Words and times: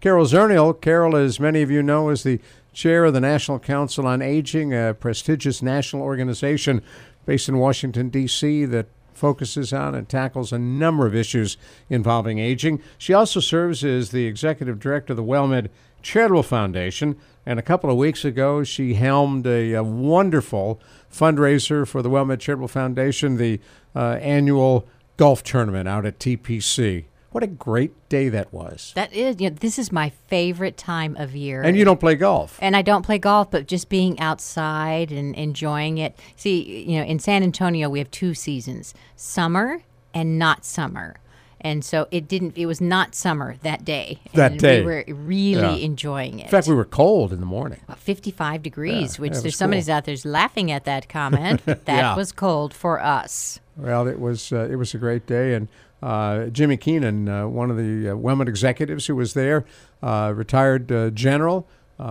Carol 0.00 0.26
Zernial. 0.26 0.78
Carol, 0.80 1.16
as 1.16 1.40
many 1.40 1.62
of 1.62 1.70
you 1.70 1.82
know, 1.82 2.10
is 2.10 2.22
the 2.22 2.40
chair 2.72 3.04
of 3.04 3.14
the 3.14 3.20
National 3.20 3.58
Council 3.58 4.06
on 4.06 4.20
Aging, 4.20 4.74
a 4.74 4.94
prestigious 4.94 5.62
national 5.62 6.02
organization 6.02 6.82
based 7.24 7.48
in 7.48 7.58
Washington, 7.58 8.08
D.C., 8.08 8.66
that 8.66 8.86
focuses 9.16 9.72
on 9.72 9.94
and 9.94 10.08
tackles 10.08 10.52
a 10.52 10.58
number 10.58 11.06
of 11.06 11.14
issues 11.14 11.56
involving 11.88 12.38
aging. 12.38 12.82
She 12.98 13.14
also 13.14 13.40
serves 13.40 13.82
as 13.82 14.10
the 14.10 14.26
executive 14.26 14.78
director 14.78 15.14
of 15.14 15.16
the 15.16 15.24
WellMed 15.24 15.68
Charitable 16.02 16.42
Foundation. 16.42 17.16
And 17.44 17.58
a 17.58 17.62
couple 17.62 17.90
of 17.90 17.96
weeks 17.96 18.24
ago, 18.24 18.62
she 18.62 18.94
helmed 18.94 19.46
a, 19.46 19.72
a 19.72 19.82
wonderful 19.82 20.80
fundraiser 21.10 21.86
for 21.86 22.02
the 22.02 22.10
WellMed 22.10 22.40
Charitable 22.40 22.68
Foundation, 22.68 23.38
the 23.38 23.60
uh, 23.94 24.18
annual 24.20 24.86
golf 25.16 25.42
tournament 25.42 25.88
out 25.88 26.04
at 26.04 26.18
TPC. 26.18 27.06
What 27.36 27.42
a 27.42 27.48
great 27.48 27.92
day 28.08 28.30
that 28.30 28.50
was. 28.50 28.92
That 28.94 29.12
is, 29.12 29.38
you 29.42 29.50
know, 29.50 29.56
this 29.60 29.78
is 29.78 29.92
my 29.92 30.08
favorite 30.28 30.78
time 30.78 31.16
of 31.16 31.36
year. 31.36 31.60
And 31.60 31.76
you 31.76 31.84
don't 31.84 32.00
play 32.00 32.14
golf. 32.14 32.58
And 32.62 32.74
I 32.74 32.80
don't 32.80 33.02
play 33.02 33.18
golf, 33.18 33.50
but 33.50 33.66
just 33.66 33.90
being 33.90 34.18
outside 34.18 35.12
and 35.12 35.34
enjoying 35.34 35.98
it. 35.98 36.18
See, 36.36 36.84
you 36.88 36.96
know, 36.98 37.04
in 37.04 37.18
San 37.18 37.42
Antonio, 37.42 37.90
we 37.90 37.98
have 37.98 38.10
two 38.10 38.32
seasons 38.32 38.94
summer 39.16 39.82
and 40.14 40.38
not 40.38 40.64
summer. 40.64 41.16
And 41.60 41.84
so 41.84 42.08
it 42.10 42.26
didn't, 42.26 42.56
it 42.56 42.64
was 42.64 42.80
not 42.80 43.14
summer 43.14 43.56
that 43.62 43.84
day. 43.84 44.18
That 44.32 44.52
and 44.52 44.60
day. 44.62 44.80
We 44.80 44.86
were 44.86 45.04
really 45.08 45.60
Yeah. 45.60 45.84
enjoying 45.84 46.38
it. 46.38 46.44
In 46.44 46.48
fact, 46.48 46.68
we 46.68 46.74
were 46.74 46.86
cold 46.86 47.34
in 47.34 47.40
the 47.40 47.44
morning. 47.46 47.80
About 47.84 47.98
55 47.98 48.62
degrees, 48.62 49.16
Yeah, 49.18 49.20
which 49.20 49.32
yeah, 49.32 49.34
it 49.34 49.36
was 49.36 49.42
there's 49.42 49.56
somebody's 49.58 49.90
out 49.90 50.06
there's 50.06 50.24
laughing 50.24 50.70
at 50.72 50.84
that 50.84 51.10
comment. 51.10 51.60
that 51.66 51.82
Yeah. 51.86 52.16
was 52.16 52.32
cold 52.32 52.72
for 52.72 52.98
us. 52.98 53.60
Well, 53.76 54.08
it 54.08 54.18
was 54.18 54.52
uh, 54.54 54.66
it 54.70 54.76
was 54.76 54.94
a 54.94 54.98
great 54.98 55.26
day, 55.26 55.52
and 55.52 55.68
uh, 56.02 56.46
Jimmie 56.46 56.76
Keenan, 56.76 57.28
uh, 57.28 57.46
one 57.48 57.70
of 57.70 57.76
the 57.76 58.10
uh, 58.10 58.40
executives 58.42 59.06
who 59.06 59.16
was 59.16 59.34
there, 59.34 59.64
uh, 60.02 60.32
retired 60.34 60.90
uh, 60.92 61.10
general, 61.10 61.68
uh, 61.98 62.02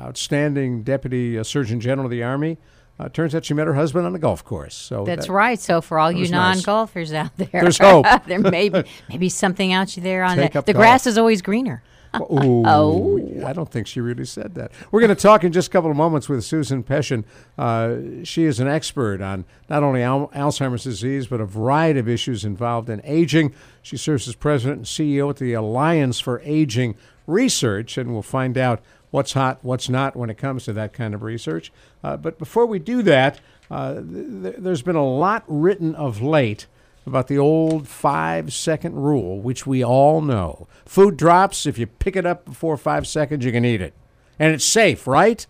outstanding 0.00 0.82
deputy 0.82 1.38
uh, 1.38 1.44
surgeon 1.44 1.80
general 1.80 2.06
of 2.06 2.10
the 2.10 2.22
army. 2.22 2.58
Uh, 3.00 3.08
turns 3.08 3.32
out 3.32 3.44
she 3.44 3.54
met 3.54 3.66
her 3.68 3.74
husband 3.74 4.04
on 4.06 4.14
a 4.14 4.18
golf 4.18 4.44
course. 4.44 4.74
So 4.74 5.04
That's 5.04 5.26
that- 5.26 5.32
right. 5.32 5.60
So 5.60 5.80
for 5.80 6.00
all 6.00 6.10
you 6.10 6.28
non-golfers 6.28 7.12
out 7.12 7.36
there, 7.36 7.48
There's 7.52 7.78
hope. 7.78 8.06
there 8.26 8.40
may 8.40 8.68
be 8.70 8.82
maybe 9.08 9.28
something 9.28 9.72
out 9.72 9.88
there 9.90 10.24
on 10.24 10.36
Take 10.36 10.52
the, 10.52 10.62
the 10.62 10.74
grass 10.74 11.06
is 11.06 11.16
always 11.16 11.40
greener. 11.40 11.82
Ooh, 12.20 12.62
Oh. 12.66 13.18
I 13.46 13.52
don't 13.52 13.70
think 13.70 13.86
she 13.86 14.00
really 14.00 14.24
said 14.24 14.54
that. 14.56 14.72
We're 14.90 15.00
going 15.00 15.14
to 15.14 15.20
talk 15.22 15.44
in 15.44 15.52
just 15.52 15.68
a 15.68 15.70
couple 15.70 15.90
of 15.90 15.96
moments 15.96 16.28
with 16.28 16.44
Susan 16.44 16.82
Peschin. 16.82 17.24
Uh, 17.56 18.24
she 18.24 18.44
is 18.44 18.60
an 18.60 18.68
expert 18.68 19.20
on 19.20 19.44
not 19.68 19.82
only 19.82 20.02
al- 20.02 20.28
Alzheimer's 20.34 20.84
disease, 20.84 21.26
but 21.28 21.40
a 21.40 21.44
variety 21.46 22.00
of 22.00 22.08
issues 22.08 22.44
involved 22.44 22.90
in 22.90 23.00
aging. 23.04 23.54
She 23.82 23.96
serves 23.96 24.26
as 24.28 24.34
president 24.34 24.78
and 24.78 24.86
CEO 24.86 25.30
at 25.30 25.36
the 25.36 25.52
Alliance 25.54 26.20
for 26.20 26.40
Aging 26.44 26.96
Research, 27.26 27.96
and 27.98 28.12
we'll 28.12 28.22
find 28.22 28.56
out 28.58 28.80
what's 29.10 29.32
hot, 29.34 29.58
what's 29.62 29.88
not 29.88 30.16
when 30.16 30.30
it 30.30 30.36
comes 30.38 30.64
to 30.64 30.72
that 30.74 30.92
kind 30.92 31.14
of 31.14 31.22
research. 31.22 31.72
Uh, 32.02 32.16
but 32.16 32.38
before 32.38 32.66
we 32.66 32.78
do 32.78 33.02
that, 33.02 33.40
uh, 33.70 33.94
th- 33.94 34.56
there's 34.58 34.82
been 34.82 34.96
a 34.96 35.06
lot 35.06 35.44
written 35.46 35.94
of 35.94 36.20
late 36.22 36.66
about 37.08 37.26
the 37.26 37.38
old 37.38 37.88
five 37.88 38.52
second 38.52 38.94
rule, 38.94 39.40
which 39.40 39.66
we 39.66 39.84
all 39.84 40.20
know. 40.20 40.68
Food 40.84 41.16
drops, 41.16 41.66
if 41.66 41.78
you 41.78 41.86
pick 41.86 42.14
it 42.14 42.24
up 42.24 42.44
before 42.44 42.76
five 42.76 43.06
seconds, 43.06 43.44
you 43.44 43.50
can 43.50 43.64
eat 43.64 43.80
it. 43.80 43.94
And 44.38 44.52
it's 44.54 44.64
safe, 44.64 45.06
right? 45.06 45.44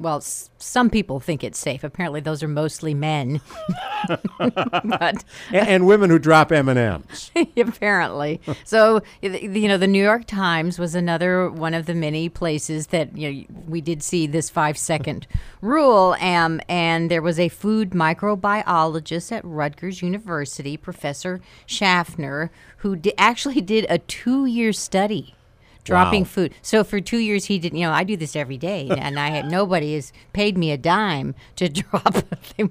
Well, 0.00 0.16
s- 0.16 0.50
some 0.58 0.90
people 0.90 1.20
think 1.20 1.44
it's 1.44 1.58
safe. 1.58 1.84
Apparently, 1.84 2.20
those 2.20 2.42
are 2.42 2.48
mostly 2.48 2.94
men. 2.94 3.40
but 4.38 5.24
A- 5.52 5.56
and 5.68 5.86
women 5.86 6.10
who 6.10 6.18
drop 6.18 6.50
M&Ms. 6.52 7.30
apparently, 7.56 8.40
so 8.64 9.00
you 9.22 9.68
know, 9.68 9.76
the 9.78 9.86
New 9.86 10.02
York 10.02 10.24
Times 10.26 10.78
was 10.78 10.94
another 10.94 11.48
one 11.48 11.74
of 11.74 11.86
the 11.86 11.94
many 11.94 12.28
places 12.28 12.88
that 12.88 13.16
you 13.16 13.30
know 13.32 13.44
we 13.68 13.80
did 13.80 14.02
see 14.02 14.26
this 14.26 14.50
five 14.50 14.76
second 14.76 15.26
rule. 15.60 16.16
Um, 16.20 16.60
and 16.68 17.10
there 17.10 17.22
was 17.22 17.38
a 17.38 17.48
food 17.48 17.90
microbiologist 17.90 19.32
at 19.32 19.44
Rutgers 19.44 20.02
University, 20.02 20.76
Professor 20.76 21.40
Schaffner, 21.66 22.50
who 22.78 22.96
di- 22.96 23.16
actually 23.16 23.60
did 23.60 23.86
a 23.88 23.98
two 23.98 24.44
year 24.46 24.72
study. 24.72 25.34
Dropping 25.84 26.22
Wow. 26.22 26.28
food. 26.28 26.54
So 26.62 26.82
for 26.82 26.98
two 27.00 27.18
years, 27.18 27.44
he 27.44 27.58
didn't. 27.58 27.78
You 27.78 27.86
know, 27.86 27.92
I 27.92 28.04
do 28.04 28.16
this 28.16 28.34
every 28.34 28.56
day, 28.56 28.88
and 28.98 29.18
I 29.18 29.28
had 29.28 29.50
nobody 29.50 29.94
has 29.94 30.12
paid 30.32 30.56
me 30.56 30.70
a 30.72 30.78
dime 30.78 31.34
to 31.56 31.68
drop 31.80 32.16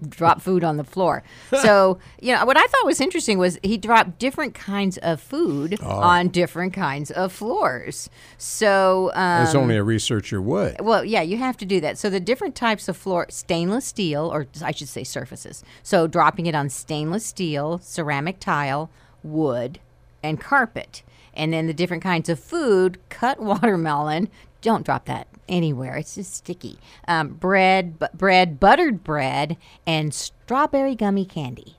drop 0.10 0.42
food 0.42 0.64
on 0.64 0.78
the 0.78 0.84
floor. 0.84 1.24
So 1.62 2.00
you 2.22 2.34
know, 2.34 2.44
what 2.46 2.58
I 2.58 2.66
thought 2.66 2.86
was 2.86 3.00
interesting 3.00 3.38
was 3.38 3.60
he 3.64 3.78
dropped 3.78 4.18
different 4.20 4.54
kinds 4.56 4.98
of 4.98 5.22
food 5.22 5.78
Oh. 5.84 5.90
on 6.00 6.30
different 6.30 6.74
kinds 6.74 7.12
of 7.12 7.32
floors. 7.32 8.10
So 8.38 9.12
um, 9.14 9.44
As 9.44 9.56
only 9.56 9.78
a 9.78 9.84
researcher 9.84 10.42
would. 10.42 10.82
well, 10.82 11.06
yeah, 11.06 11.22
you 11.22 11.38
have 11.38 11.58
to 11.58 11.66
do 11.66 11.80
that. 11.82 11.98
So 11.98 12.10
the 12.10 12.20
different 12.20 12.56
types 12.56 12.88
of 12.88 12.98
floor, 12.98 13.28
stainless 13.30 13.86
steel, 13.86 14.30
or 14.34 14.48
I 14.64 14.72
should 14.72 14.90
say 14.90 15.04
surfaces. 15.04 15.64
So 15.84 16.08
dropping 16.08 16.46
it 16.48 16.56
on 16.56 16.70
stainless 16.70 17.26
steel, 17.26 17.78
ceramic 17.80 18.40
tile, 18.40 18.90
wood, 19.24 19.80
and 20.24 20.40
carpet. 20.40 21.04
And 21.36 21.52
then 21.52 21.68
the 21.68 21.74
different 21.74 22.04
kinds 22.04 22.30
of 22.30 22.40
food, 22.40 22.98
cut 23.10 23.40
watermelon. 23.42 24.30
Don't 24.62 24.86
drop 24.86 25.06
that 25.06 25.28
anywhere. 25.50 25.96
It's 25.98 26.16
just 26.16 26.34
sticky. 26.34 26.78
Um, 27.08 27.30
bread, 27.30 28.00
bu- 28.00 28.06
bread, 28.14 28.60
buttered 28.60 29.04
bread, 29.04 29.58
and 29.86 30.14
strawberry 30.14 30.96
gummy 30.96 31.26
candy. 31.26 31.76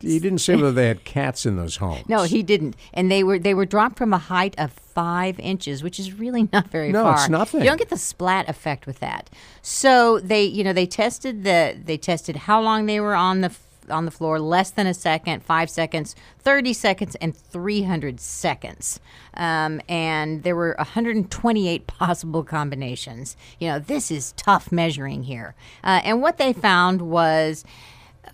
He 0.00 0.18
didn't 0.18 0.38
say 0.38 0.56
whether 0.56 0.72
they 0.72 0.88
had 0.88 1.04
cats 1.04 1.44
in 1.44 1.56
those 1.56 1.76
homes. 1.76 2.08
No, 2.08 2.22
he 2.22 2.42
didn't. 2.42 2.74
And 2.94 3.10
they 3.10 3.22
were 3.22 3.38
they 3.38 3.52
were 3.52 3.66
dropped 3.66 3.98
from 3.98 4.14
a 4.14 4.18
height 4.18 4.54
of 4.58 4.72
five 4.72 5.38
inches, 5.38 5.82
which 5.82 6.00
is 6.00 6.14
really 6.14 6.48
not 6.54 6.68
very 6.68 6.90
No, 6.90 7.02
far. 7.04 7.14
it's 7.14 7.28
nothing. 7.28 7.60
You 7.60 7.66
don't 7.66 7.76
get 7.78 7.90
the 7.90 7.98
splat 7.98 8.48
effect 8.48 8.86
with 8.86 8.98
that. 9.00 9.28
So 9.60 10.18
they, 10.20 10.42
you 10.44 10.64
know, 10.64 10.72
they 10.72 10.86
tested 10.86 11.44
the 11.44 11.78
they 11.84 11.98
tested 11.98 12.34
how 12.36 12.62
long 12.62 12.86
they 12.86 12.98
were 12.98 13.14
on 13.14 13.42
the 13.42 13.50
on 13.90 14.04
the 14.04 14.10
floor, 14.10 14.38
less 14.38 14.70
than 14.70 14.86
a 14.86 14.94
second, 14.94 15.42
five 15.42 15.68
seconds, 15.68 16.14
thirty 16.38 16.72
seconds, 16.72 17.16
and 17.16 17.36
three 17.36 17.82
hundred 17.82 18.20
seconds. 18.20 19.00
Um, 19.34 19.80
and 19.88 20.42
there 20.42 20.56
were 20.56 20.74
128 20.78 21.86
possible 21.86 22.44
combinations. 22.44 23.36
You 23.58 23.68
know, 23.68 23.78
this 23.78 24.10
is 24.10 24.32
tough 24.32 24.72
measuring 24.72 25.24
here. 25.24 25.54
Uh, 25.84 26.00
and 26.04 26.20
what 26.22 26.38
they 26.38 26.52
found 26.52 27.02
was 27.02 27.64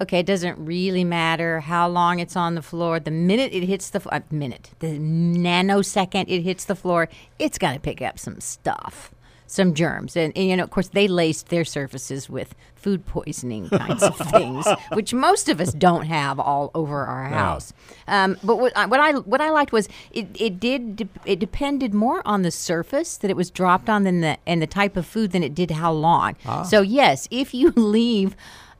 okay, 0.00 0.20
it 0.20 0.26
doesn't 0.26 0.58
really 0.58 1.04
matter 1.04 1.60
how 1.60 1.88
long 1.88 2.18
it's 2.18 2.36
on 2.36 2.54
the 2.54 2.62
floor. 2.62 3.00
The 3.00 3.10
minute 3.10 3.52
it 3.52 3.64
hits 3.64 3.90
the 3.90 4.06
uh, 4.12 4.20
minute, 4.30 4.70
the 4.80 4.98
nanosecond 4.98 6.26
it 6.28 6.42
hits 6.42 6.64
the 6.64 6.74
floor, 6.74 7.08
it's 7.38 7.58
going 7.58 7.74
to 7.74 7.80
pick 7.80 8.02
up 8.02 8.18
some 8.18 8.40
stuff, 8.40 9.10
some 9.46 9.74
germs, 9.74 10.16
and, 10.16 10.32
and 10.36 10.48
you 10.48 10.56
know, 10.56 10.64
of 10.64 10.70
course, 10.70 10.88
they 10.88 11.08
laced 11.08 11.48
their 11.48 11.64
surfaces 11.64 12.28
with 12.28 12.54
food 12.74 13.06
poisoning 13.06 13.68
kinds 13.70 14.02
of 14.02 14.16
things, 14.16 14.66
which 14.92 15.12
most 15.14 15.48
of 15.48 15.60
us 15.60 15.72
don't 15.72 16.06
have 16.06 16.38
all 16.38 16.70
over 16.74 17.04
our 17.04 17.24
house. 17.28 17.72
Um, 18.08 18.36
but 18.44 18.56
what 18.56 18.76
I, 18.76 18.86
what 18.86 19.00
I 19.00 19.12
what 19.12 19.40
I 19.40 19.50
liked 19.50 19.72
was 19.72 19.88
it, 20.12 20.28
it 20.40 20.60
did 20.60 20.96
de- 20.96 21.08
it 21.24 21.38
depended 21.38 21.94
more 21.94 22.22
on 22.26 22.42
the 22.42 22.50
surface 22.50 23.16
that 23.18 23.30
it 23.30 23.36
was 23.36 23.50
dropped 23.50 23.88
on 23.88 24.04
than 24.04 24.20
the 24.20 24.38
and 24.46 24.60
the 24.62 24.66
type 24.66 24.96
of 24.96 25.06
food 25.06 25.32
than 25.32 25.42
it 25.42 25.54
did 25.54 25.70
how 25.72 25.92
long. 25.92 26.36
So 26.64 26.80
yes, 26.82 27.26
if 27.30 27.54
you 27.54 27.70
leave 27.76 28.36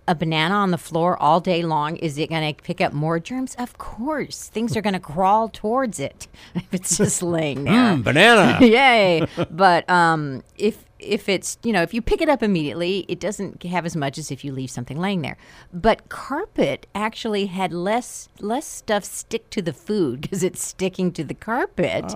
a 0.08 0.14
banana 0.14 0.54
on 0.54 0.70
the 0.70 0.78
floor 0.78 1.20
all 1.20 1.40
day 1.40 1.62
long, 1.62 1.96
is 1.96 2.18
it 2.18 2.30
going 2.30 2.54
to 2.54 2.62
pick 2.62 2.80
up 2.80 2.92
more 2.92 3.18
germs? 3.18 3.54
Of 3.56 3.78
course. 3.78 4.48
Things 4.48 4.76
are 4.76 4.82
going 4.82 4.94
to 4.94 5.00
crawl 5.00 5.48
towards 5.48 5.98
it 5.98 6.28
if 6.54 6.72
it's 6.72 6.96
just 6.96 7.22
laying 7.22 7.64
there. 7.64 7.74
Mm, 7.74 8.04
banana. 8.04 8.58
Yay. 8.64 9.26
But 9.50 9.88
um, 9.90 10.42
if 10.56 10.84
if 10.98 11.28
it's 11.28 11.58
you 11.62 11.72
know 11.72 11.82
if 11.82 11.92
you 11.92 12.00
pick 12.00 12.20
it 12.22 12.28
up 12.28 12.42
immediately, 12.42 13.04
it 13.08 13.20
doesn't 13.20 13.62
have 13.64 13.84
as 13.84 13.94
much 13.96 14.16
as 14.18 14.30
if 14.30 14.44
you 14.44 14.52
leave 14.52 14.70
something 14.70 14.98
laying 14.98 15.22
there. 15.22 15.36
But 15.72 16.08
carpet 16.08 16.86
actually 16.94 17.46
had 17.46 17.72
less 17.72 18.28
less 18.40 18.66
stuff 18.66 19.04
stick 19.04 19.50
to 19.50 19.62
the 19.62 19.72
food 19.72 20.20
because 20.22 20.42
it's 20.42 20.64
sticking 20.64 21.12
to 21.12 21.24
the 21.24 21.34
carpet 21.34 22.14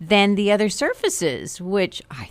than 0.00 0.34
the 0.34 0.50
other 0.52 0.68
surfaces, 0.68 1.60
which 1.60 2.02
I 2.10 2.30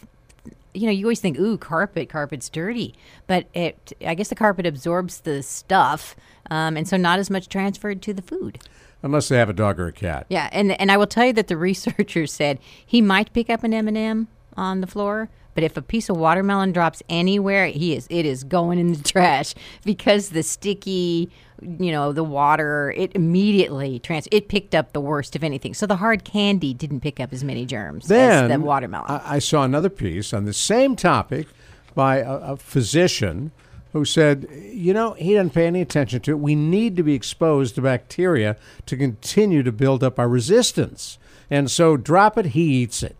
you 0.75 0.85
know, 0.85 0.91
you 0.91 1.05
always 1.05 1.19
think, 1.19 1.37
ooh, 1.39 1.57
carpet, 1.57 2.09
carpet's 2.09 2.49
dirty. 2.49 2.93
But 3.27 3.47
it, 3.53 3.93
I 4.05 4.13
guess 4.15 4.29
the 4.29 4.35
carpet 4.35 4.65
absorbs 4.65 5.21
the 5.21 5.41
stuff, 5.43 6.15
um, 6.51 6.77
and 6.77 6.87
so 6.87 6.97
not 6.97 7.19
as 7.19 7.29
much 7.29 7.49
transferred 7.49 8.01
to 8.03 8.13
the 8.13 8.21
food. 8.21 8.59
unless 9.03 9.29
they 9.29 9.37
have 9.37 9.49
a 9.49 9.53
dog 9.53 9.79
or 9.79 9.87
a 9.87 9.91
cat. 9.91 10.25
Yeah, 10.29 10.49
and 10.51 10.71
and 10.79 10.91
I 10.91 10.97
will 10.97 11.07
tell 11.07 11.25
you 11.25 11.33
that 11.33 11.47
the 11.47 11.57
researchers 11.69 12.31
said 12.33 12.59
he 12.85 13.01
might 13.01 13.33
pick 13.33 13.49
up 13.49 13.63
an 13.63 13.73
M 13.73 13.87
and 13.87 13.97
m 13.97 14.27
on 14.57 14.81
the 14.81 14.87
floor, 14.87 15.29
but 15.55 15.63
if 15.63 15.75
a 15.77 15.81
piece 15.81 16.09
of 16.09 16.17
watermelon 16.17 16.71
drops 16.71 17.01
anywhere, 17.09 17.67
he 17.67 17.95
is 17.95 18.05
it 18.11 18.25
is 18.25 18.43
going 18.43 18.77
in 18.77 18.93
the 18.93 19.03
trash 19.11 19.55
because 19.83 20.29
the 20.29 20.43
sticky, 20.43 21.31
you 21.61 21.91
know, 21.91 22.11
the 22.11 22.23
water 22.23 22.93
it 22.95 23.11
immediately 23.15 23.97
trans 23.99 24.27
it 24.31 24.49
picked 24.49 24.75
up 24.75 24.93
the 24.93 25.01
worst 25.01 25.35
of 25.35 25.43
anything. 25.43 25.73
So 25.73 25.87
the 25.87 25.95
hard 25.95 26.23
candy 26.23 26.73
didn't 26.73 26.99
pick 26.99 27.19
up 27.19 27.33
as 27.33 27.43
many 27.43 27.65
germs 27.65 28.07
Then 28.07 28.51
as 28.51 28.57
the 28.57 28.63
watermelon. 28.63 29.09
I, 29.09 29.35
I 29.35 29.39
saw 29.39 29.63
another 29.63 29.89
piece 29.89 30.33
on 30.33 30.45
the 30.45 30.53
same 30.53 30.95
topic 30.95 31.47
by 31.95 32.17
a, 32.17 32.33
a 32.33 32.57
physician 32.57 33.51
who 33.93 34.03
said, 34.03 34.49
you 34.51 34.93
know, 34.93 35.13
he 35.13 35.33
doesn't 35.33 35.53
pay 35.53 35.65
any 35.67 35.79
attention 35.79 36.19
to 36.19 36.31
it. 36.31 36.39
We 36.39 36.53
need 36.53 36.97
to 36.97 37.03
be 37.03 37.13
exposed 37.13 37.75
to 37.75 37.81
bacteria 37.81 38.57
to 38.87 38.97
continue 38.97 39.63
to 39.63 39.71
build 39.71 40.03
up 40.03 40.19
our 40.19 40.27
resistance. 40.27 41.17
And 41.49 41.71
so 41.71 41.95
drop 41.95 42.37
it, 42.37 42.47
he 42.47 42.63
eats 42.63 43.01
it. 43.01 43.15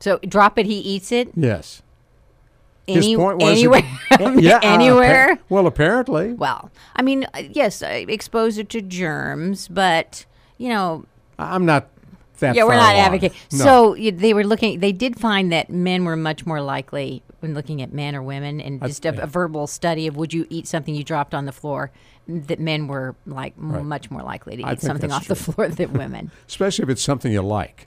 So 0.00 0.18
drop 0.26 0.58
it, 0.58 0.66
he 0.66 0.78
eats 0.80 1.12
it. 1.12 1.30
Yes. 1.36 1.82
Any, 2.88 3.16
was 3.16 3.36
it- 3.40 3.46
anywhere, 3.46 3.82
yeah, 4.40 4.56
uh, 4.56 4.60
anywhere. 4.62 5.32
appa- 5.32 5.42
well, 5.48 5.66
apparently. 5.68 6.32
well, 6.32 6.70
I 6.96 7.02
mean, 7.02 7.24
uh, 7.34 7.42
yes, 7.52 7.82
uh, 7.82 7.86
exposure 8.08 8.64
to 8.64 8.80
germs, 8.82 9.68
but 9.68 10.24
you 10.58 10.70
know, 10.70 11.04
I'm 11.38 11.64
not 11.64 11.88
that 12.40 12.54
yeah, 12.54 12.64
we're 12.64 12.74
not 12.74 12.94
along. 12.94 13.06
advocating. 13.06 13.38
No. 13.52 13.58
So 13.58 14.10
they 14.10 14.34
were 14.34 14.44
looking. 14.44 14.80
They 14.80 14.92
did 14.92 15.18
find 15.18 15.52
that 15.52 15.70
men 15.70 16.04
were 16.04 16.16
much 16.16 16.44
more 16.46 16.60
likely 16.60 17.22
when 17.40 17.54
looking 17.54 17.80
at 17.80 17.92
men 17.92 18.14
or 18.14 18.22
women, 18.22 18.60
and 18.60 18.82
just 18.82 19.04
a, 19.06 19.22
a 19.22 19.26
verbal 19.26 19.66
study 19.66 20.06
of 20.06 20.16
would 20.16 20.32
you 20.34 20.46
eat 20.50 20.66
something 20.66 20.94
you 20.94 21.04
dropped 21.04 21.34
on 21.34 21.46
the 21.46 21.52
floor. 21.52 21.90
That 22.28 22.60
men 22.60 22.86
were 22.86 23.16
like 23.26 23.54
m 23.58 23.88
much 23.88 24.08
more 24.10 24.22
likely 24.22 24.58
to 24.58 24.62
I 24.62 24.74
eat 24.74 24.80
something 24.80 25.10
off 25.10 25.26
the 25.26 25.34
floor 25.34 25.68
than 25.68 25.94
women. 25.94 26.30
especially 26.48 26.84
if 26.84 26.88
it's 26.90 27.02
something 27.02 27.32
you 27.32 27.42
like. 27.42 27.82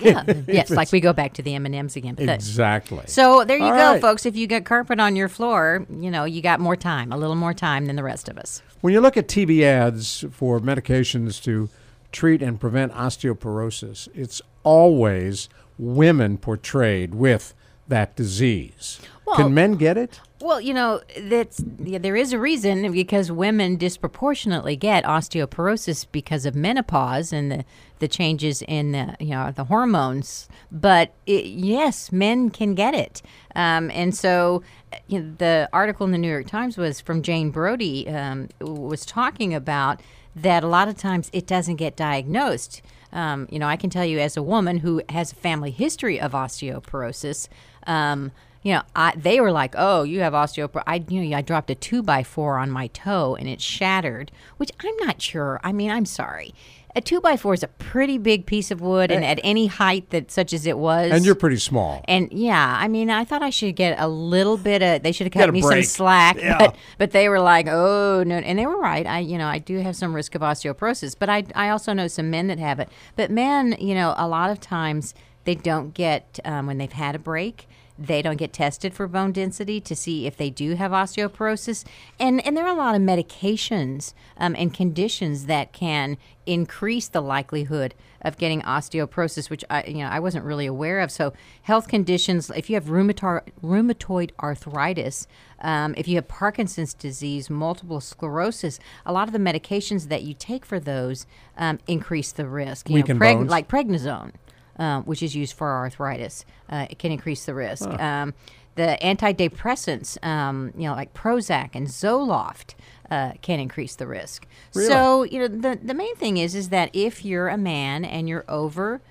yeah, 0.00 0.24
yes, 0.48 0.70
like 0.70 0.90
we 0.90 0.98
go 0.98 1.12
back 1.12 1.34
to 1.34 1.42
the 1.42 1.54
M 1.54 1.66
and 1.66 1.74
M's 1.74 1.94
again. 1.94 2.16
That- 2.16 2.28
exactly. 2.30 3.04
so 3.06 3.44
there 3.44 3.58
you 3.58 3.64
All 3.64 3.70
go, 3.70 3.92
right. 3.92 4.00
folks. 4.00 4.26
If 4.26 4.34
you 4.34 4.48
got 4.48 4.64
carpet 4.64 4.98
on 4.98 5.14
your 5.14 5.28
floor, 5.28 5.86
you 5.90 6.10
know 6.10 6.24
you 6.24 6.42
got 6.42 6.58
more 6.58 6.74
time, 6.74 7.12
a 7.12 7.16
little 7.16 7.36
more 7.36 7.54
time 7.54 7.86
than 7.86 7.94
the 7.94 8.02
rest 8.02 8.28
of 8.28 8.36
us. 8.36 8.62
When 8.80 8.92
you 8.92 9.00
look 9.00 9.16
at 9.16 9.28
TV 9.28 9.62
ads 9.62 10.24
for 10.32 10.58
medications 10.58 11.40
to 11.44 11.68
treat 12.12 12.42
and 12.42 12.60
prevent 12.60 12.92
osteoporosis, 12.92 14.08
it's 14.14 14.42
always 14.62 15.48
women 15.78 16.38
portrayed 16.38 17.14
with 17.14 17.54
that 17.88 18.14
disease. 18.16 19.00
Well- 19.26 19.36
Can 19.36 19.54
men 19.54 19.74
get 19.74 19.96
it? 19.96 20.20
Well, 20.42 20.60
you 20.60 20.74
know, 20.74 21.00
that's 21.20 21.62
yeah, 21.78 21.98
there 21.98 22.16
is 22.16 22.32
a 22.32 22.38
reason 22.38 22.90
because 22.90 23.30
women 23.30 23.76
disproportionately 23.76 24.74
get 24.74 25.04
osteoporosis 25.04 26.04
because 26.10 26.44
of 26.46 26.56
menopause 26.56 27.32
and 27.32 27.52
the, 27.52 27.64
the 28.00 28.08
changes 28.08 28.60
in 28.62 28.90
the 28.90 29.16
you 29.20 29.30
know 29.30 29.52
the 29.52 29.64
hormones. 29.64 30.48
But 30.72 31.12
it, 31.26 31.44
yes, 31.44 32.10
men 32.10 32.50
can 32.50 32.74
get 32.74 32.92
it, 32.92 33.22
um, 33.54 33.88
and 33.92 34.16
so 34.16 34.64
you 35.06 35.20
know, 35.20 35.34
the 35.38 35.68
article 35.72 36.06
in 36.06 36.10
the 36.12 36.18
New 36.18 36.28
York 36.30 36.48
Times 36.48 36.76
was 36.76 37.00
from 37.00 37.22
Jane 37.22 37.50
Brody 37.50 38.08
um, 38.08 38.48
was 38.60 39.06
talking 39.06 39.54
about 39.54 40.00
that 40.34 40.64
a 40.64 40.68
lot 40.68 40.88
of 40.88 40.96
times 40.96 41.30
it 41.32 41.46
doesn't 41.46 41.76
get 41.76 41.96
diagnosed. 41.96 42.82
Um, 43.12 43.46
you 43.50 43.58
know, 43.58 43.66
I 43.66 43.76
can 43.76 43.90
tell 43.90 44.04
you 44.04 44.18
as 44.18 44.36
a 44.36 44.42
woman 44.42 44.78
who 44.78 45.02
has 45.10 45.32
a 45.32 45.36
family 45.36 45.70
history 45.70 46.18
of 46.18 46.32
osteoporosis. 46.32 47.48
Um, 47.86 48.32
you 48.62 48.72
know, 48.74 48.82
I, 48.94 49.12
they 49.16 49.40
were 49.40 49.52
like, 49.52 49.74
"Oh, 49.76 50.04
you 50.04 50.20
have 50.20 50.32
osteoporosis." 50.32 50.84
I, 50.86 51.04
you 51.08 51.22
know, 51.22 51.36
I 51.36 51.42
dropped 51.42 51.70
a 51.70 51.74
two 51.74 52.02
by 52.02 52.22
four 52.22 52.58
on 52.58 52.70
my 52.70 52.86
toe 52.88 53.34
and 53.34 53.48
it 53.48 53.60
shattered. 53.60 54.30
Which 54.56 54.70
I'm 54.80 54.96
not 54.98 55.20
sure. 55.20 55.60
I 55.62 55.72
mean, 55.72 55.90
I'm 55.90 56.06
sorry. 56.06 56.54
A 56.94 57.00
two 57.00 57.20
by 57.22 57.36
four 57.38 57.54
is 57.54 57.62
a 57.62 57.68
pretty 57.68 58.18
big 58.18 58.44
piece 58.44 58.70
of 58.70 58.80
wood, 58.82 59.10
and 59.10 59.24
at 59.24 59.40
any 59.42 59.66
height 59.66 60.10
that 60.10 60.30
such 60.30 60.52
as 60.52 60.66
it 60.66 60.76
was, 60.76 61.10
And 61.10 61.24
you're 61.24 61.34
pretty 61.34 61.56
small. 61.56 62.04
and 62.06 62.30
yeah, 62.32 62.76
I 62.78 62.86
mean, 62.88 63.08
I 63.08 63.24
thought 63.24 63.42
I 63.42 63.48
should 63.50 63.76
get 63.76 63.98
a 63.98 64.08
little 64.08 64.58
bit 64.58 64.82
of. 64.82 65.02
They 65.02 65.10
should 65.12 65.24
have 65.26 65.32
cut 65.32 65.52
me 65.52 65.62
break. 65.62 65.84
some 65.86 65.90
slack, 65.90 66.36
Yeah. 66.38 66.58
but 66.58 66.76
but 66.98 67.10
they 67.12 67.28
were 67.30 67.40
like, 67.40 67.66
oh 67.66 68.22
no, 68.26 68.36
and 68.36 68.58
they 68.58 68.66
were 68.66 68.78
right. 68.78 69.06
I 69.06 69.20
you 69.20 69.38
know 69.38 69.46
I 69.46 69.58
do 69.58 69.78
have 69.78 69.96
some 69.96 70.14
risk 70.14 70.34
of 70.34 70.42
osteoporosis, 70.42 71.14
but 71.18 71.30
I 71.30 71.44
I 71.54 71.70
also 71.70 71.92
know 71.94 72.08
some 72.08 72.28
men 72.30 72.46
that 72.48 72.58
have 72.58 72.78
it. 72.78 72.88
But 73.16 73.30
men, 73.30 73.74
you 73.80 73.94
know, 73.94 74.14
a 74.18 74.28
lot 74.28 74.50
of 74.50 74.60
times 74.60 75.14
they 75.44 75.54
don't 75.54 75.94
get 75.94 76.38
um, 76.44 76.66
when 76.66 76.76
they've 76.78 76.92
had 76.92 77.14
a 77.14 77.18
break. 77.18 77.68
They 78.06 78.20
don't 78.20 78.36
get 78.36 78.52
tested 78.52 78.94
for 78.94 79.06
bone 79.06 79.30
density 79.30 79.80
to 79.82 79.94
see 79.94 80.26
if 80.26 80.36
they 80.36 80.50
do 80.50 80.74
have 80.74 80.90
osteoporosis, 80.90 81.84
and 82.18 82.44
and 82.44 82.56
there 82.56 82.64
are 82.66 82.74
a 82.74 82.78
lot 82.78 82.96
of 82.96 83.00
medications 83.02 84.12
um, 84.36 84.56
and 84.58 84.74
conditions 84.74 85.46
that 85.46 85.72
can 85.72 86.16
increase 86.44 87.06
the 87.06 87.20
likelihood 87.20 87.94
of 88.20 88.36
getting 88.38 88.60
osteoporosis, 88.62 89.48
which 89.50 89.64
I 89.70 89.84
you 89.84 89.98
know 89.98 90.08
I 90.08 90.18
wasn't 90.18 90.44
really 90.44 90.66
aware 90.66 90.98
of. 90.98 91.12
So 91.12 91.32
health 91.62 91.86
conditions, 91.86 92.50
if 92.50 92.68
you 92.68 92.74
have 92.74 92.86
rheumatoid 92.86 93.42
rheumatoid 93.62 94.32
arthritis, 94.40 95.28
um, 95.60 95.94
if 95.96 96.08
you 96.08 96.16
have 96.16 96.26
Parkinson's 96.26 96.94
disease, 96.94 97.48
multiple 97.48 98.00
sclerosis, 98.00 98.80
a 99.06 99.12
lot 99.12 99.28
of 99.28 99.32
the 99.32 99.38
medications 99.38 100.08
that 100.08 100.24
you 100.24 100.34
take 100.34 100.64
for 100.66 100.80
those 100.80 101.24
um, 101.56 101.78
increase 101.86 102.32
the 102.32 102.48
risk. 102.48 102.88
You 102.88 102.96
Weaken 102.96 103.18
know, 103.18 103.24
preg- 103.24 103.36
bones. 103.36 103.50
like 103.50 103.68
prednisone, 103.68 104.32
um, 104.78 105.04
which 105.04 105.22
is 105.22 105.34
used 105.36 105.54
for 105.54 105.70
arthritis, 105.70 106.44
uh, 106.68 106.86
it 106.90 106.98
can 106.98 107.12
increase 107.12 107.44
the 107.44 107.54
risk. 107.54 107.88
Um, 108.00 108.34
the 108.74 108.96
antidepressants, 109.02 110.22
um, 110.24 110.72
you 110.76 110.88
know, 110.88 110.94
like 110.94 111.12
Prozac 111.12 111.70
and 111.74 111.86
Zoloft, 111.88 112.74
uh, 113.10 113.32
can 113.42 113.60
increase 113.60 113.94
the 113.96 114.06
risk. 114.06 114.46
So, 114.88 115.24
you 115.24 115.38
know, 115.40 115.48
the 115.48 115.78
the 115.82 115.92
main 115.94 116.16
thing 116.16 116.38
is 116.38 116.54
is 116.54 116.70
that 116.70 116.88
if 116.94 117.24
you're 117.24 117.48
a 117.48 117.58
man 117.58 118.04
and 118.04 118.28
you're 118.28 118.46
over 118.48 119.02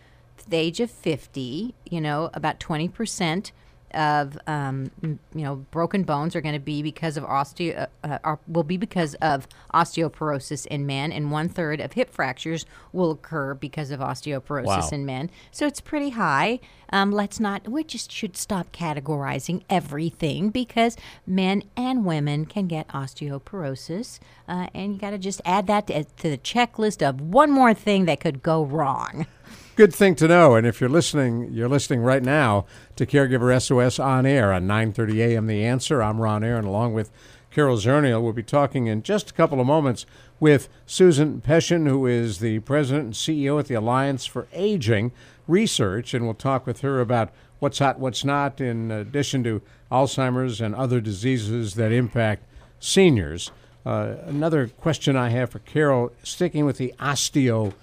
the 0.48 0.58
age 0.58 0.80
of 0.80 0.90
50, 0.90 1.76
you 1.86 2.02
know, 2.02 2.32
about 2.34 2.60
20% 2.60 3.52
of 3.94 4.38
um, 4.48 4.90
you 5.02 5.18
know 5.34 5.56
broken 5.72 6.04
bones 6.04 6.36
are 6.36 6.42
going 6.42 6.54
to 6.56 6.60
be 6.60 6.82
because 6.82 7.18
of 7.18 7.24
osteo 7.24 7.78
uh, 8.04 8.08
uh, 8.08 8.18
are, 8.24 8.40
will 8.48 8.64
be 8.64 8.78
because 8.78 9.14
of 9.16 9.48
osteoporosis 9.74 10.66
in 10.68 10.86
men, 10.86 11.12
and 11.12 11.32
one 11.32 11.50
third 11.50 11.80
of 11.80 11.94
hip 11.94 12.10
fractures 12.10 12.66
will 12.94 13.12
occur 13.12 13.54
because 13.54 13.92
of 13.92 14.00
osteoporosis 14.00 14.66
Wow. 14.66 14.90
in 14.92 15.06
men. 15.06 15.30
So 15.52 15.66
it's 15.68 15.82
pretty 15.82 16.12
high. 16.12 16.60
Um, 16.94 17.12
let's 17.12 17.40
not. 17.40 17.68
We 17.70 17.84
just 17.84 18.12
should 18.12 18.36
stop 18.36 18.72
categorizing 18.74 19.64
everything 19.70 20.50
because 20.50 20.98
men 21.26 21.64
and 21.78 22.04
women 22.06 22.46
can 22.46 22.68
get 22.68 22.88
osteoporosis, 22.90 24.20
uh, 24.48 24.68
and 24.74 24.94
you 24.94 25.00
got 25.00 25.12
to 25.12 25.18
just 25.18 25.42
add 25.46 25.68
that 25.68 25.88
to, 25.88 26.04
to 26.04 26.30
the 26.30 26.38
checklist 26.38 27.02
of 27.08 27.22
one 27.22 27.50
more 27.52 27.74
thing 27.74 28.06
that 28.06 28.20
could 28.20 28.44
go 28.44 28.64
wrong. 28.64 29.26
Good 29.78 29.96
thing 29.96 30.16
to 30.16 30.28
know. 30.28 30.56
And 30.56 30.68
if 30.68 30.82
you're 30.82 30.90
listening, 30.90 31.54
you're 31.54 31.70
listening 31.70 32.02
right 32.02 32.22
now 32.22 32.66
to 32.98 33.06
Caregiver 33.06 33.60
SOS 33.62 34.00
on 34.00 34.26
air 34.26 34.52
on 34.52 34.68
9:30 34.68 35.20
a.m. 35.20 35.48
The 35.48 35.64
Answer. 35.64 36.04
I'm 36.04 36.20
Ron 36.20 36.44
Aaron, 36.44 36.66
along 36.66 36.94
with 36.94 37.10
Carol 37.52 37.78
Zernial. 37.78 38.22
We'll 38.22 38.34
be 38.34 38.44
talking 38.44 38.88
in 38.88 39.02
just 39.02 39.30
a 39.30 39.34
couple 39.34 39.62
of 39.62 39.66
moments 39.66 40.06
with 40.42 40.68
Susan 40.86 41.40
Peschin, 41.40 41.88
who 41.88 42.06
is 42.06 42.40
the 42.40 42.60
president 42.60 43.06
and 43.06 43.14
CEO 43.14 43.60
at 43.60 43.68
the 43.68 43.76
Alliance 43.76 44.26
for 44.26 44.50
Aging 44.52 45.14
Research, 45.48 46.14
and 46.14 46.26
we'll 46.26 46.34
talk 46.34 46.68
with 46.68 46.82
her 46.82 47.00
about 47.00 47.32
what's 47.60 47.80
hot, 47.80 47.98
what's 47.98 48.26
not, 48.26 48.60
in 48.60 48.92
addition 48.92 49.42
to 49.46 49.62
Alzheimer's 49.90 50.60
and 50.60 50.76
other 50.76 51.00
diseases 51.00 51.76
that 51.76 51.94
impact 51.94 52.44
seniors. 52.82 53.52
Uh, 53.86 54.16
another 54.26 54.68
question 54.68 55.16
I 55.16 55.30
have 55.30 55.52
for 55.52 55.60
Carol, 55.60 56.12
sticking 56.24 56.66
with 56.66 56.78
the 56.78 56.94
osteo 57.00 57.74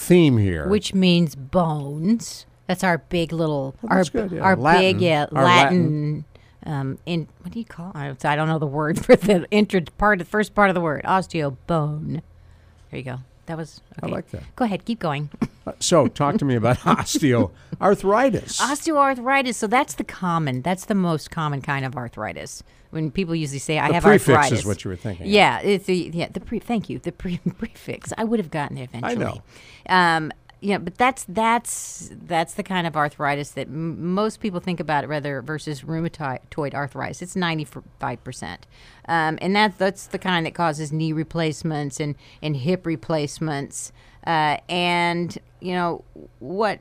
theme 0.00 0.38
here. 0.38 0.68
which 0.68 0.94
means 0.94 1.34
bones. 1.34 2.46
That's 2.66 2.84
our 2.84 2.98
big 2.98 3.32
little 3.32 3.74
our 3.88 4.04
good, 4.04 4.32
yeah. 4.32 4.40
our 4.40 4.56
Latin. 4.56 4.80
big 4.80 5.00
yeah 5.00 5.26
Our 5.32 5.44
Latin. 5.44 6.24
Um, 6.64 6.98
in 7.06 7.26
what 7.40 7.52
do 7.52 7.58
you 7.58 7.64
call? 7.64 7.90
I 7.94 8.14
I 8.24 8.36
don't 8.36 8.48
know 8.48 8.58
the 8.58 8.66
word 8.66 9.04
for 9.04 9.16
the 9.16 9.46
intro 9.50 9.80
part, 9.98 10.18
the 10.18 10.24
first 10.24 10.54
part 10.54 10.70
of 10.70 10.74
the 10.74 10.80
word, 10.80 11.04
osteobone. 11.04 12.22
There 12.90 12.98
you 12.98 13.02
go. 13.02 13.18
That 13.46 13.56
was. 13.56 13.80
Okay. 14.02 14.12
like 14.12 14.30
that. 14.30 14.42
Go 14.56 14.64
ahead, 14.64 14.84
keep 14.84 15.00
going. 15.00 15.30
Uh, 15.70 15.76
so, 15.80 16.06
talk 16.08 16.38
to 16.38 16.44
me 16.44 16.54
about 16.54 16.78
osteoarthritis. 17.80 18.60
Osteoarthritis. 18.60 19.54
So 19.54 19.66
that's 19.66 19.94
the 19.94 20.04
common. 20.04 20.62
That's 20.62 20.84
the 20.86 20.94
most 20.94 21.30
common 21.30 21.62
kind 21.62 21.84
of 21.84 21.96
arthritis. 21.96 22.62
When 22.90 23.10
people 23.12 23.34
usually 23.36 23.60
say, 23.60 23.78
"I 23.78 23.88
The 23.88 23.94
have 23.94 24.02
prefix 24.02 24.26
is 24.26 24.34
arthritis," 24.34 24.66
what 24.66 24.84
you 24.84 24.90
were 24.90 24.96
thinking 24.96 25.26
of. 25.26 25.32
Yeah, 25.32 25.60
it's 25.60 25.86
the 25.86 26.10
yeah 26.12 26.28
the 26.32 26.40
pre. 26.40 26.58
Thank 26.58 26.90
you. 26.90 26.98
The 26.98 27.12
pre 27.12 27.38
prefix. 27.58 28.12
I 28.18 28.24
would 28.24 28.40
have 28.40 28.50
gotten 28.50 28.76
there 28.76 28.84
eventually. 28.92 29.12
I 29.12 29.14
know. 29.14 29.42
Um, 29.88 30.32
you 30.60 30.74
know, 30.74 30.78
but 30.78 30.96
that's 30.96 31.24
that's 31.26 32.10
that's 32.12 32.54
the 32.54 32.62
kind 32.62 32.86
of 32.86 32.96
arthritis 32.96 33.50
that 33.52 33.66
m- 33.66 34.12
most 34.14 34.40
people 34.40 34.60
think 34.60 34.78
about 34.78 35.08
rather 35.08 35.40
versus 35.40 35.82
rheumatoid 35.82 36.74
arthritis. 36.74 37.22
It's 37.22 37.34
ninety 37.34 37.66
five 37.98 38.22
percent, 38.22 38.66
um, 39.08 39.38
and 39.40 39.56
that 39.56 39.78
that's 39.78 40.06
the 40.06 40.18
kind 40.18 40.44
that 40.44 40.54
causes 40.54 40.92
knee 40.92 41.12
replacements 41.12 41.98
and 41.98 42.14
and 42.42 42.56
hip 42.56 42.84
replacements. 42.84 43.92
Uh, 44.26 44.58
and 44.68 45.38
you 45.60 45.72
know 45.72 46.04
what 46.40 46.80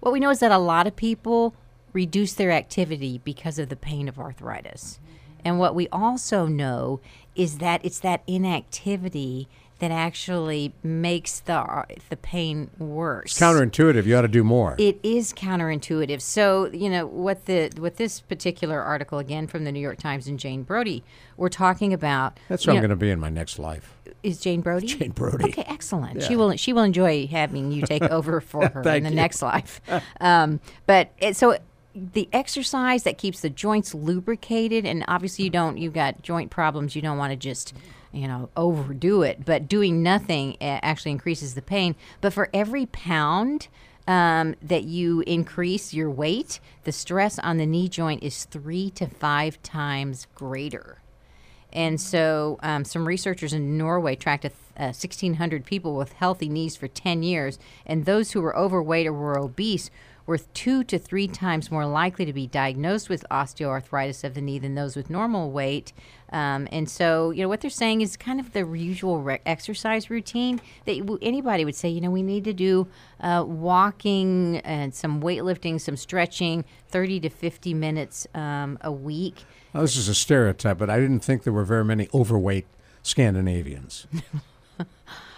what 0.00 0.12
we 0.12 0.20
know 0.20 0.30
is 0.30 0.40
that 0.40 0.52
a 0.52 0.58
lot 0.58 0.86
of 0.86 0.94
people 0.94 1.54
reduce 1.94 2.34
their 2.34 2.50
activity 2.50 3.20
because 3.24 3.58
of 3.58 3.70
the 3.70 3.76
pain 3.76 4.08
of 4.08 4.18
arthritis. 4.18 4.98
And 5.44 5.58
what 5.58 5.74
we 5.74 5.88
also 5.88 6.46
know 6.46 7.00
is 7.34 7.58
that 7.58 7.84
it's 7.84 8.00
that 8.00 8.22
inactivity 8.26 9.48
that 9.80 9.90
actually 9.90 10.72
makes 10.82 11.40
the 11.40 11.84
the 12.08 12.16
pain 12.16 12.70
worse. 12.78 13.32
It's 13.32 13.40
counterintuitive. 13.40 14.04
You 14.04 14.16
ought 14.16 14.22
to 14.22 14.28
do 14.28 14.44
more. 14.44 14.76
It 14.78 14.98
is 15.02 15.32
counterintuitive. 15.32 16.20
So 16.20 16.70
you 16.72 16.88
know 16.88 17.06
what 17.06 17.46
the 17.46 17.70
what 17.78 17.96
this 17.96 18.20
particular 18.20 18.80
article 18.80 19.18
again 19.18 19.46
from 19.46 19.64
the 19.64 19.72
New 19.72 19.80
York 19.80 19.98
Times 19.98 20.26
and 20.26 20.38
Jane 20.38 20.62
Brody 20.62 21.04
we're 21.36 21.48
talking 21.48 21.92
about. 21.92 22.38
That's 22.48 22.66
what 22.66 22.74
I'm 22.74 22.80
going 22.80 22.90
to 22.90 22.96
be 22.96 23.10
in 23.10 23.20
my 23.20 23.30
next 23.30 23.58
life. 23.58 23.96
Is 24.22 24.38
Jane 24.40 24.60
Brody? 24.60 24.86
Jane 24.86 25.10
Brody. 25.10 25.44
Okay, 25.44 25.64
excellent. 25.66 26.20
Yeah. 26.20 26.28
She 26.28 26.36
will 26.36 26.56
she 26.56 26.72
will 26.72 26.82
enjoy 26.82 27.26
having 27.26 27.72
you 27.72 27.82
take 27.82 28.02
over 28.10 28.40
for 28.40 28.68
her 28.68 28.80
in 28.88 29.02
the 29.02 29.10
you. 29.10 29.16
next 29.16 29.42
life. 29.42 29.80
Um, 30.20 30.60
but 30.86 31.10
it, 31.18 31.36
so 31.36 31.58
the 31.94 32.28
exercise 32.32 33.04
that 33.04 33.18
keeps 33.18 33.40
the 33.40 33.50
joints 33.50 33.94
lubricated, 33.94 34.84
and 34.84 35.04
obviously 35.08 35.44
you 35.44 35.50
don't 35.50 35.78
you've 35.78 35.92
got 35.92 36.22
joint 36.22 36.50
problems. 36.50 36.96
You 36.96 37.02
don't 37.02 37.18
want 37.18 37.32
to 37.32 37.36
just 37.36 37.74
you 38.14 38.28
know, 38.28 38.48
overdo 38.56 39.22
it. 39.22 39.44
But 39.44 39.68
doing 39.68 40.02
nothing 40.02 40.56
eh, 40.60 40.78
actually 40.82 41.12
increases 41.12 41.54
the 41.54 41.62
pain. 41.62 41.96
But 42.20 42.32
for 42.32 42.48
every 42.54 42.86
pound 42.86 43.68
um, 44.06 44.54
that 44.62 44.84
you 44.84 45.22
increase 45.26 45.94
your 45.94 46.10
weight, 46.10 46.60
the 46.84 46.92
stress 46.92 47.38
on 47.38 47.56
the 47.56 47.66
knee 47.66 47.88
joint 47.88 48.22
is 48.22 48.44
three 48.44 48.90
to 48.90 49.06
five 49.06 49.62
times 49.62 50.26
greater. 50.34 51.00
And 51.72 52.00
so, 52.00 52.58
um, 52.62 52.84
some 52.84 53.06
researchers 53.06 53.52
in 53.52 53.76
Norway 53.76 54.14
tracked 54.14 54.44
a 54.44 54.50
th- 54.50 54.58
uh, 54.76 54.94
1,600 54.94 55.64
people 55.64 55.96
with 55.96 56.12
healthy 56.12 56.48
knees 56.48 56.76
for 56.76 56.86
10 56.86 57.22
years, 57.24 57.58
and 57.84 58.04
those 58.04 58.32
who 58.32 58.40
were 58.40 58.56
overweight 58.56 59.06
or 59.06 59.12
were 59.12 59.38
obese 59.38 59.90
were 60.26 60.38
two 60.38 60.82
to 60.84 60.98
three 60.98 61.28
times 61.28 61.70
more 61.70 61.86
likely 61.86 62.24
to 62.24 62.32
be 62.32 62.46
diagnosed 62.46 63.08
with 63.08 63.24
osteoarthritis 63.30 64.24
of 64.24 64.34
the 64.34 64.40
knee 64.40 64.58
than 64.58 64.74
those 64.74 64.96
with 64.96 65.10
normal 65.10 65.50
weight. 65.50 65.92
Um, 66.32 66.66
and 66.72 66.88
so, 66.88 67.30
you 67.30 67.42
know, 67.42 67.48
what 67.48 67.60
they're 67.60 67.70
saying 67.70 68.00
is 68.00 68.16
kind 68.16 68.40
of 68.40 68.52
the 68.52 68.66
usual 68.66 69.20
re- 69.20 69.40
exercise 69.46 70.10
routine 70.10 70.60
that 70.86 71.18
anybody 71.22 71.64
would 71.64 71.76
say, 71.76 71.88
you 71.88 72.00
know, 72.00 72.10
we 72.10 72.22
need 72.22 72.44
to 72.44 72.52
do 72.52 72.88
uh, 73.20 73.44
walking 73.46 74.58
and 74.58 74.94
some 74.94 75.22
weightlifting, 75.22 75.80
some 75.80 75.96
stretching, 75.96 76.64
30 76.88 77.20
to 77.20 77.28
50 77.28 77.74
minutes 77.74 78.26
um, 78.34 78.78
a 78.80 78.90
week. 78.90 79.44
Now, 79.74 79.82
this 79.82 79.96
is 79.96 80.08
a 80.08 80.14
stereotype, 80.14 80.78
but 80.78 80.88
I 80.88 80.98
didn't 80.98 81.20
think 81.20 81.42
there 81.42 81.52
were 81.52 81.64
very 81.64 81.84
many 81.84 82.08
overweight 82.14 82.66
Scandinavians. 83.02 84.06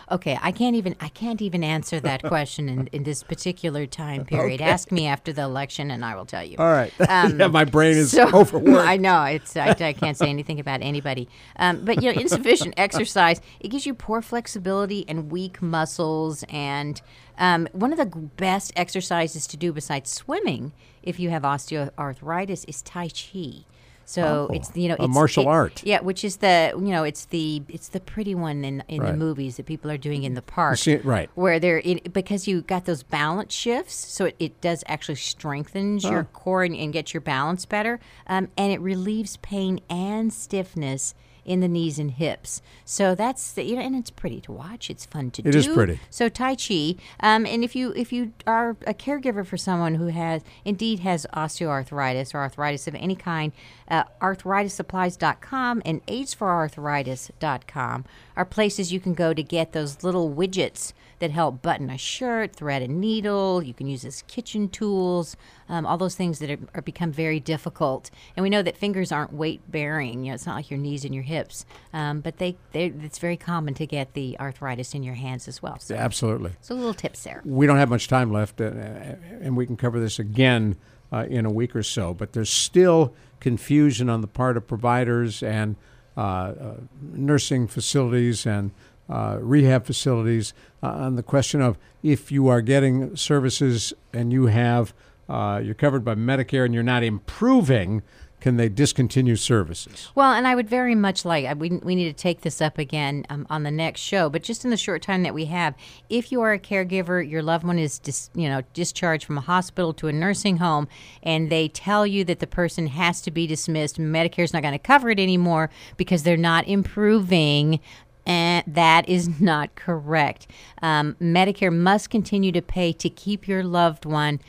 Okay, 0.08 0.38
I 0.40 0.52
can't 0.52 0.76
even 0.76 0.94
I 1.00 1.08
can't 1.08 1.42
even 1.42 1.64
answer 1.64 1.98
that 2.00 2.22
question 2.24 2.68
in, 2.68 2.86
in 2.88 3.02
this 3.02 3.22
particular 3.22 3.86
time 3.86 4.24
period. 4.24 4.60
Okay. 4.60 4.70
Ask 4.70 4.92
me 4.92 5.06
after 5.06 5.32
the 5.32 5.42
election, 5.42 5.90
and 5.90 6.04
I 6.04 6.14
will 6.14 6.26
tell 6.26 6.44
you. 6.44 6.56
All 6.58 6.72
right. 6.72 6.92
Um, 7.08 7.38
yeah, 7.38 7.46
my 7.46 7.64
brain 7.64 7.96
is 7.96 8.10
so, 8.10 8.28
overworked. 8.34 8.86
I 8.86 8.96
know 8.96 9.22
it's 9.24 9.56
I, 9.56 9.68
I, 9.68 9.92
can't 9.92 10.16
say 10.18 10.28
anything 10.28 10.58
about 10.60 10.82
anybody. 10.82 11.28
Um, 11.56 11.84
but 11.84 12.02
you 12.02 12.12
know, 12.12 12.20
insufficient 12.20 12.74
exercise 12.76 13.40
it 13.60 13.68
gives 13.68 13.86
you 13.86 13.94
poor 13.94 14.20
flexibility 14.20 15.04
and 15.08 15.30
weak 15.30 15.62
muscles. 15.62 16.44
And 16.48 17.00
um, 17.38 17.68
one 17.72 17.92
of 17.92 17.98
the 17.98 18.06
best 18.06 18.72
exercises 18.76 19.46
to 19.46 19.56
do 19.56 19.72
besides 19.72 20.10
swimming, 20.10 20.72
if 21.02 21.20
you 21.20 21.30
have 21.30 21.42
osteoarthritis, 21.42 22.64
is 22.68 22.82
Tai 22.82 23.08
Chi. 23.08 23.64
So 24.08 24.46
oh, 24.48 24.54
it's 24.54 24.70
you 24.76 24.88
know 24.88 24.94
a 25.00 25.04
it's, 25.04 25.14
martial 25.14 25.42
it, 25.42 25.48
art. 25.48 25.82
Yeah, 25.84 26.00
which 26.00 26.24
is 26.24 26.36
the 26.36 26.70
you 26.74 26.92
know 26.92 27.02
it's 27.02 27.24
the 27.26 27.62
it's 27.68 27.88
the 27.88 27.98
pretty 27.98 28.36
one 28.36 28.64
in 28.64 28.84
in 28.86 29.02
right. 29.02 29.10
the 29.10 29.16
movies 29.16 29.56
that 29.56 29.66
people 29.66 29.90
are 29.90 29.98
doing 29.98 30.22
in 30.22 30.34
the 30.34 30.42
park. 30.42 30.78
See, 30.78 30.96
right. 30.98 31.28
Where 31.34 31.58
they're 31.58 31.80
it, 31.84 32.12
because 32.12 32.46
you 32.46 32.62
got 32.62 32.84
those 32.84 33.02
balance 33.02 33.52
shifts, 33.52 33.94
so 33.94 34.26
it, 34.26 34.36
it 34.38 34.60
does 34.60 34.84
actually 34.86 35.16
strengthens 35.16 36.04
oh. 36.04 36.10
your 36.12 36.24
core 36.24 36.62
and, 36.62 36.76
and 36.76 36.92
get 36.92 37.12
your 37.12 37.20
balance 37.20 37.66
better, 37.66 37.98
um, 38.28 38.48
and 38.56 38.72
it 38.72 38.80
relieves 38.80 39.38
pain 39.38 39.80
and 39.90 40.32
stiffness 40.32 41.12
in 41.46 41.60
the 41.60 41.68
knees 41.68 41.98
and 41.98 42.10
hips. 42.10 42.60
So 42.84 43.14
that's 43.14 43.52
the, 43.52 43.62
you 43.62 43.76
know, 43.76 43.82
and 43.82 43.94
it's 43.96 44.10
pretty 44.10 44.40
to 44.42 44.52
watch. 44.52 44.90
It's 44.90 45.06
fun 45.06 45.30
to 45.30 45.40
it 45.40 45.44
do. 45.44 45.48
It 45.50 45.54
is 45.54 45.68
pretty. 45.68 46.00
So 46.10 46.28
Tai 46.28 46.56
Chi, 46.56 46.96
um, 47.20 47.46
and 47.46 47.64
if 47.64 47.74
you 47.74 47.92
if 47.96 48.12
you 48.12 48.32
are 48.46 48.76
a 48.86 48.92
caregiver 48.92 49.46
for 49.46 49.56
someone 49.56 49.94
who 49.94 50.08
has 50.08 50.42
indeed 50.64 51.00
has 51.00 51.26
osteoarthritis 51.32 52.34
or 52.34 52.38
arthritis 52.38 52.86
of 52.86 52.94
any 52.96 53.16
kind, 53.16 53.52
uh, 53.88 54.04
arthritissupplies.com 54.20 55.82
and 55.84 56.04
aidsforarthritis.com 56.06 58.04
are 58.36 58.44
places 58.44 58.92
you 58.92 59.00
can 59.00 59.14
go 59.14 59.32
to 59.32 59.42
get 59.42 59.72
those 59.72 60.02
little 60.02 60.34
widgets 60.34 60.92
that 61.18 61.30
help 61.30 61.62
button 61.62 61.90
a 61.90 61.98
shirt, 61.98 62.54
thread 62.54 62.82
a 62.82 62.88
needle. 62.88 63.62
You 63.62 63.72
can 63.72 63.86
use 63.86 64.04
as 64.04 64.22
kitchen 64.22 64.68
tools, 64.68 65.36
um, 65.68 65.86
all 65.86 65.96
those 65.96 66.14
things 66.14 66.38
that 66.40 66.50
are, 66.50 66.58
are, 66.74 66.82
become 66.82 67.10
very 67.10 67.40
difficult. 67.40 68.10
And 68.36 68.42
we 68.42 68.50
know 68.50 68.62
that 68.62 68.76
fingers 68.76 69.10
aren't 69.10 69.32
weight 69.32 69.60
bearing. 69.70 70.24
You 70.24 70.30
know, 70.30 70.34
it's 70.34 70.46
not 70.46 70.56
like 70.56 70.70
your 70.70 70.78
knees 70.78 71.04
and 71.04 71.14
your 71.14 71.24
hips, 71.24 71.64
um, 71.92 72.20
but 72.20 72.36
they 72.38 72.56
it's 72.72 73.18
very 73.18 73.36
common 73.36 73.74
to 73.74 73.86
get 73.86 74.14
the 74.14 74.38
arthritis 74.38 74.94
in 74.94 75.02
your 75.02 75.14
hands 75.14 75.48
as 75.48 75.62
well. 75.62 75.78
So, 75.78 75.94
Absolutely. 75.94 76.52
So 76.60 76.74
little 76.74 76.94
tips 76.94 77.22
there. 77.24 77.42
We 77.44 77.66
don't 77.66 77.78
have 77.78 77.88
much 77.88 78.08
time 78.08 78.30
left, 78.32 78.60
uh, 78.60 78.64
and 78.64 79.56
we 79.56 79.66
can 79.66 79.76
cover 79.76 79.98
this 79.98 80.18
again 80.18 80.76
uh, 81.12 81.26
in 81.28 81.46
a 81.46 81.50
week 81.50 81.74
or 81.74 81.82
so. 81.82 82.14
But 82.14 82.32
there's 82.32 82.50
still 82.50 83.14
confusion 83.40 84.08
on 84.08 84.20
the 84.20 84.26
part 84.26 84.56
of 84.56 84.66
providers 84.66 85.42
and 85.42 85.76
uh, 86.16 86.20
uh 86.20 86.74
nursing 87.12 87.66
facilities 87.66 88.46
and 88.46 88.70
uh, 89.08 89.38
rehab 89.40 89.84
facilities 89.84 90.52
uh, 90.82 90.88
on 90.88 91.16
the 91.16 91.22
question 91.22 91.60
of 91.60 91.78
if 92.02 92.32
you 92.32 92.48
are 92.48 92.60
getting 92.60 93.16
services 93.16 93.92
and 94.12 94.32
you 94.32 94.46
have 94.46 94.94
uh, 95.28 95.60
you're 95.62 95.74
covered 95.74 96.04
by 96.04 96.14
Medicare 96.14 96.64
and 96.64 96.72
you're 96.72 96.82
not 96.82 97.02
improving, 97.02 98.02
can 98.40 98.58
they 98.58 98.68
discontinue 98.68 99.34
services? 99.34 100.10
Well, 100.14 100.32
and 100.32 100.46
I 100.46 100.54
would 100.54 100.68
very 100.68 100.94
much 100.94 101.24
like 101.24 101.58
we, 101.58 101.70
we 101.70 101.94
need 101.94 102.04
to 102.04 102.12
take 102.12 102.42
this 102.42 102.60
up 102.60 102.78
again 102.78 103.24
um, 103.28 103.46
on 103.50 103.62
the 103.62 103.70
next 103.70 104.02
show. 104.02 104.28
But 104.28 104.42
just 104.42 104.64
in 104.64 104.70
the 104.70 104.76
short 104.76 105.02
time 105.02 105.22
that 105.22 105.34
we 105.34 105.46
have, 105.46 105.74
if 106.08 106.30
you 106.30 106.42
are 106.42 106.52
a 106.52 106.58
caregiver, 106.58 107.28
your 107.28 107.42
loved 107.42 107.64
one 107.64 107.78
is 107.78 107.98
dis, 107.98 108.30
you 108.34 108.48
know 108.48 108.62
discharged 108.72 109.24
from 109.24 109.38
a 109.38 109.40
hospital 109.40 109.92
to 109.94 110.08
a 110.08 110.12
nursing 110.12 110.58
home, 110.58 110.86
and 111.22 111.50
they 111.50 111.68
tell 111.68 112.06
you 112.06 112.24
that 112.24 112.38
the 112.38 112.46
person 112.46 112.86
has 112.88 113.20
to 113.22 113.30
be 113.30 113.46
dismissed, 113.46 113.98
Medicare's 113.98 114.52
not 114.52 114.62
going 114.62 114.72
to 114.72 114.78
cover 114.78 115.10
it 115.10 115.18
anymore 115.18 115.70
because 115.96 116.22
they're 116.22 116.36
not 116.36 116.68
improving 116.68 117.80
and 118.26 118.64
that 118.66 119.08
is 119.08 119.40
not 119.40 119.74
correct. 119.74 120.46
Um, 120.82 121.16
Medicare 121.20 121.72
must 121.72 122.10
continue 122.10 122.52
to 122.52 122.62
pay 122.62 122.92
to 122.92 123.08
keep 123.08 123.46
your 123.48 123.62
loved 123.62 124.04
one 124.04 124.40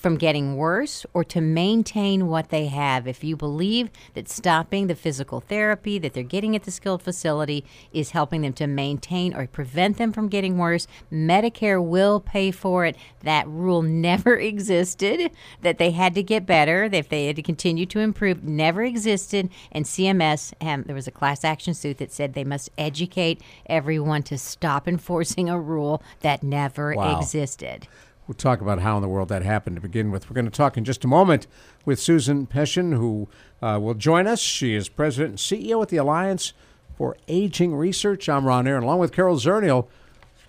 from 0.00 0.16
getting 0.16 0.56
worse 0.56 1.04
or 1.12 1.22
to 1.22 1.42
maintain 1.42 2.26
what 2.26 2.48
they 2.48 2.66
have. 2.66 3.06
If 3.06 3.22
you 3.22 3.36
believe 3.36 3.90
that 4.14 4.30
stopping 4.30 4.86
the 4.86 4.94
physical 4.94 5.40
therapy 5.40 5.98
that 5.98 6.14
they're 6.14 6.22
getting 6.22 6.56
at 6.56 6.62
the 6.62 6.70
skilled 6.70 7.02
facility 7.02 7.66
is 7.92 8.12
helping 8.12 8.40
them 8.40 8.54
to 8.54 8.66
maintain 8.66 9.34
or 9.34 9.46
prevent 9.46 9.98
them 9.98 10.10
from 10.10 10.28
getting 10.28 10.56
worse, 10.56 10.86
Medicare 11.12 11.84
will 11.84 12.18
pay 12.18 12.50
for 12.50 12.86
it. 12.86 12.96
That 13.24 13.46
rule 13.46 13.82
never 14.00 14.36
existed, 14.36 15.30
that 15.60 15.76
they 15.76 15.90
had 15.90 16.14
to 16.14 16.22
get 16.22 16.46
better, 16.46 16.84
if 16.84 17.10
they 17.10 17.26
had 17.26 17.36
to 17.36 17.42
continue 17.42 17.84
to 17.86 18.00
improve, 18.00 18.42
never 18.42 18.82
existed. 18.82 19.50
And 19.70 19.84
CMS, 19.84 20.54
um, 20.62 20.84
there 20.84 20.94
was 20.94 21.08
a 21.08 21.12
class 21.12 21.44
action 21.44 21.74
suit 21.74 21.98
that 21.98 22.10
said 22.10 22.32
they 22.32 22.44
must 22.44 22.70
educate 22.78 23.42
everyone 23.66 24.22
to 24.24 24.38
stop 24.38 24.88
enforcing 24.88 25.50
a 25.50 25.60
rule 25.60 26.02
that 26.20 26.42
never 26.42 26.94
wow. 26.94 27.18
existed. 27.18 27.86
We'll 28.30 28.36
talk 28.36 28.60
about 28.60 28.78
how 28.78 28.94
in 28.94 29.02
the 29.02 29.08
world 29.08 29.28
that 29.30 29.42
happened 29.42 29.74
to 29.74 29.82
begin 29.82 30.12
with. 30.12 30.30
We're 30.30 30.34
going 30.34 30.44
to 30.44 30.52
talk 30.52 30.76
in 30.76 30.84
just 30.84 31.04
a 31.04 31.08
moment 31.08 31.48
with 31.84 31.98
Susan 31.98 32.46
Peschin, 32.46 32.94
who 32.94 33.28
uh, 33.60 33.80
will 33.82 33.94
join 33.94 34.28
us. 34.28 34.38
She 34.38 34.76
is 34.76 34.88
president 34.88 35.30
and 35.30 35.38
CEO 35.38 35.82
at 35.82 35.88
the 35.88 35.96
Alliance 35.96 36.52
for 36.96 37.16
Aging 37.26 37.74
Research. 37.74 38.28
I'm 38.28 38.44
Ron 38.44 38.68
Aaron, 38.68 38.84
along 38.84 39.00
with 39.00 39.10
Carol 39.12 39.34
Zernial, 39.34 39.88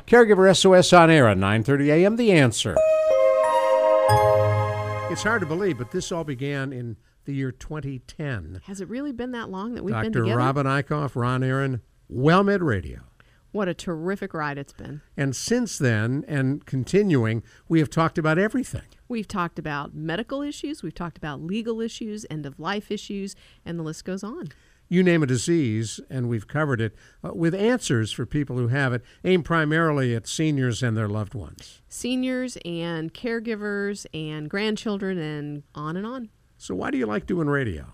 Caregiver 0.06 0.56
SOS 0.56 0.94
on 0.94 1.10
air 1.10 1.28
at 1.28 1.38
9:30 1.38 1.88
a.m. 1.88 2.18
The 2.18 2.32
Answer. 2.34 2.78
It's 5.12 5.24
hard 5.24 5.42
to 5.42 5.48
believe, 5.48 5.80
but 5.80 5.90
this 5.90 6.12
all 6.12 6.24
began 6.24 6.72
in 6.72 6.98
the 7.26 7.34
year 7.34 7.52
2010. 7.52 8.62
Has 8.66 8.80
it 8.80 8.90
really 8.90 9.12
been 9.12 9.32
that 9.32 9.50
long 9.50 9.74
that 9.74 9.84
we've 9.84 9.92
Dr. 9.92 10.04
been 10.04 10.14
together? 10.14 10.28
Dr. 10.28 10.38
Robin 10.38 10.66
Eichhoff, 10.68 11.16
Ron 11.16 11.42
Aaron, 11.42 11.82
WellMed 12.14 12.62
Radio. 12.62 13.00
What 13.52 13.68
a 13.68 13.74
terrific 13.74 14.34
ride 14.34 14.58
it's 14.58 14.72
been. 14.72 15.02
And 15.18 15.36
since 15.36 15.78
then, 15.78 16.24
and 16.28 16.66
continuing, 16.66 17.44
we 17.68 17.80
have 17.80 17.90
talked 17.90 18.18
about 18.18 18.38
everything. 18.38 18.84
We've 19.10 19.28
talked 19.28 19.60
about 19.60 19.94
medical 19.94 20.42
issues, 20.42 20.82
we've 20.82 20.96
talked 20.96 21.18
about 21.18 21.42
legal 21.42 21.82
issues, 21.82 22.26
end 22.30 22.46
of 22.46 22.60
life 22.60 22.90
issues, 22.90 23.36
and 23.66 23.78
the 23.78 23.84
list 23.84 24.06
goes 24.06 24.24
on. 24.24 24.50
You 24.88 25.04
name 25.04 25.24
a 25.24 25.26
disease, 25.26 26.00
and 26.10 26.28
we've 26.30 26.48
covered 26.48 26.82
it 26.82 26.96
uh, 27.24 27.34
with 27.34 27.56
answers 27.56 28.12
for 28.12 28.26
people 28.26 28.58
who 28.58 28.70
have 28.70 28.94
it, 28.94 29.04
aimed 29.24 29.46
primarily 29.46 30.16
at 30.16 30.28
seniors 30.28 30.84
and 30.84 30.98
their 30.98 31.08
loved 31.08 31.34
ones. 31.34 31.82
Seniors 31.88 32.58
and 32.66 33.14
caregivers 33.14 34.06
and 34.14 34.50
grandchildren, 34.50 35.18
and 35.18 35.64
on 35.76 35.96
and 35.96 36.06
on. 36.06 36.30
So, 36.58 36.76
why 36.76 36.92
do 36.92 36.98
you 36.98 37.06
like 37.06 37.26
doing 37.26 37.48
radio? 37.48 37.94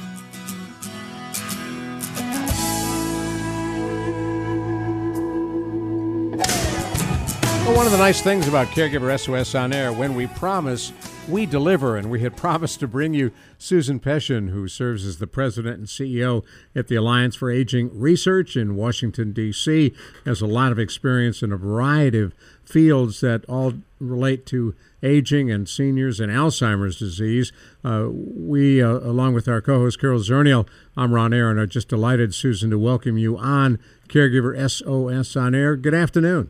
Well, 7.71 7.77
one 7.77 7.85
of 7.85 7.93
the 7.93 7.99
nice 7.99 8.21
things 8.21 8.49
about 8.49 8.67
Caregiver 8.67 9.17
SOS 9.17 9.55
on 9.55 9.71
air, 9.71 9.93
when 9.93 10.13
we 10.13 10.27
promise, 10.27 10.91
we 11.29 11.45
deliver. 11.45 11.95
And 11.95 12.11
we 12.11 12.19
had 12.19 12.35
promised 12.45 12.81
to 12.81 12.87
bring 12.87 13.13
you 13.13 13.31
Susan 13.57 13.97
Peschin, 13.97 14.49
who 14.49 14.67
serves 14.67 15.05
as 15.05 15.19
the 15.19 15.25
president 15.25 15.77
and 15.77 15.87
CEO 15.87 16.43
at 16.75 16.89
the 16.89 16.95
Alliance 16.95 17.33
for 17.37 17.49
Aging 17.49 17.89
Research 17.97 18.57
in 18.57 18.75
Washington, 18.75 19.31
D.C., 19.31 19.93
has 20.25 20.41
a 20.41 20.47
lot 20.47 20.73
of 20.73 20.79
experience 20.79 21.41
in 21.41 21.53
a 21.53 21.57
variety 21.57 22.19
of 22.19 22.33
fields 22.65 23.21
that 23.21 23.45
all 23.45 23.75
relate 24.01 24.45
to 24.47 24.75
aging 25.01 25.49
and 25.49 25.69
seniors 25.69 26.19
and 26.19 26.29
Alzheimer's 26.29 26.99
disease. 26.99 27.53
Uh, 27.85 28.09
we, 28.11 28.83
uh, 28.83 28.95
along 28.95 29.33
with 29.33 29.47
our 29.47 29.61
co 29.61 29.79
host 29.79 29.97
Carol 29.97 30.19
Zernial, 30.19 30.67
I'm 30.97 31.13
Ron 31.13 31.33
Aaron, 31.33 31.57
are 31.57 31.67
just 31.67 31.87
delighted, 31.87 32.35
Susan, 32.35 32.69
to 32.71 32.77
welcome 32.77 33.17
you 33.17 33.37
on 33.37 33.79
Caregiver 34.09 34.59
SOS 34.69 35.37
on 35.37 35.55
air. 35.55 35.77
Good 35.77 35.93
afternoon. 35.93 36.49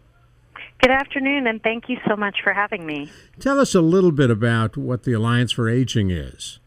Good 0.81 0.91
afternoon, 0.91 1.45
and 1.45 1.61
thank 1.61 1.89
you 1.89 1.97
so 2.07 2.15
much 2.15 2.37
for 2.43 2.53
having 2.53 2.87
me. 2.87 3.11
Tell 3.39 3.59
us 3.59 3.75
a 3.75 3.81
little 3.81 4.11
bit 4.11 4.31
about 4.31 4.75
what 4.75 5.03
the 5.03 5.13
Alliance 5.13 5.51
for 5.51 5.69
Aging 5.69 6.09
is. 6.09 6.59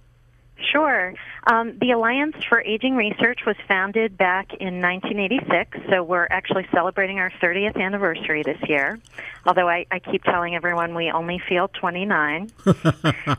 Sure. 0.71 1.15
Um, 1.49 1.77
the 1.81 1.91
Alliance 1.91 2.37
for 2.49 2.61
Aging 2.61 2.95
Research 2.95 3.41
was 3.45 3.57
founded 3.67 4.17
back 4.17 4.53
in 4.61 4.81
1986, 4.81 5.79
so 5.91 6.05
we're 6.05 6.29
actually 6.31 6.65
celebrating 6.73 7.19
our 7.19 7.33
30th 7.43 7.77
anniversary 7.77 8.45
this 8.45 8.59
year. 8.69 9.01
Although 9.47 9.69
I, 9.69 9.85
I 9.91 9.99
keep 9.99 10.23
telling 10.23 10.55
everyone 10.55 10.95
we 10.95 11.11
only 11.11 11.43
feel 11.49 11.67
29. 11.69 12.51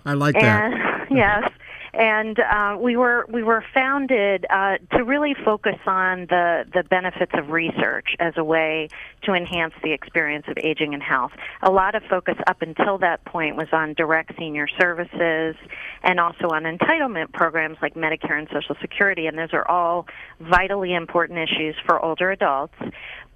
I 0.06 0.14
like 0.14 0.36
that. 0.36 0.92
Yes 1.12 1.50
and 1.96 2.38
uh, 2.40 2.78
we 2.80 2.98
were 2.98 3.26
we 3.30 3.42
were 3.42 3.64
founded 3.74 4.46
uh, 4.50 4.78
to 4.92 5.04
really 5.04 5.34
focus 5.46 5.78
on 5.86 6.28
the 6.30 6.66
the 6.74 6.84
benefits 6.84 7.32
of 7.36 7.50
research 7.50 8.16
as 8.20 8.34
a 8.38 8.44
way 8.44 8.90
to 9.24 9.34
enhance 9.34 9.74
the 9.82 9.94
experience 9.94 10.46
of 10.48 10.58
aging 10.58 10.94
and 10.94 11.02
health. 11.02 11.32
A 11.64 11.72
lot 11.72 11.96
of 11.96 12.04
focus 12.10 12.36
up 12.48 12.62
until 12.62 12.98
that 12.98 13.24
point 13.26 13.56
was 13.56 13.68
on 13.72 13.94
direct 13.94 14.34
senior 14.38 14.68
services 14.80 15.56
and 16.04 16.20
also 16.20 16.50
on 16.50 16.64
entitlement 16.64 17.32
programs 17.32 17.78
like 17.82 17.96
Medicare 17.96 18.38
and 18.38 18.48
Social 18.52 18.76
Security, 18.82 19.28
and 19.28 19.38
those 19.38 19.54
are 19.54 19.68
all 19.68 20.06
vitally 20.40 20.94
important 20.94 21.40
issues 21.40 21.76
for 21.86 22.04
older 22.04 22.30
adults. 22.32 22.76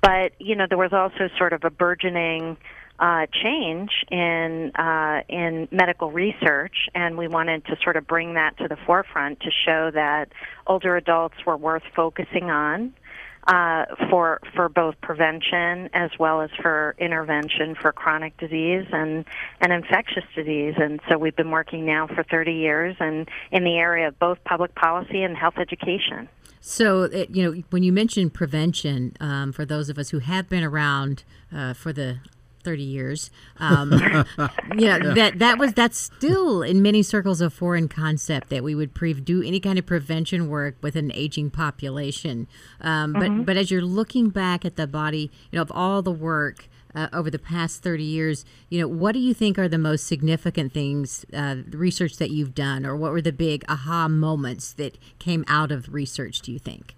But 0.02 0.34
you 0.40 0.56
know 0.56 0.66
there 0.68 0.78
was 0.78 0.94
also 0.94 1.30
sort 1.38 1.54
of 1.54 1.64
a 1.64 1.70
burgeoning 1.70 2.58
uh, 3.00 3.26
change 3.44 3.92
in 4.12 4.72
uh, 4.76 5.22
in 5.30 5.68
medical 5.72 6.12
research, 6.12 6.90
and 6.94 7.18
we 7.18 7.28
wanted 7.28 7.66
to 7.66 7.78
sort 7.84 7.96
of 7.96 8.06
bring 8.06 8.34
that 8.34 8.58
to 8.58 8.68
the 8.68 8.78
forefront 8.86 9.40
to 9.40 9.50
show 9.66 9.90
that 9.92 10.30
older 10.68 10.98
adults 10.98 11.36
were 11.46 11.58
worth 11.58 11.84
focusing 11.96 12.50
on 12.50 12.94
uh, 13.48 13.86
for 14.10 14.42
for 14.54 14.68
both 14.68 15.00
prevention 15.02 15.90
as 15.94 16.12
well 16.20 16.42
as 16.42 16.50
for 16.62 16.96
intervention 17.00 17.74
for 17.74 17.92
chronic 17.92 18.38
disease 18.38 18.86
and 18.92 19.26
and 19.62 19.72
infectious 19.72 20.26
disease. 20.36 20.76
And 20.78 21.00
so 21.10 21.18
we've 21.18 21.36
been 21.36 21.52
working 21.52 21.86
now 21.86 22.08
for 22.08 22.24
30 22.24 22.52
years, 22.52 22.96
and 23.00 23.30
in 23.52 23.64
the 23.64 23.78
area 23.78 24.10
of 24.10 24.20
both 24.20 24.44
public 24.44 24.76
policy 24.76 25.24
and 25.24 25.38
health 25.38 25.58
education. 25.58 26.28
So, 26.62 27.04
it, 27.04 27.30
you 27.30 27.44
know, 27.44 27.64
when 27.70 27.84
you 27.84 27.94
mention 27.94 28.30
prevention, 28.30 29.16
um, 29.22 29.54
for 29.54 29.64
those 29.64 29.88
of 29.88 29.98
us 29.98 30.10
who 30.10 30.20
have 30.20 30.50
been 30.50 30.64
around 30.64 31.24
uh, 31.56 31.74
for 31.74 31.94
the 31.94 32.20
30 32.64 32.84
years. 32.84 33.32
Um, 33.58 33.92
yeah, 34.78 35.00
that 35.00 35.40
that 35.40 35.58
was 35.58 35.74
that's 35.74 35.98
still 35.98 36.62
in 36.62 36.82
many 36.82 37.04
circles 37.04 37.42
a 37.42 37.50
foreign 37.50 37.88
concept 37.88 38.50
that 38.50 38.64
we 38.64 38.76
would 38.76 38.94
pre- 38.94 39.14
do 39.14 39.42
any 39.42 39.60
kind 39.60 39.80
of 39.80 39.86
prevention 39.86 40.50
work 40.50 40.76
with 40.82 40.96
an 40.96 41.12
aging 41.14 41.52
population. 41.52 42.48
Um, 42.82 43.14
mm-hmm. 43.14 43.38
But 43.38 43.46
but 43.46 43.58
as 43.58 43.72
you're 43.72 43.82
looking 43.82 44.30
back 44.30 44.66
at 44.66 44.76
the 44.76 44.88
body, 44.88 45.32
you 45.52 45.58
know, 45.58 45.62
of 45.62 45.72
all 45.72 46.02
the 46.02 46.12
work. 46.12 46.68
Uh, 46.96 47.08
over 47.14 47.30
the 47.30 47.38
past 47.38 47.84
30 47.84 48.04
years, 48.04 48.46
you 48.70 48.82
know, 48.82 48.88
what 48.88 49.12
do 49.12 49.20
you 49.20 49.32
think 49.32 49.60
are 49.60 49.68
the 49.68 49.78
most 49.78 50.08
significant 50.08 50.74
things, 50.74 51.24
uh, 51.32 51.58
research 51.70 52.18
that 52.18 52.32
you've 52.32 52.56
done, 52.56 52.84
or 52.84 52.96
what 52.96 53.12
were 53.12 53.22
the 53.22 53.32
big 53.32 53.64
aha 53.70 54.08
moments 54.08 54.74
that 54.74 54.98
came 55.20 55.46
out 55.48 55.72
of 55.72 55.94
research, 55.94 56.42
do 56.42 56.52
you 56.52 56.58
think? 56.58 56.96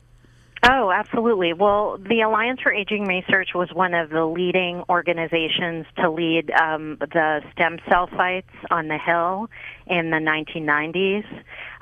Oh, 0.64 0.92
absolutely. 0.92 1.54
Well, 1.54 1.98
the 1.98 2.22
Alliance 2.22 2.60
for 2.62 2.72
Aging 2.72 3.08
Research 3.08 3.50
was 3.56 3.70
one 3.74 3.96
of 3.96 4.12
the 4.12 4.26
leading 4.26 4.84
organizations 4.90 5.88
to 5.98 6.12
lead 6.12 6.52
um, 6.52 6.98
the 7.00 7.42
stem 7.52 7.80
cell 7.90 8.08
sites 8.16 8.52
on 8.70 8.88
the 8.88 9.00
Hill 9.00 9.50
in 9.88 10.12
the 10.12 10.18
1990s 10.18 11.26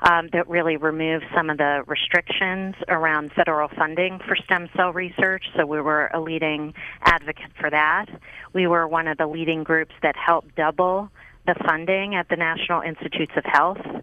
um, 0.00 0.30
that 0.32 0.48
really 0.48 0.78
removed 0.78 1.26
some 1.36 1.50
of 1.50 1.58
the 1.58 1.82
restrictions 1.86 2.74
around 2.88 3.32
federal 3.34 3.68
funding 3.68 4.18
for 4.26 4.34
stem 4.34 4.70
cell 4.74 4.94
research. 4.94 5.44
So 5.58 5.66
we 5.66 5.82
were 5.82 6.06
a 6.14 6.20
leading 6.20 6.72
advocate 7.02 7.52
for 7.60 7.68
that. 7.68 8.06
We 8.54 8.66
were 8.66 8.88
one 8.88 9.08
of 9.08 9.18
the 9.18 9.26
leading 9.26 9.62
groups 9.62 9.92
that 10.02 10.16
helped 10.16 10.54
double 10.56 11.10
the 11.46 11.54
funding 11.66 12.14
at 12.14 12.30
the 12.30 12.36
National 12.36 12.80
Institutes 12.80 13.32
of 13.36 13.44
Health. 13.44 14.02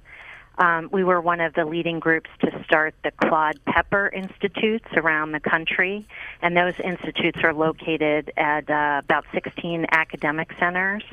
Um, 0.58 0.90
we 0.92 1.04
were 1.04 1.22
one 1.22 1.40
of 1.40 1.54
the 1.54 1.66
leading 1.66 2.00
groups 2.00 2.30
to 2.42 2.64
start 2.64 2.96
the 3.04 3.12
Claude 3.12 3.60
Pepper 3.66 4.10
Institutes 4.10 4.88
around 4.96 5.32
the 5.32 5.40
country, 5.40 6.08
and 6.42 6.58
those 6.58 6.74
institutes 6.84 7.40
are 7.44 7.54
located 7.54 8.32
at 8.38 8.70
uh, 8.70 9.02
about 9.04 9.26
16 9.34 9.86
academic 9.92 10.52
centers 10.60 11.04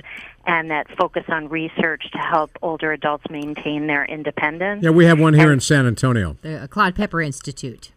and 0.47 0.71
that 0.71 0.87
focus 0.97 1.25
on 1.29 1.49
research 1.49 2.11
to 2.13 2.19
help 2.19 2.51
older 2.63 2.93
adults 2.93 3.25
maintain 3.31 3.87
their 3.87 4.05
independence. 4.05 4.83
Yeah, 4.83 4.91
we 4.91 5.05
have 5.07 5.21
one 5.21 5.35
here 5.35 5.45
and, 5.45 5.55
in 5.55 5.61
San 5.61 5.87
Antonio. 5.87 6.37
The 6.43 6.69
Claude 6.71 6.95
Pepper 6.95 7.21
Institute. 7.21 7.93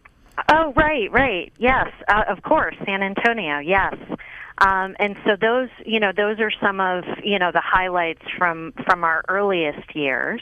Oh, 0.50 0.72
right, 0.76 1.10
right. 1.10 1.52
Yes, 1.58 1.88
uh, 2.08 2.24
of 2.28 2.42
course, 2.42 2.74
San 2.84 3.02
Antonio. 3.02 3.58
Yes. 3.58 3.94
Um, 4.58 4.96
and 4.98 5.16
so 5.24 5.36
those, 5.40 5.68
you 5.84 6.00
know, 6.00 6.12
those 6.16 6.40
are 6.40 6.50
some 6.60 6.80
of, 6.80 7.04
you 7.22 7.38
know, 7.38 7.52
the 7.52 7.60
highlights 7.60 8.22
from 8.36 8.72
from 8.84 9.04
our 9.04 9.22
earliest 9.28 9.94
years. 9.94 10.40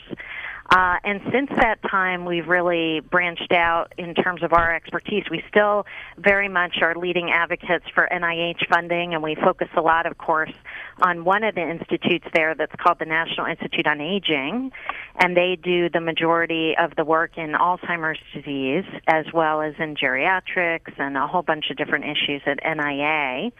Uh, 0.69 0.97
and 1.05 1.21
since 1.31 1.49
that 1.55 1.79
time, 1.89 2.25
we've 2.25 2.47
really 2.47 2.99
branched 2.99 3.53
out 3.53 3.93
in 3.97 4.13
terms 4.13 4.43
of 4.43 4.51
our 4.51 4.75
expertise. 4.75 5.23
We 5.31 5.41
still 5.49 5.85
very 6.17 6.49
much 6.49 6.79
are 6.81 6.93
leading 6.93 7.31
advocates 7.31 7.85
for 7.93 8.07
NIH 8.11 8.67
funding, 8.69 9.13
and 9.13 9.23
we 9.23 9.35
focus 9.35 9.69
a 9.77 9.81
lot, 9.81 10.05
of 10.05 10.17
course, 10.17 10.51
on 11.01 11.23
one 11.23 11.43
of 11.43 11.55
the 11.55 11.61
institutes 11.61 12.27
there 12.33 12.53
that's 12.53 12.75
called 12.75 12.99
the 12.99 13.05
National 13.05 13.45
Institute 13.45 13.87
on 13.87 14.01
Aging, 14.01 14.71
and 15.15 15.37
they 15.37 15.57
do 15.61 15.89
the 15.89 16.01
majority 16.01 16.75
of 16.77 16.95
the 16.97 17.05
work 17.05 17.37
in 17.37 17.53
Alzheimer's 17.53 18.19
disease 18.33 18.83
as 19.07 19.25
well 19.33 19.61
as 19.61 19.73
in 19.79 19.95
geriatrics 19.95 20.99
and 20.99 21.15
a 21.15 21.27
whole 21.27 21.43
bunch 21.43 21.69
of 21.69 21.77
different 21.77 22.03
issues 22.03 22.41
at 22.45 22.59
NIA. 22.63 23.51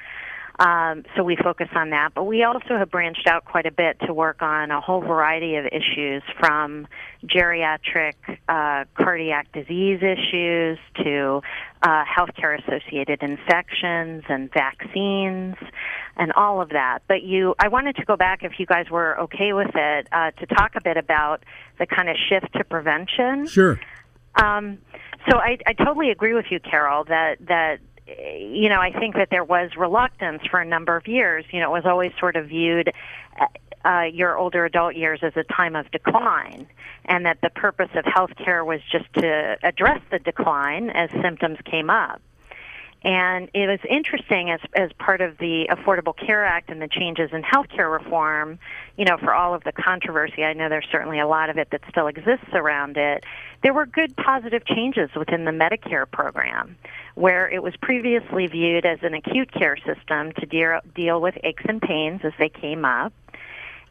Um, 0.60 1.04
so 1.16 1.24
we 1.24 1.36
focus 1.36 1.68
on 1.76 1.92
that. 1.92 2.10
But 2.16 2.24
we 2.24 2.44
also 2.44 2.78
have 2.78 2.90
branched 2.90 3.28
out 3.28 3.46
quite 3.46 3.68
a 3.68 3.72
bit 3.72 4.00
to 4.08 4.14
work 4.14 4.42
on 4.42 4.72
a 4.72 4.82
whole 4.82 5.02
variety 5.02 5.56
of 5.56 5.66
issues 5.66 6.24
from 6.40 6.88
geriatric 7.26 8.14
uh, 8.50 8.86
cardiac 8.96 9.52
disease 9.52 10.02
issues 10.02 10.80
to 11.04 11.42
uh, 11.84 12.04
healthcare 12.06 12.60
associated 12.60 13.22
infections 13.22 14.24
and 14.30 14.52
vaccines 14.52 15.56
and 16.16 16.32
all 16.34 16.60
of 16.60 16.70
that. 16.70 17.00
But 17.08 17.22
you, 17.22 17.54
I 17.60 17.68
wanted 17.68 17.98
to 17.98 18.06
go 18.06 18.16
back, 18.16 18.44
if 18.44 18.54
you 18.58 18.66
guys 18.66 18.90
were 18.90 19.20
okay 19.22 19.54
with 19.54 19.76
it, 19.76 20.08
uh, 20.12 20.32
to 20.32 20.46
talk 20.48 20.72
a 20.76 20.82
bit 20.82 20.98
about 20.98 21.44
the 21.78 21.86
kind 21.86 22.10
of 22.10 22.16
shift 22.30 22.52
to 22.54 22.64
prevention. 22.64 23.46
Sure. 23.46 23.80
Um, 24.36 24.80
so 25.30 25.38
I, 25.38 25.58
I 25.68 25.74
totally 25.74 26.10
agree 26.10 26.34
with 26.34 26.46
you, 26.50 26.60
Carol, 26.60 27.04
that 27.06 27.38
that 27.48 27.80
you 28.08 28.70
know, 28.70 28.80
I 28.80 28.92
think 28.92 29.16
that 29.16 29.30
there 29.30 29.44
was 29.44 29.72
reluctance 29.78 30.42
for 30.50 30.60
a 30.60 30.66
number 30.66 30.96
of 30.96 31.08
years. 31.08 31.46
You 31.52 31.60
know, 31.60 31.70
it 31.70 31.78
was 31.78 31.86
always 31.86 32.12
sort 32.20 32.36
of 32.36 32.48
viewed 32.48 32.92
uh, 33.84 34.04
your 34.12 34.38
older 34.38 34.66
adult 34.66 34.96
years 34.96 35.20
as 35.22 35.34
a 35.36 35.44
time 35.44 35.76
of 35.76 35.90
decline, 35.92 36.68
and 37.06 37.26
that 37.26 37.40
the 37.42 37.50
purpose 37.50 37.90
of 37.96 38.06
healthcare 38.06 38.66
was 38.66 38.82
just 38.92 39.12
to 39.16 39.58
address 39.64 40.02
the 40.12 40.20
decline 40.20 40.90
as 40.90 41.10
symptoms 41.22 41.58
came 41.66 41.90
up. 41.90 42.22
And 43.04 43.50
it 43.54 43.68
was 43.68 43.80
interesting 43.88 44.50
as 44.50 44.60
as 44.76 44.92
part 44.94 45.22
of 45.22 45.38
the 45.38 45.68
Affordable 45.70 46.18
Care 46.18 46.44
Act 46.44 46.70
and 46.70 46.82
the 46.82 46.88
changes 46.88 47.30
in 47.32 47.44
healthcare 47.44 47.92
reform, 47.92 48.58
you 48.98 49.06
know, 49.06 49.18
for 49.18 49.34
all 49.34 49.54
of 49.54 49.64
the 49.64 49.72
controversy, 49.72 50.44
I 50.44 50.54
know 50.54 50.68
there's 50.68 50.88
certainly 50.92 51.20
a 51.20 51.28
lot 51.28 51.50
of 51.50 51.58
it 51.58 51.70
that 51.72 51.82
still 51.90 52.08
exists 52.08 52.50
around 52.54 52.98
it. 52.98 53.24
There 53.62 53.74
were 53.74 53.86
good 53.86 54.16
positive 54.18 54.66
changes 54.66 55.12
within 55.16 55.46
the 55.46 55.52
Medicare 55.52 56.10
program, 56.10 56.76
where 57.14 57.48
it 57.48 57.62
was 57.62 57.76
previously 57.82 58.48
viewed 58.48 58.86
as 58.86 59.00
an 59.04 59.14
acute 59.14 59.52
care 59.52 59.78
system 59.78 60.32
to 60.40 60.46
deal, 60.48 60.80
deal 60.96 61.22
with 61.22 61.36
aches 61.44 61.64
and 61.68 61.80
pains 61.80 62.22
as 62.24 62.34
they 62.40 62.50
came 62.50 62.84
up. 62.84 63.14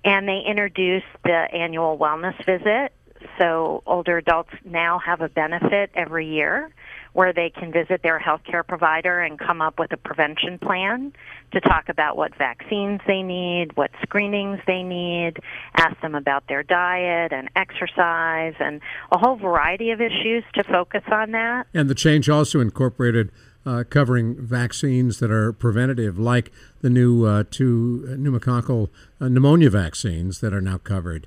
And 0.05 0.29
they 0.29 0.43
introduced 0.47 1.07
the 1.25 1.47
annual 1.53 1.97
wellness 1.97 2.37
visit, 2.45 2.93
so 3.39 3.83
older 3.87 4.19
adults 4.19 4.53
now 4.65 4.99
have 4.99 5.21
a 5.21 5.29
benefit 5.29 5.91
every 5.95 6.27
year 6.27 6.71
where 7.17 7.33
they 7.33 7.49
can 7.49 7.73
visit 7.73 8.03
their 8.03 8.21
healthcare 8.21 8.65
provider 8.65 9.21
and 9.21 9.39
come 9.39 9.63
up 9.63 9.79
with 9.79 9.91
a 9.91 9.97
prevention 9.97 10.59
plan 10.59 11.11
to 11.51 11.61
talk 11.63 11.89
about 11.89 12.15
what 12.15 12.37
vaccines 12.37 13.01
they 13.07 13.23
need, 13.23 13.75
what 13.75 13.91
screenings 14.03 14.61
they 14.67 14.83
need, 14.83 15.33
ask 15.77 15.99
them 16.03 16.15
about 16.15 16.47
their 16.47 16.63
diet 16.63 17.33
and 17.33 17.49
exercise, 17.57 18.53
and 18.61 18.83
a 19.11 19.17
whole 19.17 19.37
variety 19.37 19.93
of 19.93 20.01
issues 20.03 20.45
to 20.53 20.63
focus 20.65 21.03
on 21.11 21.31
that. 21.31 21.67
And 21.73 21.89
the 21.89 21.95
change 21.95 22.29
also 22.29 22.61
incorporated 22.61 23.33
uh, 23.65 23.85
covering 23.89 24.37
vaccines 24.39 25.19
that 25.19 25.31
are 25.31 25.55
preventative, 25.55 26.19
like 26.19 26.53
the 26.83 26.91
new 26.91 27.25
uh, 27.25 27.45
two 27.51 28.05
pneumococcal 28.11 28.91
uh, 29.23 29.29
pneumonia 29.29 29.71
vaccines 29.71 30.41
that 30.41 30.53
are 30.53 30.61
now 30.61 30.77
covered. 30.77 31.27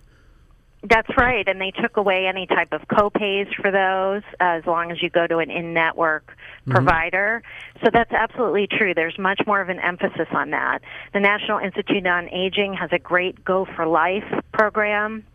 That's 0.81 1.09
right, 1.17 1.45
and 1.47 1.59
they 1.59 1.71
took 1.71 1.97
away 1.97 2.25
any 2.25 2.47
type 2.47 2.71
of 2.71 2.81
copays 2.87 3.53
for 3.55 3.69
those 3.69 4.23
as 4.39 4.65
long 4.65 4.91
as 4.91 5.03
you 5.03 5.09
go 5.09 5.27
to 5.27 5.39
an 5.39 5.51
in-network 5.51 6.27
mm-hmm. 6.27 6.71
provider. 6.71 7.43
So 7.83 7.89
that's 7.91 8.13
absolutely 8.13 8.67
true. 8.67 8.93
There's 8.93 9.17
much 9.19 9.41
more 9.45 9.59
of 9.59 9.67
an 9.67 9.79
emphasis 9.79 10.27
on 10.31 10.51
that. 10.51 10.79
The 11.13 11.19
National 11.19 11.59
Institute 11.59 12.07
on 12.07 12.29
Aging 12.29 12.75
has 12.75 12.91
a 12.93 12.99
great 12.99 13.43
Go 13.43 13.65
for 13.75 13.85
Life 13.85 14.23
program 14.53 15.25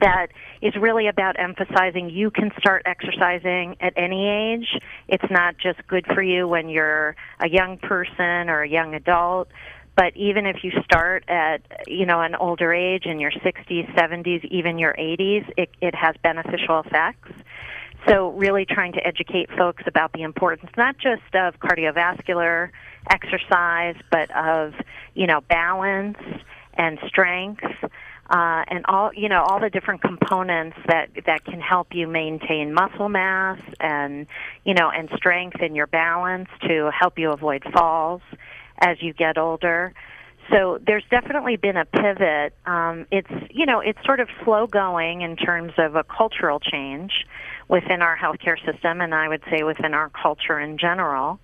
that 0.00 0.28
is 0.62 0.74
really 0.76 1.08
about 1.08 1.38
emphasizing 1.38 2.10
you 2.10 2.30
can 2.30 2.52
start 2.58 2.82
exercising 2.86 3.76
at 3.80 3.92
any 3.96 4.28
age. 4.28 4.78
It's 5.08 5.30
not 5.30 5.56
just 5.58 5.84
good 5.86 6.06
for 6.06 6.22
you 6.22 6.46
when 6.46 6.68
you're 6.68 7.16
a 7.40 7.48
young 7.48 7.78
person 7.78 8.50
or 8.50 8.62
a 8.62 8.68
young 8.68 8.94
adult, 8.94 9.48
but 9.96 10.14
even 10.16 10.46
if 10.46 10.62
you 10.62 10.70
start 10.84 11.24
at 11.28 11.62
you 11.86 12.06
know 12.06 12.20
an 12.20 12.34
older 12.34 12.72
age 12.72 13.06
in 13.06 13.18
your 13.18 13.30
60s, 13.30 13.92
70s, 13.94 14.44
even 14.44 14.78
your 14.78 14.94
80s, 14.94 15.50
it, 15.56 15.70
it 15.80 15.94
has 15.94 16.14
beneficial 16.22 16.80
effects. 16.80 17.32
So 18.06 18.30
really 18.32 18.64
trying 18.64 18.92
to 18.92 19.04
educate 19.04 19.50
folks 19.56 19.82
about 19.86 20.12
the 20.12 20.22
importance 20.22 20.70
not 20.76 20.96
just 20.98 21.34
of 21.34 21.58
cardiovascular 21.58 22.70
exercise, 23.10 23.96
but 24.10 24.30
of 24.36 24.74
you 25.14 25.26
know 25.26 25.40
balance 25.40 26.18
and 26.74 26.98
strength 27.06 27.64
uh, 28.28 28.64
and 28.68 28.84
all 28.88 29.10
you 29.14 29.28
know 29.28 29.42
all 29.42 29.60
the 29.60 29.70
different 29.70 30.02
components 30.02 30.76
that 30.86 31.10
that 31.26 31.44
can 31.44 31.60
help 31.60 31.88
you 31.94 32.06
maintain 32.06 32.74
muscle 32.74 33.08
mass 33.08 33.60
and 33.80 34.26
you 34.64 34.74
know 34.74 34.90
and 34.90 35.08
strength 35.16 35.56
and 35.60 35.76
your 35.76 35.86
balance 35.86 36.48
to 36.66 36.90
help 36.90 37.18
you 37.18 37.30
avoid 37.30 37.62
falls 37.72 38.22
as 38.78 39.00
you 39.00 39.12
get 39.12 39.38
older. 39.38 39.94
So 40.52 40.78
there's 40.86 41.04
definitely 41.10 41.56
been 41.56 41.76
a 41.76 41.84
pivot. 41.84 42.54
Um, 42.66 43.06
it's 43.10 43.30
you 43.50 43.66
know 43.66 43.80
it's 43.80 43.98
sort 44.04 44.20
of 44.20 44.28
slow 44.44 44.66
going 44.66 45.22
in 45.22 45.36
terms 45.36 45.72
of 45.78 45.94
a 45.96 46.04
cultural 46.04 46.60
change 46.60 47.26
within 47.68 48.02
our 48.02 48.16
healthcare 48.16 48.56
system, 48.64 49.00
and 49.00 49.14
I 49.14 49.28
would 49.28 49.42
say 49.50 49.62
within 49.62 49.94
our 49.94 50.08
culture 50.10 50.58
in 50.58 50.78
general 50.78 51.40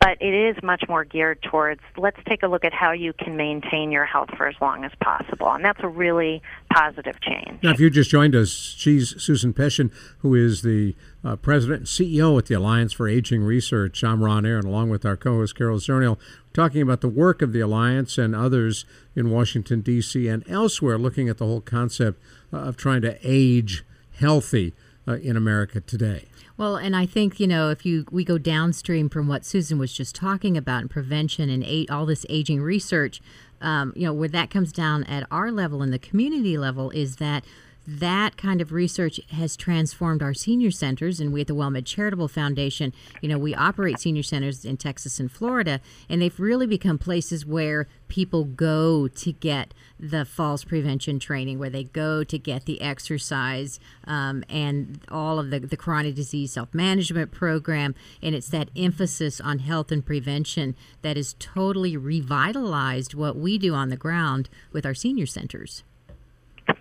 but 0.00 0.16
it 0.20 0.32
is 0.32 0.56
much 0.62 0.84
more 0.88 1.04
geared 1.04 1.42
towards 1.42 1.80
let's 1.96 2.18
take 2.28 2.42
a 2.42 2.46
look 2.46 2.64
at 2.64 2.72
how 2.72 2.92
you 2.92 3.12
can 3.12 3.36
maintain 3.36 3.90
your 3.90 4.04
health 4.04 4.30
for 4.36 4.46
as 4.46 4.54
long 4.60 4.84
as 4.84 4.92
possible. 5.02 5.50
And 5.50 5.64
that's 5.64 5.80
a 5.82 5.88
really 5.88 6.40
positive 6.72 7.20
change. 7.20 7.62
Now, 7.62 7.70
if 7.70 7.80
you 7.80 7.90
just 7.90 8.10
joined 8.10 8.34
us, 8.34 8.50
she's 8.50 9.20
Susan 9.20 9.52
Peschin, 9.52 9.90
who 10.18 10.34
is 10.34 10.62
the 10.62 10.94
uh, 11.24 11.36
president 11.36 11.80
and 11.80 11.86
CEO 11.86 12.38
at 12.38 12.46
the 12.46 12.54
Alliance 12.54 12.92
for 12.92 13.08
Aging 13.08 13.42
Research. 13.42 14.04
I'm 14.04 14.22
Ron 14.22 14.46
Aaron, 14.46 14.66
along 14.66 14.90
with 14.90 15.04
our 15.04 15.16
co 15.16 15.38
host 15.38 15.56
Carol 15.56 15.78
Zernial, 15.78 16.18
talking 16.52 16.80
about 16.82 17.00
the 17.00 17.08
work 17.08 17.42
of 17.42 17.52
the 17.52 17.60
Alliance 17.60 18.18
and 18.18 18.34
others 18.34 18.84
in 19.16 19.30
Washington, 19.30 19.80
D.C. 19.80 20.28
and 20.28 20.48
elsewhere, 20.48 20.98
looking 20.98 21.28
at 21.28 21.38
the 21.38 21.44
whole 21.44 21.60
concept 21.60 22.20
uh, 22.52 22.58
of 22.58 22.76
trying 22.76 23.02
to 23.02 23.18
age 23.22 23.84
healthy 24.18 24.74
uh, 25.08 25.14
in 25.14 25.36
America 25.36 25.80
today. 25.80 26.26
Well, 26.58 26.74
and 26.74 26.96
I 26.96 27.06
think 27.06 27.38
you 27.38 27.46
know 27.46 27.70
if 27.70 27.86
you 27.86 28.04
we 28.10 28.24
go 28.24 28.36
downstream 28.36 29.08
from 29.08 29.28
what 29.28 29.44
Susan 29.44 29.78
was 29.78 29.92
just 29.92 30.16
talking 30.16 30.56
about 30.56 30.82
in 30.82 30.88
prevention 30.88 31.48
and 31.48 31.88
all 31.88 32.04
this 32.04 32.26
aging 32.28 32.60
research, 32.60 33.22
um, 33.60 33.92
you 33.94 34.04
know 34.04 34.12
where 34.12 34.28
that 34.28 34.50
comes 34.50 34.72
down 34.72 35.04
at 35.04 35.24
our 35.30 35.52
level 35.52 35.82
and 35.82 35.92
the 35.92 36.00
community 36.00 36.58
level 36.58 36.90
is 36.90 37.16
that 37.16 37.44
that 37.90 38.36
kind 38.36 38.60
of 38.60 38.70
research 38.70 39.18
has 39.30 39.56
transformed 39.56 40.22
our 40.22 40.34
senior 40.34 40.70
centers 40.70 41.20
and 41.20 41.32
we 41.32 41.40
at 41.40 41.46
the 41.46 41.54
WellMed 41.54 41.86
Charitable 41.86 42.28
Foundation, 42.28 42.92
you 43.22 43.30
know, 43.30 43.38
we 43.38 43.54
operate 43.54 43.98
senior 43.98 44.22
centers 44.22 44.62
in 44.66 44.76
Texas 44.76 45.18
and 45.18 45.32
Florida 45.32 45.80
and 46.06 46.20
they've 46.20 46.38
really 46.38 46.66
become 46.66 46.98
places 46.98 47.46
where 47.46 47.88
people 48.08 48.44
go 48.44 49.08
to 49.08 49.32
get 49.32 49.72
the 49.98 50.26
falls 50.26 50.64
prevention 50.64 51.18
training, 51.18 51.58
where 51.58 51.70
they 51.70 51.84
go 51.84 52.22
to 52.24 52.38
get 52.38 52.66
the 52.66 52.82
exercise 52.82 53.80
um, 54.04 54.44
and 54.50 55.00
all 55.10 55.38
of 55.38 55.48
the, 55.48 55.58
the 55.58 55.76
chronic 55.76 56.14
disease 56.14 56.52
self 56.52 56.74
management 56.74 57.32
program. 57.32 57.94
And 58.22 58.34
it's 58.34 58.50
that 58.50 58.68
emphasis 58.76 59.40
on 59.40 59.60
health 59.60 59.90
and 59.90 60.04
prevention 60.04 60.76
that 61.00 61.16
has 61.16 61.36
totally 61.38 61.96
revitalized 61.96 63.14
what 63.14 63.36
we 63.36 63.56
do 63.56 63.72
on 63.72 63.88
the 63.88 63.96
ground 63.96 64.50
with 64.72 64.84
our 64.84 64.94
senior 64.94 65.26
centers. 65.26 65.84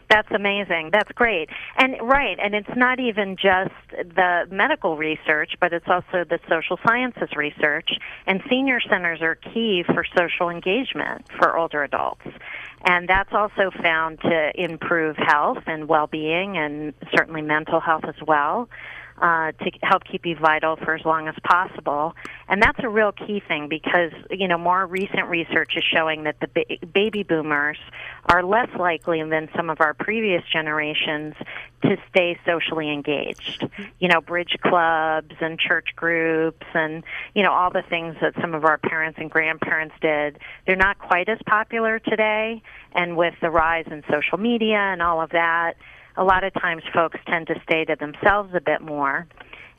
That's 0.10 0.32
amazing. 0.32 0.91
That's 0.93 1.12
great. 1.12 1.50
And 1.78 1.96
right, 2.02 2.38
and 2.41 2.56
it's 2.56 2.76
not 2.76 3.00
even 3.00 3.36
just 3.36 3.74
the 3.91 4.48
medical 4.50 4.96
research, 4.96 5.54
but 5.60 5.74
it's 5.74 5.88
also 5.88 6.24
the 6.24 6.39
social 6.48 6.80
sciences 6.88 7.30
research. 7.36 7.89
And 8.26 8.41
senior 8.50 8.80
centers 8.80 9.22
are 9.22 9.36
key 9.36 9.84
for 9.86 10.06
social 10.17 10.50
engagement 10.50 11.26
for 11.38 11.58
older 11.58 11.84
adults. 11.84 12.26
And 12.86 13.10
that's 13.10 13.34
also 13.34 13.70
found 13.82 14.22
to 14.22 14.52
improve 14.56 15.17
health 15.17 15.63
and 15.67 15.89
well-being 15.89 16.58
and 16.58 16.93
certainly 17.13 17.41
mental 17.41 17.82
health 17.82 18.06
as 18.08 18.15
well 18.26 18.70
uh, 19.19 19.51
to 19.51 19.71
help 19.82 20.03
keep 20.03 20.25
you 20.25 20.36
vital 20.36 20.75
for 20.75 20.93
as 20.93 21.03
long 21.03 21.27
as 21.27 21.36
possible. 21.43 22.15
And 22.47 22.62
that's 22.62 22.80
a 22.84 22.89
real 22.89 23.12
key 23.12 23.41
thing 23.45 23.67
because, 23.67 24.12
you 24.30 24.47
know, 24.47 24.58
more 24.58 24.86
recent 24.86 25.27
research 25.27 25.73
is 25.75 25.84
showing 25.84 26.23
that 26.23 26.39
the 26.39 26.47
ba- 26.47 26.88
baby 26.88 27.23
boomers 27.23 27.77
are 28.25 28.43
less 28.43 28.69
likely 28.77 29.23
than 29.23 29.49
some 29.56 29.69
of 29.69 29.82
our 29.82 29.93
previous 29.93 30.43
generations 30.51 31.34
to 31.82 31.97
stay 32.10 32.39
socially 32.45 32.91
engaged. 32.91 33.67
You 33.99 34.08
know, 34.08 34.21
bridge 34.21 34.56
clubs 34.62 35.36
and 35.39 35.60
church 35.60 35.89
groups 35.95 36.65
and, 36.73 37.03
you 37.34 37.43
know, 37.43 37.51
all 37.51 37.71
the 37.71 37.84
things 37.89 38.15
that 38.21 38.34
some 38.39 38.53
of 38.53 38.65
our 38.65 38.77
parents 38.77 39.17
and 39.19 39.32
grandparents 39.32 39.95
did. 40.01 40.39
They're 40.65 40.75
not 40.75 40.99
quite 40.99 41.27
as 41.27 41.39
popular 41.47 41.99
today. 41.99 42.62
And 42.93 43.17
with 43.17 43.36
the 43.41 43.49
rise 43.49 43.86
in 43.89 44.03
social 44.10 44.38
media 44.38 44.77
and 44.77 45.01
all 45.01 45.21
of 45.21 45.32
that, 45.32 45.73
a 46.17 46.23
lot 46.23 46.43
of 46.43 46.53
times 46.53 46.84
folks 46.93 47.19
tend 47.27 47.47
to 47.47 47.62
stay 47.63 47.86
to 47.86 47.95
themselves 47.95 48.53
a 48.53 48.62
bit 48.62 48.82
more. 48.82 49.27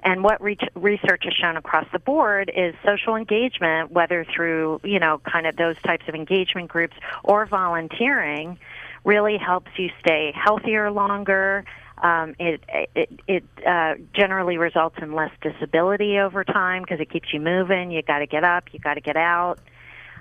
And 0.05 0.23
what 0.23 0.41
re- 0.41 0.57
research 0.77 1.25
has 1.25 1.35
shown 1.35 1.57
across 1.57 1.87
the 1.93 1.99
board 1.99 2.53
is 2.55 2.75
social 2.85 3.17
engagement, 3.17 3.91
whether 3.91 4.25
through, 4.25 4.81
you 4.85 5.01
know, 5.01 5.21
kind 5.31 5.47
of 5.47 5.57
those 5.57 5.77
types 5.85 6.05
of 6.09 6.15
engagement 6.15 6.69
groups 6.69 6.97
or 7.25 7.47
volunteering, 7.47 8.59
really 9.05 9.37
helps 9.39 9.71
you 9.77 9.91
stay 10.01 10.33
healthier 10.35 10.91
longer. 10.93 11.65
Um, 12.01 12.37
it 12.39 12.63
it, 12.95 13.21
it 13.27 13.45
uh, 13.67 13.95
generally 14.13 14.57
results 14.57 14.97
in 15.03 15.15
less 15.15 15.33
disability 15.43 16.19
over 16.19 16.45
time 16.45 16.83
because 16.83 17.01
it 17.01 17.11
keeps 17.11 17.33
you 17.33 17.41
moving. 17.41 17.91
You 17.91 18.03
got 18.03 18.21
to 18.21 18.27
get 18.27 18.45
up. 18.45 18.73
You 18.73 18.79
got 18.79 18.95
to 18.95 19.01
get 19.01 19.17
out. 19.17 19.59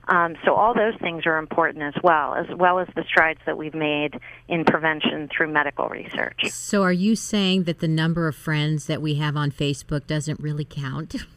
Um, 0.07 0.35
so 0.45 0.53
all 0.53 0.73
those 0.73 0.95
things 1.01 1.25
are 1.25 1.37
important 1.37 1.83
as 1.83 2.01
well, 2.01 2.33
as 2.33 2.47
well 2.55 2.79
as 2.79 2.87
the 2.95 3.03
strides 3.07 3.39
that 3.45 3.57
we've 3.57 3.73
made 3.73 4.19
in 4.47 4.63
prevention 4.63 5.29
through 5.35 5.51
medical 5.51 5.89
research. 5.89 6.49
So 6.49 6.83
are 6.83 6.93
you 6.93 7.15
saying 7.15 7.63
that 7.63 7.79
the 7.79 7.87
number 7.87 8.27
of 8.27 8.35
friends 8.35 8.85
that 8.85 9.01
we 9.01 9.15
have 9.15 9.35
on 9.35 9.51
Facebook 9.51 10.07
doesn't 10.07 10.39
really 10.39 10.65
count? 10.65 11.15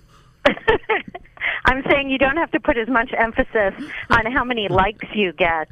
I'm 1.71 1.85
saying 1.89 2.11
you 2.11 2.19
don't 2.19 2.37
have 2.37 2.51
to 2.51 2.59
put 2.59 2.77
as 2.77 2.89
much 2.89 3.13
emphasis 3.17 3.75
on 4.11 4.27
how 4.33 4.43
many 4.43 4.67
likes 4.67 5.07
you 5.15 5.33
get. 5.33 5.69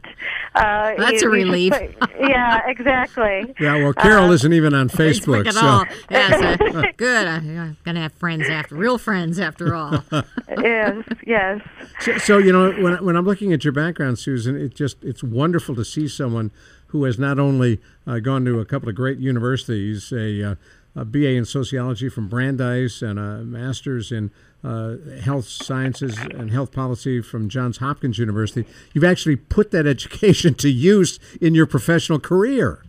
Uh, 0.55 0.95
That's 0.97 1.23
you, 1.23 1.29
a 1.29 1.31
relief. 1.31 1.73
Put, 1.73 2.11
yeah, 2.21 2.61
exactly. 2.69 3.53
Yeah, 3.59 3.83
well, 3.83 3.93
Carol 3.93 4.31
uh, 4.31 4.35
isn't 4.35 4.53
even 4.53 4.75
on 4.75 4.89
Facebook. 4.89 5.43
Facebook 5.43 5.47
at 5.49 5.55
so. 5.55 5.67
all. 5.67 5.85
Yeah, 6.09 6.57
so, 6.57 6.83
good. 6.97 7.27
I'm 7.27 7.77
gonna 7.85 8.01
have 8.01 8.13
friends 8.13 8.49
after 8.49 8.77
real 8.77 8.97
friends 8.97 9.41
after 9.41 9.75
all. 9.75 10.05
yes, 10.49 11.05
yes. 11.27 11.61
So, 11.99 12.19
so, 12.19 12.39
you 12.39 12.53
know, 12.53 12.71
when 12.81 13.05
when 13.05 13.17
I'm 13.17 13.25
looking 13.25 13.53
at 13.53 13.65
your 13.65 13.73
background, 13.73 14.21
Susan, 14.21 14.57
it 14.57 14.77
just 14.77 15.03
it's 15.03 15.25
wonderful 15.25 15.75
to 15.75 15.85
see 15.85 16.07
someone 16.07 16.53
who 16.89 17.05
has 17.05 17.19
not 17.19 17.41
only 17.41 17.81
uh, 18.07 18.21
gone 18.21 18.45
to 18.45 18.61
a 18.61 18.65
couple 18.65 18.89
of 18.89 18.95
great 18.95 19.19
universities, 19.19 20.13
a, 20.13 20.53
uh, 20.53 20.55
a 20.95 21.05
BA 21.05 21.31
in 21.31 21.45
sociology 21.45 22.09
from 22.09 22.29
Brandeis 22.29 23.03
and 23.03 23.19
a 23.19 23.43
master's 23.43 24.13
in 24.13 24.31
uh, 24.65 24.97
health 25.23 25.47
sciences 25.47 26.19
and 26.19 26.51
health 26.51 26.73
policy 26.73 27.21
from 27.21 27.49
Johns 27.49 27.79
Hopkins 27.79 28.19
University. 28.19 28.69
You've 28.93 29.05
actually 29.05 29.37
put 29.37 29.71
that 29.71 29.87
education 29.95 30.55
to 30.55 30.69
use 30.69 31.19
in 31.41 31.55
your 31.55 31.67
professional 31.67 32.19
career. 32.19 32.85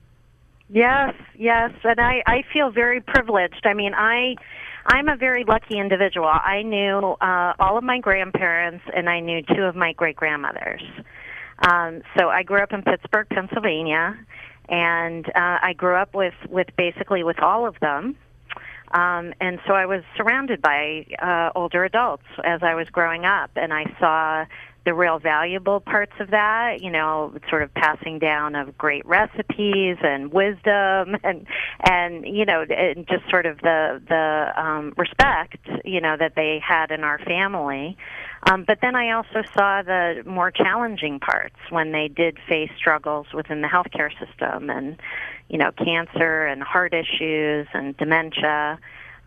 Yes, 0.72 1.16
yes, 1.38 1.72
and 1.84 2.00
I, 2.00 2.22
I 2.28 2.44
feel 2.54 2.70
very 2.70 3.02
privileged. 3.02 3.66
I 3.66 3.74
mean, 3.74 3.94
I 3.96 4.36
I'm 4.86 5.10
a 5.10 5.16
very 5.16 5.44
lucky 5.44 5.78
individual. 5.78 6.28
I 6.28 6.62
knew 6.64 7.16
uh, 7.22 7.54
all 7.60 7.78
of 7.78 7.84
my 7.84 8.00
grandparents, 8.00 8.84
and 8.96 9.10
I 9.10 9.20
knew 9.20 9.42
two 9.42 9.64
of 9.64 9.76
my 9.76 9.94
great 9.94 10.16
grandmothers. 10.16 10.82
Um, 11.68 12.02
so 12.18 12.30
I 12.30 12.44
grew 12.44 12.62
up 12.62 12.72
in 12.72 12.82
Pittsburgh, 12.84 13.28
Pennsylvania, 13.30 14.18
and 14.70 15.28
uh, 15.30 15.58
I 15.62 15.74
grew 15.74 15.96
up 15.96 16.14
with 16.14 16.34
with 16.48 16.68
basically 16.78 17.24
with 17.24 17.40
all 17.40 17.68
of 17.68 17.76
them. 17.82 18.16
Um, 18.92 19.34
and 19.40 19.60
so 19.68 19.74
I 19.74 19.86
was 19.86 20.04
surrounded 20.18 20.62
by 20.62 21.06
uh, 21.22 21.52
older 21.56 21.84
adults 21.84 22.26
as 22.44 22.62
I 22.64 22.76
was 22.76 22.88
growing 22.90 23.26
up, 23.26 23.52
and 23.56 23.74
I 23.74 23.86
saw 24.00 24.46
the 24.86 24.94
real 24.94 25.20
valuable 25.20 25.80
parts 25.80 26.14
of 26.20 26.32
that, 26.32 26.82
you 26.82 26.90
know, 26.90 27.34
sort 27.50 27.62
of 27.62 27.74
passing 27.74 28.18
down 28.18 28.56
of 28.56 28.78
great 28.78 29.06
recipes 29.06 29.98
and 30.02 30.32
wisdom 30.32 31.16
and 31.24 31.46
and 31.88 32.26
you 32.26 32.46
know, 32.46 32.66
and 32.68 33.06
just 33.08 33.30
sort 33.30 33.46
of 33.46 33.60
the 33.60 34.02
the 34.08 34.62
um 34.62 34.94
respect, 34.98 35.58
you 35.86 36.02
know, 36.02 36.16
that 36.18 36.34
they 36.36 36.60
had 36.66 36.92
in 36.92 37.04
our 37.04 37.20
family. 37.20 37.98
Um, 38.44 38.64
but 38.64 38.80
then 38.82 38.96
I 38.96 39.12
also 39.12 39.44
saw 39.54 39.82
the 39.82 40.24
more 40.26 40.52
challenging 40.52 41.20
parts 41.20 41.58
when 41.70 41.92
they 41.92 42.08
did 42.08 42.38
face 42.48 42.72
struggles 42.78 43.28
within 43.34 43.62
the 43.62 43.68
healthcare 43.68 44.12
system 44.18 44.70
and, 44.70 45.00
you 45.50 45.58
know, 45.58 45.72
cancer 45.72 46.46
and 46.46 46.64
heart 46.64 46.94
issues 46.94 47.68
and 47.74 47.98
dementia, 47.98 48.80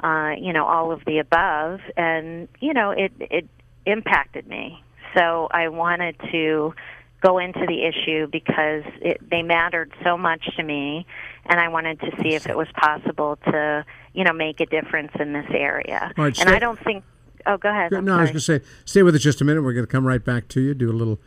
uh, 0.02 0.30
you 0.38 0.52
know, 0.52 0.64
all 0.64 0.92
of 0.92 1.04
the 1.04 1.18
above. 1.18 1.80
And, 1.96 2.48
you 2.60 2.72
know, 2.72 2.90
it, 2.90 3.12
it 3.20 3.48
impacted 3.84 4.46
me. 4.46 4.82
So 5.14 5.48
I 5.50 5.68
wanted 5.68 6.16
to 6.32 6.74
go 7.20 7.38
into 7.38 7.66
the 7.66 7.84
issue 7.84 8.26
because 8.26 8.82
it, 9.00 9.20
they 9.30 9.42
mattered 9.42 9.92
so 10.02 10.16
much 10.16 10.56
to 10.56 10.62
me, 10.62 11.06
and 11.46 11.60
I 11.60 11.68
wanted 11.68 12.00
to 12.00 12.10
see 12.20 12.34
if 12.34 12.48
it 12.48 12.56
was 12.56 12.66
possible 12.74 13.36
to, 13.44 13.84
you 14.14 14.24
know, 14.24 14.32
make 14.32 14.60
a 14.60 14.66
difference 14.66 15.12
in 15.20 15.32
this 15.32 15.46
area. 15.50 16.12
Right, 16.16 16.36
and 16.40 16.48
I 16.48 16.58
don't 16.58 16.82
think. 16.82 17.04
Oh, 17.46 17.56
go 17.56 17.70
ahead. 17.70 17.92
I'm 17.92 18.04
no, 18.04 18.16
I 18.16 18.22
was 18.22 18.30
going 18.30 18.34
to 18.34 18.40
say, 18.40 18.60
stay 18.84 19.02
with 19.02 19.14
us 19.14 19.22
just 19.22 19.40
a 19.40 19.44
minute. 19.44 19.62
We're 19.62 19.72
going 19.72 19.86
to 19.86 19.90
come 19.90 20.06
right 20.06 20.24
back 20.24 20.48
to 20.48 20.60
you, 20.60 20.74
do 20.74 20.90
a 20.90 20.92
little 20.92 21.18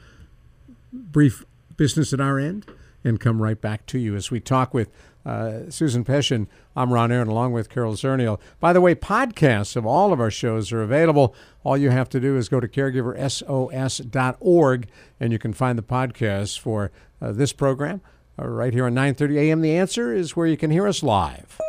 brief 0.91 1.45
business 1.78 2.13
at 2.13 2.21
our 2.21 2.39
end, 2.39 2.65
and 3.04 3.19
come 3.19 3.41
right 3.41 3.60
back 3.60 3.86
to 3.88 3.99
you 3.99 4.15
as 4.15 4.32
we 4.32 4.39
talk 4.39 4.73
with 4.73 4.89
uh, 5.25 5.69
Susan 5.69 6.06
Peschin. 6.06 6.47
I'm 6.75 6.93
Ron 6.93 7.12
Aaron, 7.12 7.28
along 7.28 7.54
with 7.54 7.69
Carol 7.69 7.93
Zernial. 7.93 8.39
By 8.60 8.73
the 8.73 8.82
way, 8.82 8.95
podcasts 8.95 9.75
of 9.75 9.86
all 9.86 10.13
of 10.13 10.19
our 10.19 10.32
shows 10.32 10.71
are 10.71 10.84
available. 10.84 11.36
All 11.63 11.78
you 11.78 11.89
have 11.89 12.10
to 12.10 12.19
do 12.19 12.38
is 12.38 12.49
go 12.49 12.60
to 12.60 12.67
caregiversos.org, 12.67 14.88
and 15.19 15.34
you 15.34 15.39
can 15.39 15.54
find 15.54 15.78
the 15.78 15.84
podcasts 15.84 16.60
for 16.60 16.91
uh, 17.21 17.32
this 17.32 17.54
program 17.54 18.01
uh, 18.38 18.47
right 18.47 18.73
here 18.73 18.86
on 18.86 18.93
9:30 18.93 19.38
a.m. 19.38 19.62
The 19.62 19.75
Answer 19.75 20.13
is 20.13 20.36
where 20.36 20.47
you 20.47 20.58
can 20.58 20.71
hear 20.71 20.88
us 20.88 21.01
live. 21.01 21.60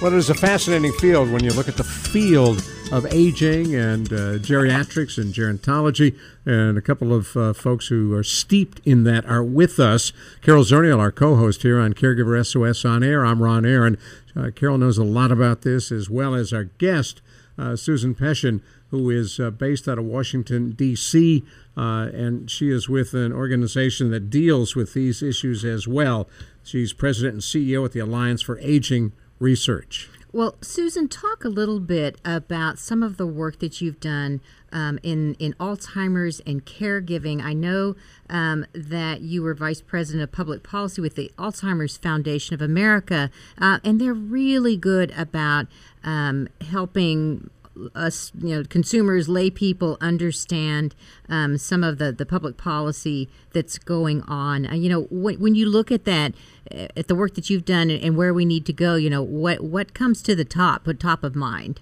Well, 0.00 0.14
it 0.14 0.16
is 0.16 0.30
a 0.30 0.34
fascinating 0.34 0.94
field 0.94 1.30
when 1.30 1.44
you 1.44 1.52
look 1.52 1.68
at 1.68 1.76
the 1.76 1.84
field 1.84 2.64
of 2.90 3.04
aging 3.12 3.74
and 3.74 4.10
uh, 4.10 4.38
geriatrics 4.38 5.18
and 5.18 5.34
gerontology. 5.34 6.18
And 6.46 6.78
a 6.78 6.80
couple 6.80 7.12
of 7.12 7.36
uh, 7.36 7.52
folks 7.52 7.88
who 7.88 8.14
are 8.14 8.24
steeped 8.24 8.80
in 8.86 9.04
that 9.04 9.26
are 9.26 9.44
with 9.44 9.78
us. 9.78 10.14
Carol 10.40 10.64
Zernial, 10.64 11.00
our 11.00 11.12
co 11.12 11.36
host 11.36 11.60
here 11.60 11.78
on 11.78 11.92
Caregiver 11.92 12.42
SOS 12.46 12.82
On 12.86 13.02
Air. 13.02 13.26
I'm 13.26 13.42
Ron 13.42 13.66
Aaron. 13.66 13.98
Uh, 14.34 14.48
Carol 14.54 14.78
knows 14.78 14.96
a 14.96 15.04
lot 15.04 15.30
about 15.30 15.62
this, 15.62 15.92
as 15.92 16.08
well 16.08 16.34
as 16.34 16.50
our 16.50 16.64
guest, 16.64 17.20
uh, 17.58 17.76
Susan 17.76 18.14
Peschin, 18.14 18.62
who 18.88 19.10
is 19.10 19.38
uh, 19.38 19.50
based 19.50 19.86
out 19.86 19.98
of 19.98 20.06
Washington, 20.06 20.70
D.C., 20.70 21.44
uh, 21.76 22.08
and 22.14 22.50
she 22.50 22.70
is 22.70 22.88
with 22.88 23.12
an 23.12 23.34
organization 23.34 24.10
that 24.12 24.30
deals 24.30 24.74
with 24.74 24.94
these 24.94 25.22
issues 25.22 25.62
as 25.62 25.86
well. 25.86 26.26
She's 26.64 26.94
president 26.94 27.34
and 27.34 27.42
CEO 27.42 27.84
at 27.84 27.92
the 27.92 28.00
Alliance 28.00 28.40
for 28.40 28.58
Aging 28.60 29.12
Research. 29.40 30.08
Well, 30.32 30.54
Susan, 30.60 31.08
talk 31.08 31.44
a 31.44 31.48
little 31.48 31.80
bit 31.80 32.20
about 32.24 32.78
some 32.78 33.02
of 33.02 33.16
the 33.16 33.26
work 33.26 33.58
that 33.58 33.80
you've 33.80 33.98
done 33.98 34.40
um, 34.70 35.00
in 35.02 35.34
in 35.40 35.54
Alzheimer's 35.54 36.40
and 36.46 36.64
caregiving. 36.64 37.42
I 37.42 37.52
know 37.52 37.96
um, 38.28 38.64
that 38.72 39.22
you 39.22 39.42
were 39.42 39.54
vice 39.54 39.80
president 39.80 40.22
of 40.22 40.30
public 40.30 40.62
policy 40.62 41.00
with 41.00 41.16
the 41.16 41.32
Alzheimer's 41.36 41.96
Foundation 41.96 42.54
of 42.54 42.62
America, 42.62 43.28
uh, 43.58 43.80
and 43.82 44.00
they're 44.00 44.14
really 44.14 44.76
good 44.76 45.12
about 45.16 45.66
um, 46.04 46.46
helping 46.60 47.50
us, 47.94 48.32
you 48.38 48.56
know, 48.56 48.64
consumers, 48.64 49.28
lay 49.28 49.50
people 49.50 49.96
understand 50.00 50.94
um, 51.28 51.58
some 51.58 51.82
of 51.84 51.98
the, 51.98 52.12
the 52.12 52.26
public 52.26 52.56
policy 52.56 53.28
that's 53.52 53.78
going 53.78 54.22
on. 54.22 54.66
Uh, 54.66 54.74
you 54.74 54.88
know, 54.88 55.02
when, 55.10 55.38
when 55.40 55.54
you 55.54 55.66
look 55.66 55.90
at 55.90 56.04
that, 56.04 56.34
uh, 56.74 56.88
at 56.96 57.08
the 57.08 57.14
work 57.14 57.34
that 57.34 57.50
you've 57.50 57.64
done 57.64 57.90
and, 57.90 58.16
where 58.16 58.34
we 58.34 58.44
need 58.44 58.66
to 58.66 58.72
go, 58.72 58.96
you 58.96 59.08
know, 59.08 59.22
what 59.22 59.60
what 59.60 59.94
comes 59.94 60.20
to 60.20 60.34
the 60.34 60.44
top, 60.44 60.86
what 60.86 61.00
top 61.00 61.24
of 61.24 61.34
mind? 61.34 61.80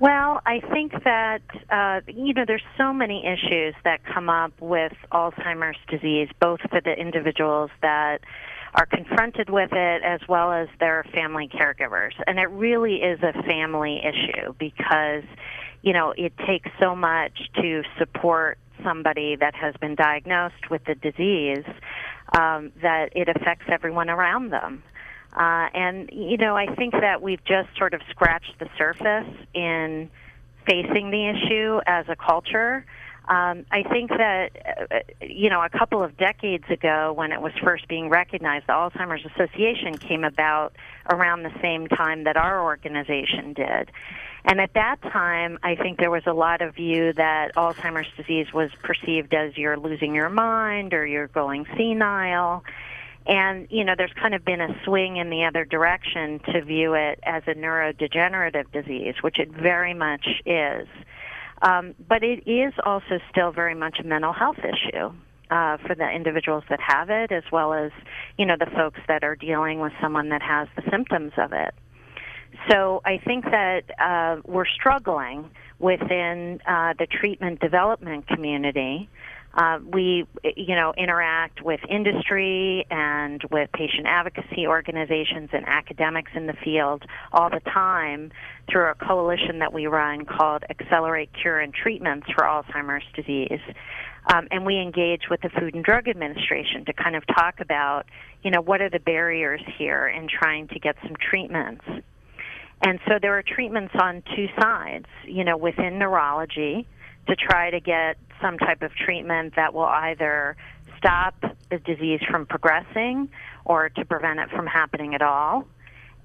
Well, 0.00 0.40
I 0.46 0.60
think 0.72 0.92
that 1.04 1.42
uh, 1.70 2.00
you 2.06 2.32
know 2.32 2.44
there's 2.46 2.62
so 2.76 2.92
many 2.92 3.26
issues 3.26 3.74
that 3.82 4.00
come 4.04 4.28
up 4.28 4.52
with 4.60 4.92
Alzheimer's 5.12 5.76
disease, 5.88 6.28
both 6.40 6.60
for 6.70 6.80
the 6.80 6.92
individuals 6.92 7.70
that 7.82 8.20
are 8.74 8.86
confronted 8.86 9.50
with 9.50 9.72
it 9.72 10.02
as 10.02 10.20
well 10.28 10.52
as 10.52 10.68
their 10.78 11.04
family 11.14 11.48
caregivers, 11.48 12.12
and 12.26 12.38
it 12.38 12.50
really 12.50 12.96
is 12.96 13.20
a 13.22 13.32
family 13.42 14.00
issue 14.04 14.54
because 14.58 15.24
you 15.82 15.92
know 15.92 16.12
it 16.16 16.32
takes 16.46 16.70
so 16.78 16.94
much 16.94 17.50
to 17.56 17.82
support 17.98 18.58
somebody 18.82 19.36
that 19.36 19.54
has 19.54 19.74
been 19.80 19.94
diagnosed 19.94 20.70
with 20.70 20.84
the 20.84 20.94
disease 20.94 21.64
um, 22.36 22.72
that 22.82 23.10
it 23.16 23.28
affects 23.28 23.64
everyone 23.68 24.10
around 24.10 24.50
them. 24.50 24.82
Uh, 25.32 25.68
and, 25.74 26.10
you 26.12 26.36
know, 26.36 26.56
I 26.56 26.74
think 26.74 26.92
that 26.92 27.22
we've 27.22 27.44
just 27.44 27.68
sort 27.76 27.94
of 27.94 28.00
scratched 28.10 28.58
the 28.58 28.68
surface 28.76 29.28
in 29.54 30.10
facing 30.66 31.10
the 31.10 31.28
issue 31.28 31.80
as 31.86 32.06
a 32.08 32.16
culture. 32.16 32.84
Um, 33.28 33.66
I 33.70 33.82
think 33.82 34.08
that, 34.08 34.50
uh, 34.90 34.98
you 35.20 35.50
know, 35.50 35.62
a 35.62 35.68
couple 35.68 36.02
of 36.02 36.16
decades 36.16 36.64
ago 36.70 37.12
when 37.12 37.30
it 37.30 37.42
was 37.42 37.52
first 37.62 37.86
being 37.86 38.08
recognized, 38.08 38.66
the 38.66 38.72
Alzheimer's 38.72 39.24
Association 39.26 39.98
came 39.98 40.24
about 40.24 40.72
around 41.10 41.42
the 41.42 41.52
same 41.60 41.88
time 41.88 42.24
that 42.24 42.38
our 42.38 42.62
organization 42.62 43.52
did. 43.52 43.90
And 44.46 44.62
at 44.62 44.72
that 44.74 45.02
time, 45.02 45.58
I 45.62 45.74
think 45.74 45.98
there 45.98 46.10
was 46.10 46.22
a 46.26 46.32
lot 46.32 46.62
of 46.62 46.74
view 46.74 47.12
that 47.14 47.54
Alzheimer's 47.54 48.08
disease 48.16 48.46
was 48.54 48.70
perceived 48.82 49.34
as 49.34 49.58
you're 49.58 49.76
losing 49.76 50.14
your 50.14 50.30
mind 50.30 50.94
or 50.94 51.06
you're 51.06 51.28
going 51.28 51.66
senile. 51.76 52.64
And, 53.26 53.66
you 53.68 53.84
know, 53.84 53.92
there's 53.94 54.14
kind 54.14 54.34
of 54.34 54.42
been 54.42 54.62
a 54.62 54.74
swing 54.84 55.18
in 55.18 55.28
the 55.28 55.44
other 55.44 55.66
direction 55.66 56.40
to 56.50 56.62
view 56.62 56.94
it 56.94 57.20
as 57.24 57.42
a 57.46 57.52
neurodegenerative 57.52 58.72
disease, 58.72 59.16
which 59.20 59.38
it 59.38 59.50
very 59.50 59.92
much 59.92 60.26
is. 60.46 60.88
Um, 61.62 61.94
but 62.08 62.22
it 62.22 62.48
is 62.48 62.72
also 62.84 63.18
still 63.30 63.50
very 63.52 63.74
much 63.74 63.98
a 64.00 64.04
mental 64.04 64.32
health 64.32 64.58
issue. 64.58 65.12
Uh, 65.50 65.78
for 65.86 65.94
the 65.94 66.06
individuals 66.06 66.62
that 66.68 66.78
have 66.78 67.08
it, 67.08 67.32
as 67.32 67.42
well 67.50 67.72
as 67.72 67.90
you 68.36 68.44
know 68.44 68.56
the 68.60 68.70
folks 68.76 69.00
that 69.08 69.24
are 69.24 69.34
dealing 69.34 69.80
with 69.80 69.94
someone 69.98 70.28
that 70.28 70.42
has 70.42 70.68
the 70.76 70.82
symptoms 70.90 71.32
of 71.38 71.54
it. 71.54 71.72
So 72.68 73.00
I 73.04 73.16
think 73.16 73.44
that 73.44 73.84
uh, 73.98 74.42
we're 74.44 74.66
struggling 74.66 75.50
within 75.78 76.60
uh, 76.66 76.94
the 76.98 77.06
treatment 77.06 77.60
development 77.60 78.26
community. 78.26 79.08
Uh, 79.58 79.80
we, 79.92 80.24
you 80.56 80.76
know, 80.76 80.94
interact 80.96 81.62
with 81.62 81.80
industry 81.90 82.86
and 82.92 83.42
with 83.50 83.68
patient 83.72 84.06
advocacy 84.06 84.68
organizations 84.68 85.50
and 85.52 85.66
academics 85.66 86.30
in 86.36 86.46
the 86.46 86.52
field 86.62 87.02
all 87.32 87.50
the 87.50 87.58
time 87.72 88.30
through 88.70 88.88
a 88.88 88.94
coalition 88.94 89.58
that 89.58 89.72
we 89.72 89.88
run 89.88 90.24
called 90.24 90.62
Accelerate 90.70 91.30
Cure 91.42 91.58
and 91.58 91.74
Treatments 91.74 92.28
for 92.36 92.44
Alzheimer's 92.44 93.02
Disease. 93.16 93.60
Um, 94.32 94.46
and 94.52 94.64
we 94.64 94.78
engage 94.78 95.22
with 95.28 95.40
the 95.40 95.48
Food 95.48 95.74
and 95.74 95.82
Drug 95.82 96.06
Administration 96.06 96.84
to 96.84 96.92
kind 96.92 97.16
of 97.16 97.26
talk 97.26 97.58
about, 97.58 98.04
you 98.44 98.52
know, 98.52 98.60
what 98.60 98.80
are 98.80 98.90
the 98.90 99.00
barriers 99.00 99.62
here 99.76 100.06
in 100.06 100.28
trying 100.28 100.68
to 100.68 100.78
get 100.78 100.94
some 101.02 101.16
treatments. 101.16 101.84
And 102.86 103.00
so 103.08 103.14
there 103.20 103.36
are 103.36 103.42
treatments 103.42 103.92
on 104.00 104.22
two 104.36 104.46
sides, 104.60 105.06
you 105.24 105.42
know, 105.42 105.56
within 105.56 105.98
neurology 105.98 106.86
to 107.28 107.36
try 107.36 107.70
to 107.70 107.80
get 107.80 108.16
some 108.40 108.58
type 108.58 108.82
of 108.82 108.92
treatment 108.94 109.54
that 109.56 109.74
will 109.74 109.84
either 109.84 110.56
stop 110.96 111.34
the 111.70 111.78
disease 111.78 112.20
from 112.30 112.46
progressing 112.46 113.28
or 113.64 113.88
to 113.90 114.04
prevent 114.04 114.40
it 114.40 114.50
from 114.50 114.66
happening 114.66 115.14
at 115.14 115.22
all. 115.22 115.66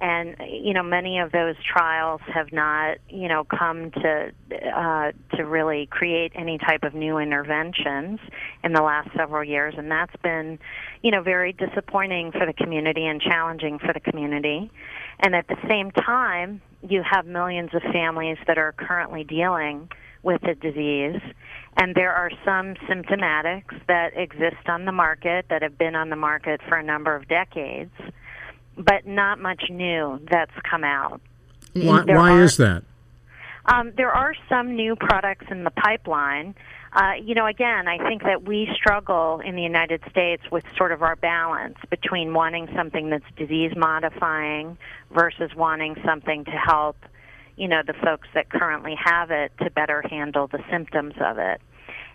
And 0.02 0.36
you 0.50 0.74
know, 0.74 0.84
many 0.84 1.20
of 1.20 1.32
those 1.32 1.56
trials 1.64 2.20
have 2.34 2.52
not, 2.52 2.98
you 3.10 3.30
know, 3.30 3.46
come 3.46 3.92
to 3.92 4.32
uh, 4.76 5.12
to 5.38 5.46
really 5.46 5.86
create 5.86 6.34
any 6.36 6.58
type 6.58 6.84
of 6.84 6.94
new 6.94 7.20
interventions 7.20 8.20
in 8.64 8.74
the 8.74 8.82
last 8.82 9.10
several 9.16 9.44
years, 9.44 9.76
and 9.78 9.90
that's 9.90 10.16
been, 10.22 10.60
you 11.04 11.12
know, 11.12 11.22
very 11.22 11.54
disappointing 11.54 12.32
for 12.32 12.46
the 12.46 12.54
community 12.54 13.06
and 13.06 13.22
challenging 13.22 13.80
for 13.80 13.94
the 13.94 14.00
community. 14.00 14.70
And 15.20 15.36
at 15.36 15.48
the 15.48 15.58
same 15.70 15.92
time, 15.92 16.62
you 16.82 17.02
have 17.10 17.26
millions 17.26 17.70
of 17.74 17.82
families 17.94 18.38
that 18.48 18.58
are 18.58 18.74
currently 18.74 19.24
dealing 19.24 19.90
with 20.24 20.42
the 20.42 20.56
disease. 20.56 21.22
And 21.78 21.96
there 21.96 22.14
are 22.14 22.32
some 22.46 22.76
symptomatics 22.88 23.86
that 23.88 24.16
exist 24.16 24.68
on 24.68 24.86
the 24.86 24.92
market 24.92 25.46
that 25.50 25.62
have 25.62 25.78
been 25.78 25.96
on 25.96 26.10
the 26.10 26.16
market 26.16 26.62
for 26.68 26.78
a 26.78 26.84
number 26.84 27.16
of 27.16 27.28
decades, 27.28 27.94
but 28.78 29.06
not 29.06 29.40
much 29.40 29.64
new 29.70 30.20
that's 30.30 30.52
come 30.70 30.84
out. 30.84 31.22
Why, 31.74 32.04
why 32.06 32.32
are- 32.32 32.44
is 32.44 32.58
that? 32.58 32.84
Um, 33.66 33.94
there 33.96 34.12
are 34.12 34.36
some 34.50 34.76
new 34.76 34.96
products 34.96 35.46
in 35.50 35.64
the 35.64 35.72
pipeline, 35.72 36.54
uh, 36.96 37.14
you 37.24 37.34
know, 37.34 37.48
again, 37.48 37.88
I 37.88 37.98
think 37.98 38.24
that 38.24 38.44
we 38.44 38.70
struggle 38.76 39.42
in 39.44 39.56
the 39.56 39.64
United 39.64 40.02
States 40.12 40.44
with 40.52 40.64
sort 40.78 40.92
of 40.92 41.02
our 41.02 41.16
balance 41.16 41.78
between 41.90 42.34
wanting 42.34 42.68
something 42.76 43.10
that's 43.10 43.26
disease 43.36 43.74
modifying 43.76 44.78
versus 45.12 45.56
wanting 45.56 45.96
something 46.06 46.46
to 46.46 46.52
help, 46.52 46.98
you 47.56 47.68
know, 47.68 47.82
the 47.86 47.94
folks 47.94 48.28
that 48.34 48.50
currently 48.50 48.96
have 49.04 49.32
it 49.32 49.52
to 49.60 49.70
better 49.70 50.02
handle 50.02 50.48
the 50.48 50.60
symptoms 50.70 51.14
of 51.20 51.38
it. 51.38 51.62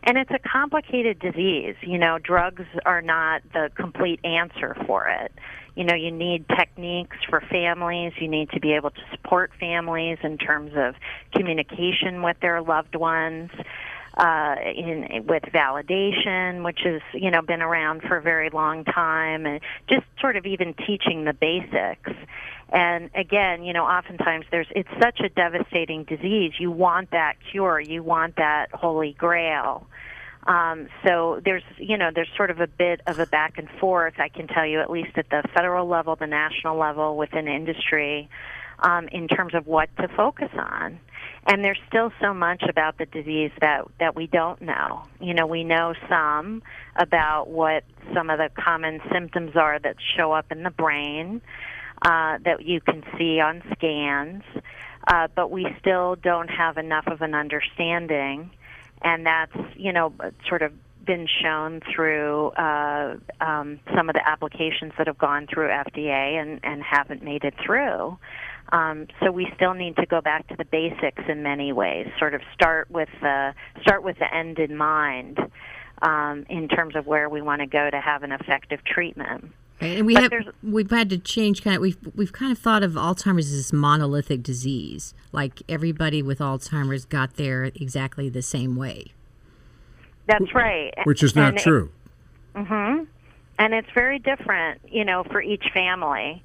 And 0.05 0.17
it's 0.17 0.31
a 0.31 0.39
complicated 0.39 1.19
disease. 1.19 1.75
You 1.83 1.99
know, 1.99 2.19
drugs 2.19 2.65
are 2.87 3.03
not 3.03 3.43
the 3.53 3.71
complete 3.75 4.21
answer 4.25 4.77
for 4.87 5.09
it. 5.09 5.33
You 5.75 5.85
know, 5.85 5.95
you 5.95 6.11
need 6.11 6.47
techniques 6.49 7.17
for 7.29 7.41
families. 7.41 8.13
You 8.21 8.29
need 8.29 8.51
to 8.51 8.61
be 8.61 8.73
able 8.73 8.91
to 8.91 9.01
support 9.13 9.53
families 9.59 10.19
in 10.23 10.39
terms 10.39 10.73
of 10.77 10.95
communication 11.35 12.23
with 12.23 12.39
their 12.41 12.63
loved 12.63 12.97
ones 12.97 13.51
uh, 14.19 14.57
in 14.75 15.25
with 15.29 15.45
validation, 15.45 16.65
which 16.65 16.81
has 16.85 17.01
you 17.15 17.31
know 17.31 17.41
been 17.41 17.63
around 17.63 18.03
for 18.03 18.17
a 18.17 18.23
very 18.23 18.51
long 18.51 18.85
time, 18.85 19.47
and 19.47 19.61
just 19.89 20.05
sort 20.21 20.37
of 20.37 20.45
even 20.45 20.75
teaching 20.75 21.25
the 21.25 21.33
basics. 21.33 22.11
And 22.71 23.11
again, 23.15 23.63
you 23.63 23.73
know, 23.73 23.85
oftentimes 23.85 24.45
there's 24.51 24.67
it's 24.71 24.89
such 25.01 25.21
a 25.21 25.29
devastating 25.29 26.05
disease. 26.05 26.53
You 26.59 26.71
want 26.71 27.11
that 27.13 27.37
cure. 27.51 27.81
You 27.81 28.03
want 28.03 28.37
that 28.37 28.67
holy 28.73 29.15
grail. 29.15 29.87
Um, 30.47 30.89
so 31.05 31.41
there's, 31.45 31.63
you 31.77 31.99
know, 31.99 32.11
there's 32.15 32.29
sort 32.37 32.51
of 32.51 32.61
a 32.61 32.67
bit 32.67 33.01
of 33.07 33.19
a 33.19 33.27
back 33.27 33.59
and 33.59 33.69
forth. 33.81 34.15
I 34.19 34.29
can 34.29 34.47
tell 34.49 34.67
you, 34.67 34.81
at 34.81 34.91
least 34.91 35.17
at 35.17 35.29
the 35.29 35.43
federal 35.55 35.87
level, 35.87 36.17
the 36.17 36.27
national 36.27 36.79
level, 36.79 37.17
within 37.17 37.49
industry, 37.49 38.31
um, 38.79 39.09
in 39.09 39.29
terms 39.29 39.55
of 39.55 39.67
what 39.67 39.89
to 39.97 40.09
focus 40.09 40.51
on 40.55 41.01
and 41.49 41.65
there's 41.65 41.79
still 41.89 42.13
so 42.21 42.35
much 42.35 42.63
about 42.69 42.99
the 42.99 43.07
disease 43.07 43.51
that 43.61 43.87
that 43.99 44.15
we 44.15 44.27
don't 44.27 44.61
know. 44.61 45.05
You 45.19 45.33
know, 45.35 45.47
we 45.47 45.65
know 45.65 45.95
some 46.09 46.63
about 46.95 47.49
what 47.49 47.85
some 48.15 48.29
of 48.29 48.39
the 48.39 48.51
common 48.63 49.01
symptoms 49.11 49.57
are 49.57 49.79
that 49.79 49.97
show 50.17 50.33
up 50.33 50.53
in 50.53 50.63
the 50.63 50.71
brain 50.71 51.41
uh, 52.03 52.39
that 52.45 52.65
you 52.65 52.81
can 52.81 53.03
see 53.17 53.41
on 53.41 53.63
scans, 53.73 54.43
uh, 55.07 55.29
but 55.35 55.51
we 55.51 55.67
still 55.81 56.17
don't 56.17 56.49
have 56.49 56.77
enough 56.77 57.07
of 57.07 57.23
an 57.23 57.35
understanding, 57.35 58.51
and 59.03 59.27
that's 59.27 59.57
you 59.77 59.93
know 59.93 60.13
sort 60.49 60.63
of 60.63 60.73
been 61.09 61.27
shown 61.43 61.81
through 61.95 62.49
uh, 62.51 63.17
um, 63.41 63.81
some 63.97 64.11
of 64.11 64.15
the 64.15 64.29
applications 64.29 64.93
that 64.99 65.07
have 65.07 65.17
gone 65.17 65.47
through 65.53 65.69
FDA 65.69 66.41
and, 66.41 66.61
and 66.63 66.83
haven't 66.83 67.23
made 67.23 67.45
it 67.45 67.55
through. 67.65 68.19
Um, 68.71 69.07
so 69.23 69.33
we 69.33 69.51
still 69.57 69.73
need 69.73 69.97
to 69.97 70.05
go 70.05 70.21
back 70.21 70.47
to 70.49 70.57
the 70.57 70.67
basics 70.67 71.23
in 71.27 71.43
many 71.43 71.73
ways. 71.73 72.09
Sort 72.19 72.35
of 72.35 72.43
start 72.53 72.91
with 72.91 73.09
the 73.23 73.55
start 73.81 74.03
with 74.03 74.19
the 74.19 74.33
end 74.33 74.59
in 74.59 74.77
mind 74.77 75.39
um, 76.03 76.45
in 76.51 76.69
terms 76.69 76.95
of 76.95 77.07
where 77.07 77.31
we 77.31 77.41
want 77.41 77.61
to 77.61 77.67
go 77.67 77.89
to 77.91 78.01
have 78.01 78.23
an 78.23 78.33
effective 78.33 78.85
treatment. 78.85 79.53
And 79.81 80.07
we 80.07 80.15
but 80.15 80.33
have 80.33 80.33
we've 80.63 80.91
had 80.91 81.09
to 81.11 81.19
change 81.19 81.63
kind 81.63 81.77
of 81.77 81.83
we've 81.83 81.99
we've 82.17 82.33
kind 82.33 82.51
of 82.51 82.59
thought 82.59 82.83
of 82.83 82.93
Alzheimer's 82.93 83.47
as 83.47 83.57
this 83.57 83.73
monolithic 83.73 84.43
disease, 84.43 85.15
like 85.31 85.63
everybody 85.69 86.21
with 86.21 86.41
Alzheimer's 86.41 87.05
got 87.05 87.37
there 87.37 87.65
exactly 87.65 88.29
the 88.29 88.43
same 88.43 88.75
way. 88.75 89.13
That's 90.27 90.53
right. 90.53 90.93
Which 91.05 91.23
is 91.23 91.37
not 91.37 91.55
and 91.55 91.59
true. 91.59 91.91
mhm. 92.55 93.07
And 93.61 93.75
it's 93.75 93.89
very 93.95 94.19
different, 94.19 94.81
you 94.89 95.05
know, 95.05 95.25
for 95.25 95.41
each 95.41 95.65
family. 95.73 96.43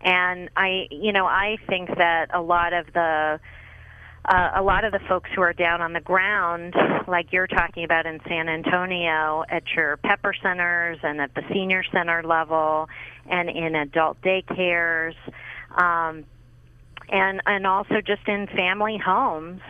And 0.00 0.48
I, 0.56 0.88
you 0.90 1.12
know, 1.12 1.26
I 1.26 1.58
think 1.68 1.96
that 1.96 2.30
a 2.34 2.40
lot 2.40 2.72
of 2.72 2.92
the 2.92 3.40
uh, 4.26 4.50
a 4.56 4.62
lot 4.62 4.84
of 4.84 4.92
the 4.92 4.98
folks 5.08 5.30
who 5.34 5.40
are 5.40 5.52
down 5.52 5.80
on 5.80 5.92
the 5.92 6.00
ground, 6.00 6.74
like 7.06 7.32
you're 7.32 7.46
talking 7.46 7.84
about 7.84 8.06
in 8.06 8.20
San 8.28 8.48
Antonio, 8.48 9.44
at 9.48 9.62
your 9.74 9.96
pepper 9.98 10.34
centers 10.42 10.98
and 11.02 11.20
at 11.20 11.32
the 11.34 11.42
senior 11.52 11.84
center 11.92 12.22
level, 12.24 12.88
and 13.30 13.48
in 13.48 13.76
adult 13.76 14.20
daycares, 14.22 15.14
um, 15.76 16.24
and 17.08 17.40
and 17.46 17.66
also 17.66 18.00
just 18.04 18.26
in 18.26 18.48
family 18.48 18.98
homes, 18.98 19.60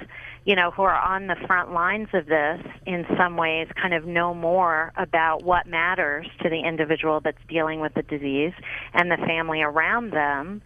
you 0.46 0.56
know, 0.56 0.70
who 0.70 0.82
are 0.82 0.98
on 0.98 1.26
the 1.26 1.36
front 1.46 1.72
lines 1.72 2.08
of 2.14 2.24
this 2.24 2.60
in 2.86 3.04
some 3.18 3.36
ways 3.36 3.68
kind 3.80 3.92
of 3.92 4.06
know 4.06 4.32
more 4.32 4.90
about 4.96 5.42
what 5.42 5.66
matters 5.66 6.26
to 6.42 6.48
the 6.48 6.60
individual 6.60 7.20
that's 7.20 7.36
dealing 7.46 7.80
with 7.80 7.92
the 7.92 8.02
disease 8.02 8.54
and 8.94 9.10
the 9.10 9.18
family 9.18 9.60
around 9.60 10.12
them 10.12 10.62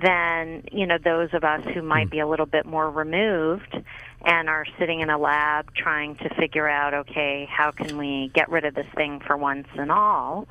than, 0.00 0.64
you 0.72 0.86
know, 0.86 0.98
those 1.02 1.30
of 1.32 1.44
us 1.44 1.64
who 1.74 1.82
might 1.82 2.04
hmm. 2.04 2.10
be 2.10 2.18
a 2.20 2.26
little 2.26 2.46
bit 2.46 2.66
more 2.66 2.90
removed 2.90 3.76
and 4.24 4.48
are 4.48 4.66
sitting 4.78 5.00
in 5.00 5.10
a 5.10 5.18
lab 5.18 5.74
trying 5.74 6.16
to 6.16 6.28
figure 6.34 6.68
out, 6.68 6.92
okay, 6.92 7.48
how 7.50 7.70
can 7.70 7.96
we 7.96 8.30
get 8.34 8.50
rid 8.50 8.64
of 8.64 8.74
this 8.74 8.86
thing 8.94 9.20
for 9.26 9.36
once 9.36 9.68
and 9.76 9.90
all? 9.90 10.46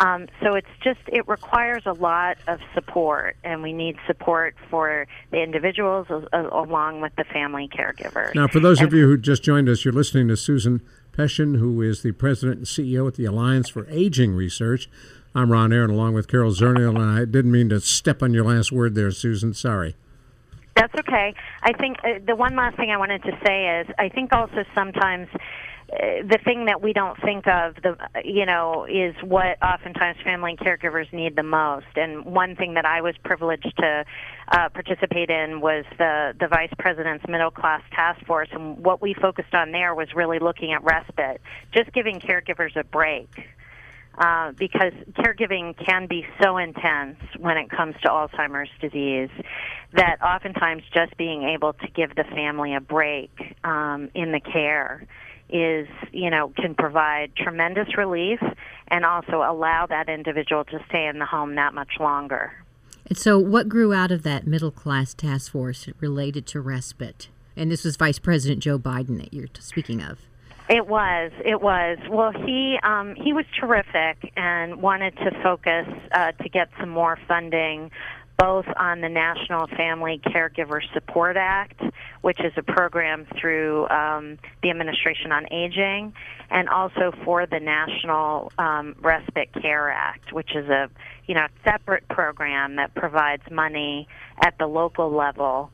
Um, 0.00 0.26
so 0.42 0.54
it's 0.54 0.66
just 0.82 0.98
it 1.06 1.28
requires 1.28 1.84
a 1.86 1.92
lot 1.92 2.38
of 2.48 2.58
support, 2.74 3.36
and 3.44 3.62
we 3.62 3.72
need 3.72 3.96
support 4.08 4.56
for 4.68 5.06
the 5.30 5.40
individuals 5.40 6.08
as, 6.10 6.24
as, 6.32 6.46
along 6.50 7.00
with 7.00 7.14
the 7.16 7.22
family 7.22 7.68
caregivers. 7.68 8.34
Now, 8.34 8.48
for 8.48 8.58
those 8.58 8.80
and, 8.80 8.88
of 8.88 8.94
you 8.94 9.06
who 9.06 9.16
just 9.16 9.44
joined 9.44 9.68
us, 9.68 9.84
you're 9.84 9.94
listening 9.94 10.26
to 10.28 10.36
Susan 10.36 10.82
Peschin, 11.16 11.58
who 11.58 11.80
is 11.80 12.02
the 12.02 12.12
president 12.12 12.58
and 12.58 12.66
CEO 12.66 13.06
at 13.06 13.14
the 13.14 13.24
Alliance 13.24 13.68
for 13.68 13.86
Aging 13.88 14.34
Research. 14.34 14.88
I'm 15.34 15.52
Ron 15.52 15.72
Aaron, 15.72 15.90
along 15.90 16.14
with 16.14 16.26
Carol 16.26 16.50
Zernial, 16.52 16.96
and 16.96 16.98
I 16.98 17.24
didn't 17.24 17.52
mean 17.52 17.68
to 17.68 17.80
step 17.80 18.22
on 18.22 18.34
your 18.34 18.44
last 18.44 18.72
word 18.72 18.94
there, 18.94 19.10
Susan. 19.12 19.54
Sorry. 19.54 19.94
That's 20.74 20.94
okay. 20.98 21.34
I 21.62 21.72
think 21.72 21.98
uh, 22.02 22.18
the 22.26 22.34
one 22.34 22.56
last 22.56 22.76
thing 22.76 22.90
I 22.90 22.96
wanted 22.96 23.22
to 23.22 23.38
say 23.46 23.80
is 23.80 23.86
I 23.96 24.08
think 24.08 24.32
also 24.32 24.64
sometimes 24.74 25.28
the 26.00 26.38
thing 26.44 26.64
that 26.64 26.82
we 26.82 26.92
don't 26.92 27.20
think 27.22 27.46
of 27.46 27.76
the 27.76 27.96
you 28.24 28.44
know 28.46 28.84
is 28.84 29.14
what 29.22 29.62
oftentimes 29.62 30.18
family 30.24 30.56
and 30.56 30.58
caregivers 30.58 31.12
need 31.12 31.36
the 31.36 31.42
most. 31.42 31.86
And 31.96 32.24
one 32.24 32.56
thing 32.56 32.74
that 32.74 32.84
i 32.84 33.00
was 33.00 33.14
privileged 33.24 33.72
to 33.78 34.04
uh, 34.48 34.68
participate 34.70 35.30
in 35.30 35.60
was 35.60 35.84
the 35.98 36.34
the 36.38 36.48
vice 36.48 36.72
president's 36.78 37.24
middle 37.28 37.50
class 37.50 37.82
task 37.92 38.24
force. 38.26 38.48
And 38.52 38.78
what 38.78 39.00
we 39.00 39.14
focused 39.14 39.54
on 39.54 39.72
there 39.72 39.94
was 39.94 40.08
really 40.14 40.38
looking 40.38 40.72
at 40.72 40.82
respite 40.82 41.40
just 41.72 41.92
giving 41.92 42.18
caregivers 42.18 42.74
a 42.76 42.84
break 42.84 43.28
uh, 44.18 44.52
because 44.58 44.92
caregiving 45.18 45.76
can 45.84 46.06
be 46.06 46.26
so 46.42 46.56
intense 46.56 47.18
when 47.38 47.56
it 47.56 47.70
comes 47.70 47.94
to 48.02 48.08
Alzheimer's 48.08 48.70
disease 48.80 49.30
that 49.92 50.16
oftentimes 50.22 50.82
just 50.92 51.16
being 51.16 51.44
able 51.44 51.72
to 51.72 51.88
give 51.94 52.14
the 52.16 52.24
family 52.24 52.74
a 52.74 52.80
break 52.80 53.30
um, 53.62 54.10
in 54.14 54.32
the 54.32 54.40
care 54.40 55.06
is, 55.54 55.86
you 56.12 56.30
know, 56.30 56.52
can 56.56 56.74
provide 56.74 57.34
tremendous 57.36 57.96
relief 57.96 58.40
and 58.88 59.04
also 59.04 59.36
allow 59.36 59.86
that 59.86 60.08
individual 60.08 60.64
to 60.64 60.84
stay 60.88 61.06
in 61.06 61.20
the 61.20 61.24
home 61.24 61.54
that 61.54 61.72
much 61.72 61.92
longer. 62.00 62.52
And 63.06 63.16
so, 63.16 63.38
what 63.38 63.68
grew 63.68 63.94
out 63.94 64.10
of 64.10 64.24
that 64.24 64.46
middle 64.46 64.72
class 64.72 65.14
task 65.14 65.52
force 65.52 65.88
related 66.00 66.46
to 66.48 66.60
respite? 66.60 67.28
And 67.56 67.70
this 67.70 67.84
was 67.84 67.96
Vice 67.96 68.18
President 68.18 68.62
Joe 68.62 68.78
Biden 68.78 69.18
that 69.18 69.32
you're 69.32 69.46
speaking 69.60 70.02
of. 70.02 70.18
It 70.68 70.88
was. 70.88 71.30
It 71.44 71.60
was. 71.60 71.98
Well, 72.10 72.32
he 72.32 72.78
um, 72.82 73.14
he 73.14 73.32
was 73.32 73.44
terrific 73.60 74.32
and 74.36 74.82
wanted 74.82 75.14
to 75.18 75.30
focus 75.42 75.86
uh, 76.12 76.32
to 76.32 76.48
get 76.48 76.70
some 76.80 76.88
more 76.88 77.18
funding 77.28 77.90
both 78.38 78.66
on 78.76 79.00
the 79.00 79.08
National 79.08 79.66
Family 79.68 80.20
Caregiver 80.24 80.80
Support 80.92 81.36
Act, 81.36 81.80
which 82.22 82.40
is 82.40 82.52
a 82.56 82.62
program 82.62 83.26
through 83.40 83.88
um, 83.88 84.38
the 84.62 84.70
Administration 84.70 85.30
on 85.32 85.46
Aging, 85.52 86.12
and 86.50 86.68
also 86.68 87.12
for 87.24 87.46
the 87.46 87.60
National 87.60 88.52
um, 88.58 88.96
Respite 89.00 89.52
Care 89.60 89.90
Act, 89.90 90.32
which 90.32 90.54
is 90.54 90.68
a 90.68 90.90
you 91.26 91.34
know 91.34 91.46
separate 91.64 92.08
program 92.08 92.76
that 92.76 92.94
provides 92.94 93.42
money 93.50 94.08
at 94.44 94.58
the 94.58 94.66
local 94.66 95.14
level 95.14 95.70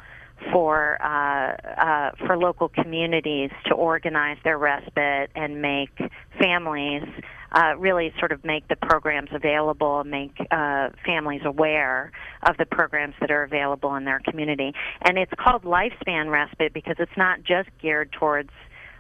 for 0.53 1.01
uh, 1.03 1.57
uh, 1.81 2.11
for 2.27 2.37
local 2.37 2.69
communities 2.69 3.51
to 3.67 3.75
organize 3.75 4.39
their 4.45 4.59
respite 4.59 5.31
and 5.35 5.63
make 5.63 5.91
families 6.39 7.05
uh, 7.53 7.75
really 7.79 8.13
sort 8.19 8.33
of 8.33 8.45
make 8.45 8.67
the 8.69 8.77
programs 8.77 9.31
available 9.33 10.01
and 10.01 10.11
make 10.11 10.37
uh, 10.51 10.91
families 11.05 11.43
aware 11.45 12.13
of 12.43 12.57
the 12.57 12.67
programs 12.67 13.15
that 13.21 13.31
are 13.31 13.43
available 13.43 13.95
in 13.97 14.05
their 14.05 14.21
community. 14.21 14.73
And 15.03 15.19
it's 15.19 15.33
called 15.39 15.63
lifespan 15.63 16.31
respite 16.31 16.73
because 16.73 16.97
it's 16.99 17.17
not 17.17 17.43
just 17.43 17.69
geared 17.81 18.13
towards 18.13 18.51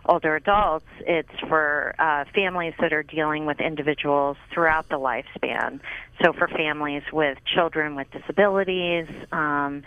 older 0.06 0.34
adults, 0.34 0.86
it's 1.00 1.28
for 1.48 1.94
uh, 1.98 2.24
families 2.34 2.74
that 2.80 2.92
are 2.92 3.02
dealing 3.02 3.46
with 3.46 3.60
individuals 3.60 4.36
throughout 4.52 4.88
the 4.88 4.96
lifespan. 4.96 5.80
So 6.22 6.32
for 6.32 6.48
families 6.48 7.02
with 7.12 7.38
children 7.54 7.94
with 7.94 8.08
disabilities, 8.10 9.06
um, 9.30 9.82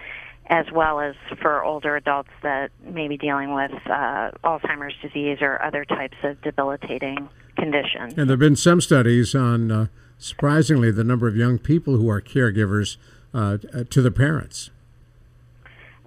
as 0.48 0.66
well 0.74 1.00
as 1.00 1.16
for 1.42 1.64
older 1.64 1.96
adults 1.96 2.30
that 2.44 2.70
may 2.84 3.08
be 3.08 3.18
dealing 3.18 3.54
with 3.54 3.72
uh, 3.86 4.32
Alzheimer's 4.44 4.96
disease 5.02 5.38
or 5.42 5.62
other 5.62 5.86
types 5.86 6.18
of 6.24 6.42
debilitating 6.42 7.30
conditions. 7.58 8.14
And 8.18 8.30
there 8.30 8.34
have 8.36 8.40
been 8.40 8.56
some 8.56 8.82
studies 8.82 9.36
on, 9.36 9.72
uh, 9.72 9.88
surprisingly, 10.18 10.92
the 10.92 11.04
number 11.04 11.28
of 11.28 11.36
young 11.36 11.58
people 11.60 11.98
who 11.98 12.10
are 12.10 12.22
caregivers 12.22 12.98
uh, 13.34 13.58
to 13.90 14.02
the 14.02 14.12
parents. 14.12 14.70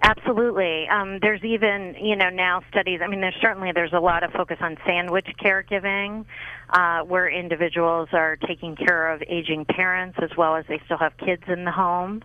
Absolutely. 0.03 0.87
Um, 0.89 1.19
there's 1.21 1.43
even, 1.43 1.97
you 2.01 2.15
know, 2.15 2.29
now 2.29 2.63
studies. 2.71 3.01
I 3.03 3.09
mean, 3.09 3.21
there's 3.21 3.35
certainly 3.41 3.73
there's 3.73 3.95
a 3.95 3.99
lot 3.99 4.23
of 4.23 4.31
focus 4.33 4.59
on 4.61 4.77
sandwich 4.87 5.27
caregiving, 5.43 6.27
uh, 6.71 7.01
where 7.01 7.29
individuals 7.29 8.11
are 8.13 8.37
taking 8.37 8.77
care 8.77 9.11
of 9.11 9.23
aging 9.27 9.65
parents 9.65 10.19
as 10.23 10.31
well 10.37 10.55
as 10.55 10.65
they 10.69 10.81
still 10.85 10.99
have 10.99 11.17
kids 11.17 11.43
in 11.49 11.65
the 11.65 11.73
home. 11.73 12.23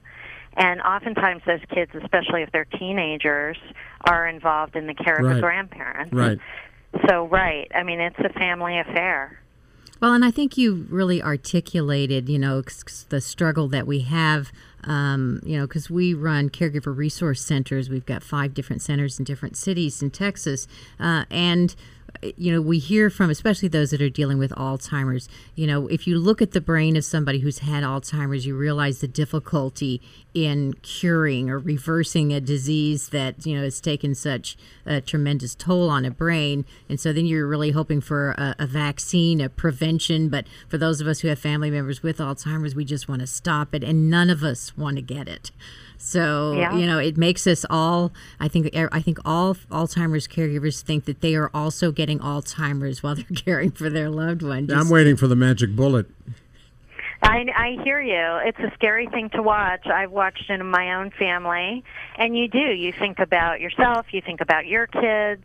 And 0.58 0.82
oftentimes, 0.82 1.44
those 1.48 1.62
kids, 1.74 1.92
especially 1.96 2.42
if 2.42 2.52
they're 2.52 2.66
teenagers, 2.66 3.58
are 4.06 4.28
involved 4.28 4.76
in 4.76 4.86
the 4.86 4.94
care 4.94 5.16
of 5.16 5.26
Right. 5.26 5.36
the 5.36 5.42
grandparents. 5.42 6.14
Right. 6.14 6.40
So, 7.08 7.28
right. 7.28 7.70
I 7.74 7.84
mean, 7.84 8.00
it's 8.00 8.20
a 8.20 8.30
family 8.38 8.80
affair. 8.80 9.42
Well, 10.02 10.14
and 10.14 10.26
I 10.26 10.32
think 10.32 10.58
you 10.58 10.88
really 10.90 11.22
articulated, 11.22 12.28
you 12.28 12.40
know, 12.40 12.64
the 13.10 13.22
struggle 13.22 13.68
that 13.68 13.86
we 13.86 14.00
have, 14.00 14.52
um, 14.84 15.42
you 15.46 15.60
know, 15.60 15.68
because 15.68 15.92
we 15.92 16.16
run 16.16 16.50
caregiver 16.50 16.96
resource 16.96 17.40
centers. 17.40 17.88
We've 17.88 18.06
got 18.06 18.24
five 18.24 18.56
different 18.56 18.82
centers 18.82 19.20
in 19.20 19.26
different 19.26 19.58
cities 19.58 20.02
in 20.02 20.10
Texas, 20.10 20.68
uh, 21.00 21.26
and 21.30 21.76
you 22.38 22.52
know, 22.52 22.62
we 22.62 22.80
hear 22.80 23.10
from 23.10 23.30
especially 23.30 23.68
those 23.68 23.92
that 23.92 24.02
are 24.02 24.10
dealing 24.10 24.38
with 24.38 24.52
Alzheimer's. 24.52 25.28
You 25.56 25.68
know, 25.68 25.88
if 25.88 26.08
you 26.08 26.18
look 26.18 26.42
at 26.42 26.52
the 26.52 26.62
brain 26.62 26.96
of 26.96 27.04
somebody 27.04 27.40
who's 27.40 27.60
had 27.60 27.84
Alzheimer's, 27.84 28.46
you 28.46 28.56
realize 28.56 29.00
the 29.00 29.08
difficulty 29.08 30.02
in 30.34 30.74
curing 30.82 31.50
or 31.50 31.60
reversing 31.60 32.32
a 32.32 32.40
disease 32.40 33.10
that 33.10 33.46
you 33.46 33.56
know 33.56 33.64
has 33.64 33.82
taken 33.82 34.16
such 34.16 34.58
a 34.86 35.02
tremendous 35.02 35.56
toll 35.56 35.90
on 35.90 36.06
a 36.06 36.12
brain. 36.12 36.66
And 36.90 37.00
so 37.00 37.12
then 37.12 37.26
you're 37.26 37.48
really 37.48 37.72
hoping 37.72 38.02
for 38.02 38.32
a, 38.32 38.56
a 38.60 38.68
vaccine, 38.68 39.42
a 39.42 39.50
prevention. 39.50 40.30
But 40.30 40.46
for 40.68 40.78
those 40.78 41.02
of 41.02 41.08
us 41.08 41.20
who 41.20 41.28
have 41.28 41.40
family 41.40 41.72
members 41.72 42.04
with 42.04 42.18
Alzheimer's, 42.18 42.76
we 42.76 42.86
just 42.86 43.10
want 43.10 43.22
to 43.22 43.28
stop 43.28 43.74
it, 43.74 43.84
and 43.84 44.10
none 44.10 44.30
of 44.30 44.44
us 44.44 44.78
want 44.78 44.98
to 44.98 45.02
get 45.02 45.28
it. 45.28 45.52
So 46.04 46.54
Yeah. 46.54 46.76
you 46.76 46.86
know, 46.88 46.98
it 46.98 47.16
makes 47.18 47.46
us 47.48 47.66
all. 47.70 48.12
I 48.40 48.48
think 48.48 48.76
I 48.76 49.02
think 49.02 49.20
all 49.24 49.56
Alzheimer's 49.72 50.28
caregivers 50.28 50.82
think 50.82 51.06
that 51.06 51.22
they 51.22 51.36
are 51.36 51.50
also 51.54 51.92
getting 51.92 52.20
Alzheimer's 52.20 53.04
while 53.04 53.16
they're 53.16 53.26
caring 53.36 53.72
for 53.72 53.90
their 53.90 54.10
loved 54.10 54.42
one. 54.42 54.70
I'm 54.72 54.90
waiting 54.90 55.16
for 55.16 55.28
the 55.28 55.36
magic 55.36 55.76
bullet. 55.76 56.08
I, 57.24 57.46
I 57.56 57.84
hear 57.84 58.02
you. 58.02 58.48
It's 58.48 58.58
a 58.60 58.72
scary 58.74 59.06
thing 59.08 59.30
to 59.36 59.44
watch. 59.44 59.86
I've 59.86 60.10
watched 60.12 60.50
it 60.50 60.60
in 60.60 60.66
my 60.72 60.96
own 60.96 61.12
family, 61.12 61.84
and 62.18 62.36
you 62.36 62.48
do. 62.48 62.58
You 62.58 62.92
think 62.92 63.20
about 63.20 63.62
yourself. 63.62 64.08
You 64.12 64.22
think 64.22 64.42
about 64.42 64.66
your 64.66 64.88
kids. 64.88 65.44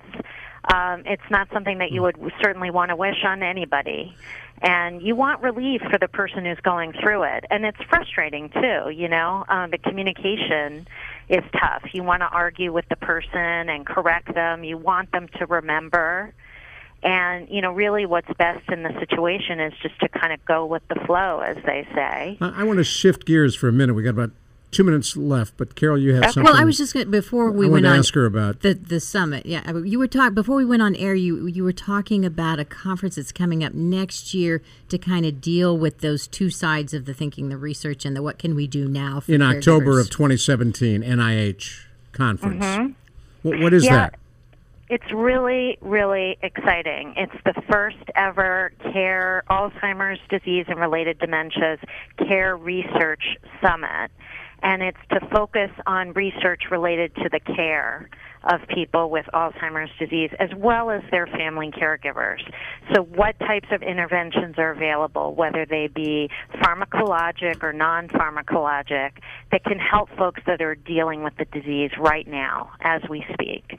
Um, 0.72 1.02
it's 1.04 1.30
not 1.30 1.48
something 1.52 1.78
that 1.78 1.92
you 1.92 2.00
would 2.00 2.16
certainly 2.42 2.70
want 2.70 2.88
to 2.88 2.96
wish 2.96 3.22
on 3.24 3.42
anybody, 3.42 4.16
and 4.62 5.02
you 5.02 5.14
want 5.14 5.42
relief 5.42 5.82
for 5.90 5.98
the 5.98 6.08
person 6.08 6.44
who's 6.44 6.60
going 6.62 6.92
through 6.92 7.24
it. 7.24 7.44
And 7.50 7.64
it's 7.64 7.78
frustrating 7.88 8.48
too. 8.48 8.90
You 8.90 9.08
know, 9.08 9.44
um, 9.48 9.70
the 9.70 9.78
communication 9.78 10.86
is 11.28 11.42
tough. 11.52 11.82
You 11.92 12.02
want 12.02 12.20
to 12.20 12.28
argue 12.28 12.72
with 12.72 12.88
the 12.88 12.96
person 12.96 13.68
and 13.68 13.84
correct 13.84 14.32
them. 14.34 14.64
You 14.64 14.78
want 14.78 15.12
them 15.12 15.28
to 15.38 15.46
remember. 15.46 16.32
And, 17.02 17.48
you 17.50 17.60
know, 17.60 17.72
really 17.72 18.06
what's 18.06 18.32
best 18.38 18.68
in 18.70 18.82
the 18.82 18.98
situation 18.98 19.60
is 19.60 19.72
just 19.82 20.00
to 20.00 20.08
kind 20.08 20.32
of 20.32 20.44
go 20.46 20.64
with 20.64 20.82
the 20.88 20.96
flow, 21.06 21.40
as 21.40 21.56
they 21.66 21.86
say. 21.94 22.38
I, 22.40 22.62
I 22.62 22.64
want 22.64 22.78
to 22.78 22.84
shift 22.84 23.26
gears 23.26 23.54
for 23.54 23.68
a 23.68 23.72
minute. 23.72 23.92
We 23.94 24.02
got 24.02 24.10
about 24.10 24.30
two 24.72 24.84
minutes 24.84 25.16
left, 25.16 25.54
but 25.56 25.74
Carol, 25.74 25.96
you 25.98 26.14
have 26.14 26.24
something. 26.32 26.44
Well, 26.44 26.54
I 26.60 26.64
was 26.64 26.76
just 26.76 26.92
gonna, 26.92 27.06
before 27.06 27.50
we 27.50 27.66
I 27.66 27.68
went 27.70 27.84
to 27.84 27.90
on 27.92 27.98
ask 27.98 28.12
her 28.14 28.26
about. 28.26 28.60
the 28.60 28.74
the 28.74 29.00
summit. 29.00 29.46
Yeah, 29.46 29.76
you 29.78 29.98
were 29.98 30.06
talking 30.08 30.34
before 30.34 30.56
we 30.56 30.64
went 30.64 30.82
on 30.82 30.94
air. 30.96 31.14
You 31.14 31.46
you 31.46 31.64
were 31.64 31.72
talking 31.72 32.24
about 32.24 32.58
a 32.60 32.64
conference 32.64 33.16
that's 33.16 33.32
coming 33.32 33.64
up 33.64 33.72
next 33.74 34.34
year 34.34 34.62
to 34.88 34.98
kind 34.98 35.24
of 35.24 35.40
deal 35.40 35.76
with 35.78 35.98
those 36.00 36.26
two 36.26 36.50
sides 36.50 36.92
of 36.94 37.04
the 37.06 37.14
thinking, 37.14 37.48
the 37.48 37.56
research, 37.56 38.04
and 38.04 38.14
the 38.16 38.22
what 38.22 38.38
can 38.38 38.54
we 38.54 38.66
do 38.66 38.88
now 38.88 39.20
for 39.20 39.32
in 39.32 39.42
October 39.42 39.92
caregivers. 39.94 40.00
of 40.02 40.10
2017 40.10 41.02
NIH 41.02 41.84
conference. 42.12 42.94
What, 43.42 43.60
what 43.60 43.72
is 43.72 43.84
Mm-hmm. 43.84 43.94
Yeah. 43.94 44.00
that? 44.10 44.18
It's 44.88 45.12
really, 45.12 45.78
really 45.80 46.38
exciting. 46.42 47.14
It's 47.16 47.32
the 47.44 47.60
first 47.68 47.96
ever 48.14 48.70
CARE 48.92 49.42
Alzheimer's 49.50 50.20
disease 50.30 50.66
and 50.68 50.78
related 50.78 51.18
dementias 51.18 51.78
CARE 52.18 52.56
Research 52.56 53.36
Summit. 53.60 54.12
And 54.62 54.82
it's 54.82 54.98
to 55.10 55.20
focus 55.32 55.70
on 55.86 56.12
research 56.12 56.64
related 56.70 57.14
to 57.16 57.28
the 57.30 57.40
care 57.40 58.08
of 58.46 58.60
people 58.68 59.10
with 59.10 59.26
Alzheimer's 59.34 59.90
disease 59.98 60.30
as 60.38 60.50
well 60.56 60.90
as 60.90 61.02
their 61.10 61.26
family 61.26 61.70
caregivers. 61.70 62.40
So, 62.94 63.02
what 63.02 63.38
types 63.40 63.68
of 63.72 63.82
interventions 63.82 64.54
are 64.58 64.70
available, 64.70 65.34
whether 65.34 65.66
they 65.66 65.88
be 65.88 66.30
pharmacologic 66.54 67.62
or 67.62 67.72
non 67.72 68.08
pharmacologic, 68.08 69.12
that 69.50 69.64
can 69.64 69.78
help 69.78 70.08
folks 70.16 70.40
that 70.46 70.60
are 70.62 70.74
dealing 70.74 71.22
with 71.22 71.34
the 71.36 71.44
disease 71.46 71.90
right 71.98 72.26
now 72.26 72.70
as 72.80 73.02
we 73.10 73.24
speak. 73.32 73.78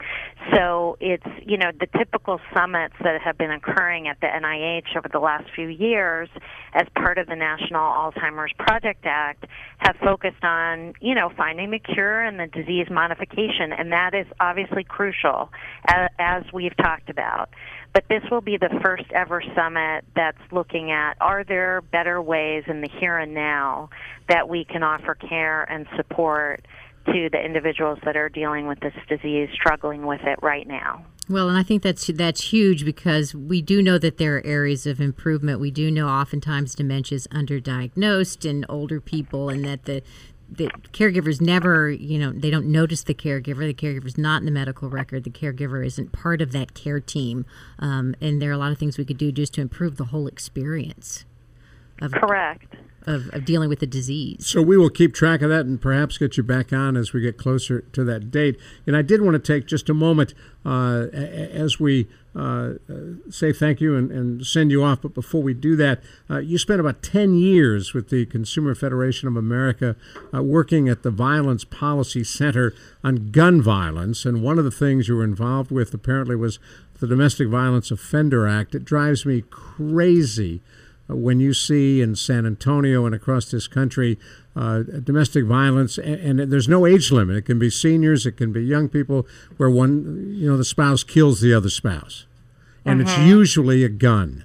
So, 0.52 0.96
it's, 1.00 1.26
you 1.46 1.56
know, 1.56 1.70
the 1.78 1.86
typical 1.98 2.40
summits 2.54 2.94
that 3.02 3.20
have 3.22 3.38
been 3.38 3.50
occurring 3.50 4.08
at 4.08 4.20
the 4.20 4.26
NIH 4.26 4.96
over 4.96 5.08
the 5.10 5.18
last 5.18 5.44
few 5.54 5.68
years 5.68 6.28
as 6.74 6.86
part 6.94 7.18
of 7.18 7.26
the 7.26 7.36
National 7.36 7.80
Alzheimer's 7.80 8.52
Project 8.58 9.04
Act 9.04 9.46
have 9.78 9.96
focused 9.96 10.44
on, 10.44 10.92
you 11.00 11.14
know, 11.14 11.30
finding 11.36 11.70
the 11.70 11.78
cure 11.78 12.22
and 12.22 12.38
the 12.38 12.46
disease 12.46 12.86
modification, 12.90 13.72
and 13.72 13.92
that 13.92 14.14
is 14.14 14.26
obviously 14.40 14.57
crucial, 14.88 15.50
a- 15.88 16.08
as 16.18 16.44
we've 16.52 16.76
talked 16.76 17.10
about. 17.10 17.50
But 17.92 18.04
this 18.08 18.22
will 18.30 18.40
be 18.40 18.56
the 18.56 18.78
first 18.82 19.10
ever 19.12 19.42
summit 19.54 20.04
that's 20.14 20.38
looking 20.52 20.90
at 20.90 21.16
are 21.20 21.44
there 21.44 21.80
better 21.80 22.20
ways 22.20 22.64
in 22.66 22.80
the 22.80 22.88
here 23.00 23.18
and 23.18 23.34
now 23.34 23.90
that 24.28 24.48
we 24.48 24.64
can 24.64 24.82
offer 24.82 25.14
care 25.14 25.62
and 25.64 25.86
support 25.96 26.66
to 27.06 27.28
the 27.30 27.42
individuals 27.42 27.98
that 28.04 28.16
are 28.16 28.28
dealing 28.28 28.66
with 28.66 28.80
this 28.80 28.92
disease, 29.08 29.48
struggling 29.54 30.06
with 30.06 30.20
it 30.24 30.38
right 30.42 30.66
now. 30.66 31.04
Well, 31.30 31.50
and 31.50 31.58
I 31.58 31.62
think 31.62 31.82
that's 31.82 32.06
that's 32.06 32.52
huge 32.52 32.86
because 32.86 33.34
we 33.34 33.60
do 33.60 33.82
know 33.82 33.98
that 33.98 34.16
there 34.16 34.36
are 34.36 34.46
areas 34.46 34.86
of 34.86 34.98
improvement. 34.98 35.60
We 35.60 35.70
do 35.70 35.90
know 35.90 36.08
oftentimes 36.08 36.74
dementia 36.74 37.16
is 37.16 37.26
underdiagnosed 37.26 38.48
in 38.48 38.64
older 38.66 38.98
people, 38.98 39.50
and 39.50 39.62
that 39.66 39.84
the 39.84 40.02
the 40.50 40.68
caregivers 40.92 41.40
never, 41.40 41.90
you 41.90 42.18
know, 42.18 42.32
they 42.32 42.50
don't 42.50 42.66
notice 42.66 43.02
the 43.02 43.14
caregiver. 43.14 43.66
The 43.66 43.74
caregiver's 43.74 44.16
not 44.16 44.40
in 44.40 44.46
the 44.46 44.50
medical 44.50 44.88
record. 44.88 45.24
The 45.24 45.30
caregiver 45.30 45.84
isn't 45.84 46.12
part 46.12 46.40
of 46.40 46.52
that 46.52 46.74
care 46.74 47.00
team, 47.00 47.44
um, 47.78 48.14
and 48.20 48.40
there 48.40 48.50
are 48.50 48.54
a 48.54 48.58
lot 48.58 48.72
of 48.72 48.78
things 48.78 48.96
we 48.96 49.04
could 49.04 49.18
do 49.18 49.30
just 49.30 49.54
to 49.54 49.60
improve 49.60 49.96
the 49.96 50.06
whole 50.06 50.26
experience 50.26 51.24
of 52.00 52.12
Correct. 52.12 52.76
Of, 53.08 53.30
of 53.32 53.44
dealing 53.44 53.68
with 53.68 53.80
the 53.80 53.86
disease. 53.86 54.46
So 54.46 54.60
we 54.60 54.76
will 54.76 54.90
keep 54.90 55.14
track 55.14 55.40
of 55.40 55.48
that 55.48 55.64
and 55.64 55.80
perhaps 55.80 56.18
get 56.18 56.36
you 56.36 56.42
back 56.42 56.72
on 56.72 56.96
as 56.96 57.12
we 57.12 57.20
get 57.20 57.38
closer 57.38 57.80
to 57.80 58.04
that 58.04 58.30
date. 58.30 58.58
And 58.86 58.94
I 58.94 59.02
did 59.02 59.22
want 59.22 59.42
to 59.42 59.52
take 59.52 59.66
just 59.66 59.88
a 59.88 59.94
moment 59.94 60.34
uh, 60.64 61.06
as 61.12 61.80
we 61.80 62.06
uh, 62.36 62.74
uh, 62.88 63.30
say 63.30 63.52
thank 63.52 63.80
you 63.80 63.96
and, 63.96 64.12
and 64.12 64.46
send 64.46 64.70
you 64.70 64.84
off. 64.84 65.00
But 65.00 65.14
before 65.14 65.42
we 65.42 65.54
do 65.54 65.74
that, 65.76 66.02
uh, 66.28 66.38
you 66.38 66.58
spent 66.58 66.80
about 66.80 67.02
10 67.02 67.34
years 67.34 67.94
with 67.94 68.10
the 68.10 68.26
Consumer 68.26 68.74
Federation 68.74 69.26
of 69.26 69.36
America 69.36 69.96
uh, 70.34 70.42
working 70.42 70.88
at 70.88 71.02
the 71.02 71.10
Violence 71.10 71.64
Policy 71.64 72.22
Center 72.22 72.74
on 73.02 73.30
gun 73.30 73.62
violence. 73.62 74.26
And 74.26 74.42
one 74.42 74.58
of 74.58 74.64
the 74.64 74.70
things 74.70 75.08
you 75.08 75.16
were 75.16 75.24
involved 75.24 75.70
with 75.70 75.94
apparently 75.94 76.36
was 76.36 76.58
the 77.00 77.06
Domestic 77.06 77.48
Violence 77.48 77.90
Offender 77.90 78.46
Act. 78.46 78.74
It 78.74 78.84
drives 78.84 79.24
me 79.24 79.42
crazy 79.48 80.60
when 81.08 81.40
you 81.40 81.54
see 81.54 82.00
in 82.00 82.14
San 82.14 82.46
Antonio 82.46 83.06
and 83.06 83.14
across 83.14 83.50
this 83.50 83.66
country 83.66 84.18
uh, 84.54 84.82
domestic 84.82 85.44
violence, 85.44 85.98
and, 85.98 86.40
and 86.40 86.52
there's 86.52 86.68
no 86.68 86.84
age 86.84 87.10
limit. 87.10 87.36
It 87.36 87.42
can 87.42 87.58
be 87.58 87.70
seniors, 87.70 88.26
it 88.26 88.32
can 88.32 88.52
be 88.52 88.64
young 88.64 88.88
people, 88.88 89.26
where 89.56 89.70
one, 89.70 90.34
you 90.34 90.50
know, 90.50 90.56
the 90.56 90.64
spouse 90.64 91.04
kills 91.04 91.40
the 91.40 91.54
other 91.54 91.70
spouse, 91.70 92.26
and 92.84 93.00
it's 93.00 93.16
usually 93.18 93.84
a 93.84 93.88
gun. 93.88 94.44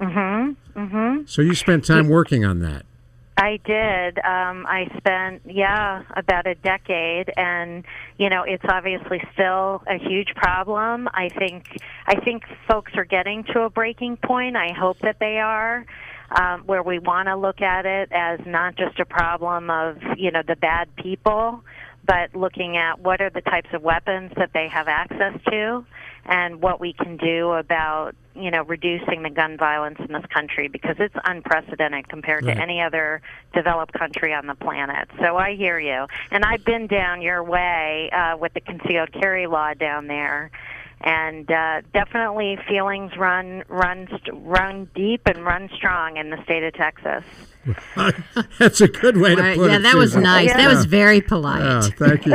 Mm-hmm. 0.00 0.80
Mm-hmm. 0.80 1.22
So 1.26 1.42
you 1.42 1.54
spent 1.54 1.84
time 1.84 2.08
working 2.08 2.44
on 2.44 2.60
that. 2.60 2.84
I 3.42 3.58
did. 3.64 4.18
Um, 4.18 4.66
I 4.68 4.86
spent, 4.98 5.42
yeah, 5.46 6.04
about 6.14 6.46
a 6.46 6.54
decade, 6.54 7.28
and 7.36 7.82
you 8.16 8.28
know, 8.28 8.44
it's 8.44 8.64
obviously 8.68 9.20
still 9.32 9.82
a 9.88 9.98
huge 9.98 10.28
problem. 10.36 11.08
I 11.12 11.28
think, 11.28 11.66
I 12.06 12.20
think 12.20 12.44
folks 12.68 12.92
are 12.94 13.04
getting 13.04 13.42
to 13.52 13.62
a 13.62 13.70
breaking 13.70 14.18
point. 14.18 14.56
I 14.56 14.72
hope 14.72 15.00
that 15.00 15.16
they 15.18 15.38
are, 15.40 15.84
um, 16.30 16.60
where 16.66 16.84
we 16.84 17.00
want 17.00 17.26
to 17.26 17.34
look 17.34 17.60
at 17.60 17.84
it 17.84 18.12
as 18.12 18.38
not 18.46 18.76
just 18.76 19.00
a 19.00 19.04
problem 19.04 19.70
of 19.70 19.98
you 20.16 20.30
know 20.30 20.42
the 20.46 20.54
bad 20.54 20.94
people, 20.94 21.64
but 22.06 22.36
looking 22.36 22.76
at 22.76 23.00
what 23.00 23.20
are 23.20 23.30
the 23.30 23.40
types 23.40 23.70
of 23.72 23.82
weapons 23.82 24.30
that 24.36 24.50
they 24.54 24.68
have 24.68 24.86
access 24.86 25.34
to, 25.50 25.84
and 26.26 26.62
what 26.62 26.78
we 26.78 26.92
can 26.92 27.16
do 27.16 27.50
about 27.50 28.14
you 28.34 28.50
know 28.50 28.62
reducing 28.64 29.22
the 29.22 29.30
gun 29.30 29.56
violence 29.56 29.98
in 30.00 30.12
this 30.12 30.24
country 30.32 30.68
because 30.68 30.96
it's 30.98 31.14
unprecedented 31.24 32.08
compared 32.08 32.44
Right. 32.44 32.54
to 32.56 32.62
any 32.62 32.80
other 32.80 33.20
developed 33.54 33.92
country 33.92 34.32
on 34.34 34.46
the 34.46 34.54
planet. 34.54 35.08
So 35.20 35.36
I 35.36 35.54
hear 35.54 35.78
you, 35.78 36.06
and 36.30 36.44
I've 36.44 36.64
been 36.64 36.86
down 36.86 37.22
your 37.22 37.42
way 37.42 38.10
uh, 38.12 38.36
with 38.36 38.54
the 38.54 38.60
concealed 38.60 39.12
carry 39.12 39.46
law 39.46 39.74
down 39.74 40.06
there. 40.06 40.50
and 41.04 41.50
uh, 41.50 41.80
definitely 41.92 42.56
feelings 42.68 43.16
run 43.16 43.64
run 43.68 44.08
run 44.32 44.88
deep 44.94 45.22
and 45.26 45.44
run 45.44 45.68
strong 45.74 46.16
in 46.16 46.30
the 46.30 46.40
state 46.44 46.62
of 46.62 46.72
Texas. 46.74 47.24
That's 48.58 48.80
a 48.80 48.88
good 48.88 49.16
way 49.16 49.34
to 49.34 49.36
put 49.36 49.44
yeah, 49.44 49.52
it. 49.52 49.70
Yeah, 49.70 49.78
that 49.78 49.94
was 49.94 50.10
Susan. 50.10 50.24
nice. 50.24 50.52
That 50.52 50.68
was 50.68 50.84
very 50.84 51.20
polite. 51.20 51.62
Oh, 51.62 51.82
thank 51.96 52.26
you. 52.26 52.34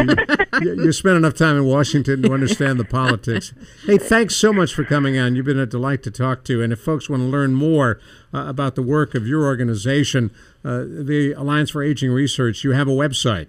you. 0.62 0.84
You 0.86 0.92
spent 0.94 1.18
enough 1.18 1.36
time 1.36 1.58
in 1.58 1.66
Washington 1.66 2.22
to 2.24 2.34
understand 2.34 2.80
the 2.80 2.86
politics. 2.86 3.54
Hey, 3.86 3.98
thanks 3.98 4.36
so 4.36 4.54
much 4.54 4.74
for 4.74 4.84
coming 4.84 5.18
on. 5.18 5.36
You've 5.36 5.46
been 5.46 5.60
a 5.60 5.66
delight 5.66 6.04
to 6.04 6.12
talk 6.12 6.44
to. 6.46 6.62
And 6.62 6.72
if 6.72 6.80
folks 6.80 7.10
want 7.10 7.22
to 7.24 7.28
learn 7.28 7.54
more 7.56 8.00
uh, 8.34 8.46
about 8.48 8.76
the 8.76 8.82
work 8.82 9.16
of 9.16 9.28
your 9.28 9.44
organization, 9.44 10.32
uh, 10.64 10.84
the 10.88 11.34
Alliance 11.36 11.72
for 11.72 11.84
Aging 11.84 12.12
Research, 12.12 12.64
you 12.64 12.72
have 12.72 12.88
a 12.88 12.92
website. 12.92 13.48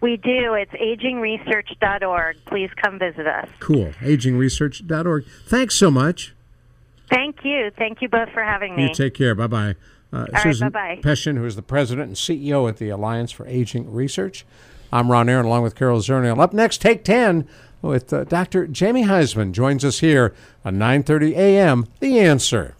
We 0.00 0.16
do. 0.16 0.54
It's 0.54 0.72
agingresearch.org. 0.72 2.36
Please 2.46 2.70
come 2.82 2.98
visit 2.98 3.26
us. 3.26 3.48
Cool. 3.60 3.92
Agingresearch.org. 4.00 5.24
Thanks 5.46 5.76
so 5.76 5.90
much. 5.90 6.34
Thank 7.10 7.44
you. 7.44 7.70
Thank 7.76 8.00
you 8.00 8.08
both 8.08 8.30
for 8.30 8.42
having 8.42 8.74
me. 8.74 8.84
You 8.84 8.94
take 8.94 9.14
care. 9.14 9.34
Bye 9.34 9.46
bye. 9.46 9.74
Uh, 10.12 10.26
right, 10.32 10.42
Susan 10.42 10.68
bye-bye. 10.70 11.00
Peschin, 11.02 11.36
who 11.36 11.44
is 11.44 11.56
the 11.56 11.62
president 11.62 12.08
and 12.08 12.16
CEO 12.16 12.68
at 12.68 12.76
the 12.76 12.90
Alliance 12.90 13.32
for 13.32 13.46
Aging 13.46 13.90
Research. 13.92 14.44
I'm 14.92 15.10
Ron 15.10 15.28
Aaron, 15.28 15.46
along 15.46 15.62
with 15.62 15.74
Carol 15.74 16.00
Zernial. 16.00 16.38
Up 16.38 16.52
next, 16.52 16.82
Take 16.82 17.02
10 17.02 17.48
with 17.80 18.12
uh, 18.12 18.24
Dr. 18.24 18.66
Jamie 18.66 19.04
Huysman 19.04 19.52
joins 19.52 19.84
us 19.84 20.00
here 20.00 20.34
on 20.64 20.76
9.30 20.76 21.32
a.m. 21.32 21.86
The 22.00 22.20
Answer. 22.20 22.74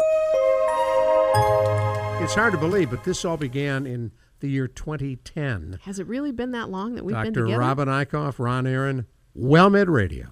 It's 2.23 2.35
hard 2.35 2.53
to 2.53 2.59
believe, 2.59 2.91
but 2.91 3.03
this 3.03 3.25
all 3.25 3.37
began 3.37 3.87
in 3.87 4.13
the 4.41 4.49
year 4.49 4.69
2010. 4.69 5.79
Has 5.83 5.99
it 5.99 6.07
really 6.07 6.33
been 6.33 6.53
that 6.53 6.69
long 6.69 6.95
that 6.95 7.05
we've 7.05 7.17
been 7.17 7.33
together? 7.33 7.47
Dr. 7.47 7.59
Robin 7.59 7.89
Eichhoff, 7.89 8.39
Ron 8.39 8.67
Aaron, 8.67 9.07
WellMed 9.37 9.89
Radio. 9.89 10.29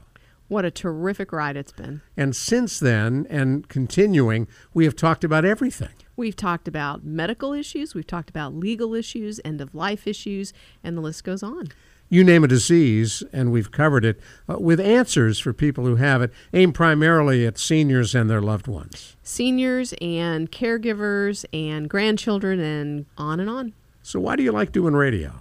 What 0.48 0.64
a 0.64 0.70
terrific 0.70 1.32
ride 1.32 1.56
it's 1.56 1.72
been. 1.72 2.02
And 2.16 2.36
since 2.36 2.78
then, 2.78 3.26
and 3.30 3.68
continuing, 3.68 4.48
we 4.74 4.84
have 4.84 4.96
talked 4.96 5.24
about 5.24 5.44
everything. 5.44 5.90
We've 6.20 6.36
talked 6.36 6.68
about 6.68 7.02
medical 7.02 7.54
issues, 7.54 7.94
we've 7.94 8.06
talked 8.06 8.28
about 8.28 8.54
legal 8.54 8.94
issues, 8.94 9.40
end 9.42 9.62
of 9.62 9.74
life 9.74 10.06
issues, 10.06 10.52
and 10.84 10.94
the 10.94 11.00
list 11.00 11.24
goes 11.24 11.42
on. 11.42 11.68
you 12.10 12.22
name 12.22 12.44
a 12.44 12.46
disease, 12.46 13.22
and 13.32 13.50
we've 13.50 13.70
covered 13.70 14.04
it 14.04 14.20
uh, 14.46 14.58
with 14.58 14.80
answers 14.80 15.38
for 15.38 15.54
people 15.54 15.86
who 15.86 15.96
have 15.96 16.20
it, 16.20 16.30
aimed 16.52 16.74
primarily 16.74 17.46
at 17.46 17.56
seniors 17.56 18.14
and 18.14 18.28
their 18.28 18.42
loved 18.42 18.66
ones. 18.66 19.16
Seniors 19.22 19.94
and 20.02 20.52
caregivers 20.52 21.46
and 21.54 21.88
grandchildren 21.88 22.60
and 22.60 23.06
on 23.16 23.40
and 23.40 23.48
on. 23.48 23.72
So, 24.02 24.20
why 24.20 24.36
do 24.36 24.42
you 24.42 24.52
like 24.52 24.72
doing 24.72 24.92
radio? 24.92 25.40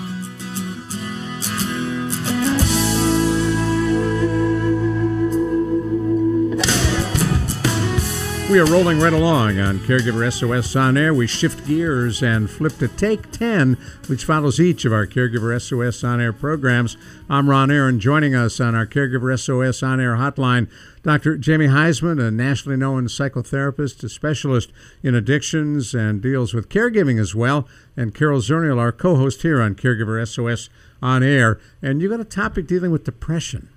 We 8.51 8.59
are 8.59 8.65
rolling 8.65 8.99
right 8.99 9.13
along 9.13 9.59
on 9.59 9.79
Caregiver 9.79 10.29
SOS 10.29 10.75
On 10.75 10.97
Air. 10.97 11.13
We 11.13 11.25
shift 11.25 11.65
gears 11.65 12.21
and 12.21 12.49
flip 12.49 12.77
to 12.79 12.89
Take 12.89 13.31
10, 13.31 13.77
which 14.07 14.25
follows 14.25 14.59
each 14.59 14.83
of 14.83 14.91
our 14.91 15.07
Caregiver 15.07 15.57
SOS 15.57 16.03
On 16.03 16.19
Air 16.19 16.33
programs. 16.33 16.97
I'm 17.29 17.49
Ron 17.49 17.71
Aaron. 17.71 17.97
Joining 17.97 18.35
us 18.35 18.59
on 18.59 18.75
our 18.75 18.85
Caregiver 18.85 19.39
SOS 19.39 19.81
On 19.83 20.01
Air 20.01 20.17
hotline, 20.17 20.69
Dr. 21.01 21.37
Jamie 21.37 21.67
Huysman, 21.67 22.21
a 22.21 22.29
nationally 22.29 22.75
known 22.75 23.05
psychotherapist, 23.05 24.03
a 24.03 24.09
specialist 24.09 24.73
in 25.01 25.15
addictions, 25.15 25.93
and 25.93 26.21
deals 26.21 26.53
with 26.53 26.67
caregiving 26.67 27.21
as 27.21 27.33
well. 27.33 27.69
And 27.95 28.13
Carol 28.13 28.41
Zernial, 28.41 28.79
our 28.79 28.91
co 28.91 29.15
host 29.15 29.43
here 29.43 29.61
on 29.61 29.75
Caregiver 29.75 30.27
SOS 30.27 30.69
On 31.01 31.23
Air. 31.23 31.57
And 31.81 32.01
you've 32.01 32.11
got 32.11 32.19
a 32.19 32.25
topic 32.25 32.67
dealing 32.67 32.91
with 32.91 33.05
depression. 33.05 33.69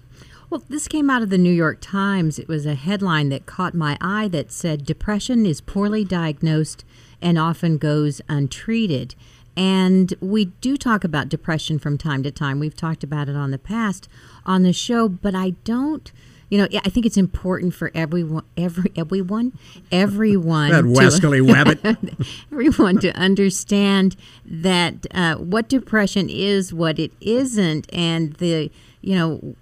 Well, 0.55 0.62
this 0.68 0.86
came 0.86 1.11
out 1.11 1.20
of 1.20 1.30
the 1.30 1.36
New 1.36 1.50
York 1.50 1.78
Times. 1.80 2.38
It 2.38 2.46
was 2.46 2.64
a 2.64 2.76
headline 2.76 3.28
that 3.30 3.44
caught 3.44 3.74
my 3.74 3.98
eye 4.00 4.28
that 4.28 4.52
said 4.52 4.86
depression 4.86 5.46
is 5.46 5.61
poorly 5.61 6.05
diagnosed 6.05 6.84
and 7.20 7.36
often 7.36 7.76
goes 7.76 8.20
untreated. 8.28 9.16
And 9.57 10.14
we 10.20 10.44
do 10.44 10.76
talk 10.76 11.02
about 11.02 11.28
depression 11.28 11.80
from 11.80 11.98
time 11.98 12.22
to 12.22 12.30
time. 12.30 12.61
We've 12.61 12.76
talked 12.76 13.02
about 13.02 13.28
it 13.28 13.34
on 13.34 13.50
the 13.50 13.59
past 13.59 14.07
on 14.46 14.62
the 14.62 14.72
show, 14.72 15.09
but 15.09 15.34
I 15.34 15.55
don't. 15.64 16.12
You 16.50 16.59
know, 16.59 16.68
I 16.84 16.88
think 16.88 17.05
it's 17.05 17.16
important 17.16 17.74
for 17.74 17.90
everyone, 17.92 18.44
every 18.57 18.92
everyone, 18.94 19.59
everyone, 19.90 20.70
That 20.70 20.84
wascally 20.84 21.40
wabbit. 21.50 22.30
everyone 22.52 22.98
to 22.98 23.11
understand 23.18 24.14
that 24.44 25.05
uh, 25.11 25.34
what 25.34 25.68
depression 25.68 26.30
is, 26.30 26.72
what 26.72 27.00
it 27.00 27.11
isn't, 27.20 27.92
and 27.92 28.34
the 28.34 28.70
you 29.00 29.16
know 29.16 29.57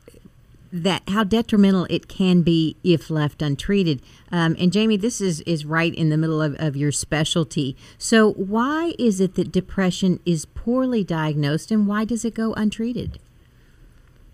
that 0.72 1.02
how 1.08 1.22
detrimental 1.22 1.86
it 1.90 2.08
can 2.08 2.40
be 2.42 2.76
if 2.82 3.10
left 3.10 3.42
untreated. 3.42 4.00
Um, 4.30 4.56
and 4.58 4.72
Jamie, 4.72 4.96
this 4.96 5.20
is 5.20 5.40
is 5.42 5.66
right 5.66 5.94
in 5.94 6.08
the 6.08 6.16
middle 6.16 6.40
of, 6.40 6.56
of 6.58 6.76
your 6.76 6.90
specialty. 6.90 7.76
So 7.98 8.32
why 8.32 8.94
is 8.98 9.20
it 9.20 9.34
that 9.34 9.52
depression 9.52 10.18
is 10.24 10.46
poorly 10.46 11.04
diagnosed, 11.04 11.70
and 11.70 11.86
why 11.86 12.04
does 12.06 12.24
it 12.24 12.34
go 12.34 12.54
untreated? 12.54 13.18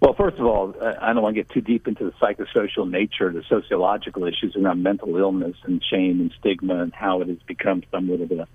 Well, 0.00 0.14
first 0.14 0.38
of 0.38 0.46
all, 0.46 0.76
I 0.80 1.12
don't 1.12 1.22
want 1.22 1.34
to 1.34 1.42
get 1.42 1.50
too 1.50 1.60
deep 1.60 1.88
into 1.88 2.04
the 2.04 2.12
psychosocial 2.12 2.88
nature, 2.88 3.32
the 3.32 3.42
sociological 3.48 4.24
issues 4.24 4.54
around 4.54 4.80
mental 4.80 5.16
illness 5.16 5.56
and 5.64 5.82
shame 5.82 6.20
and 6.20 6.32
stigma 6.38 6.82
and 6.82 6.94
how 6.94 7.20
it 7.20 7.28
has 7.28 7.38
become 7.48 7.82
somewhat 7.90 8.20
of 8.20 8.30
a, 8.30 8.46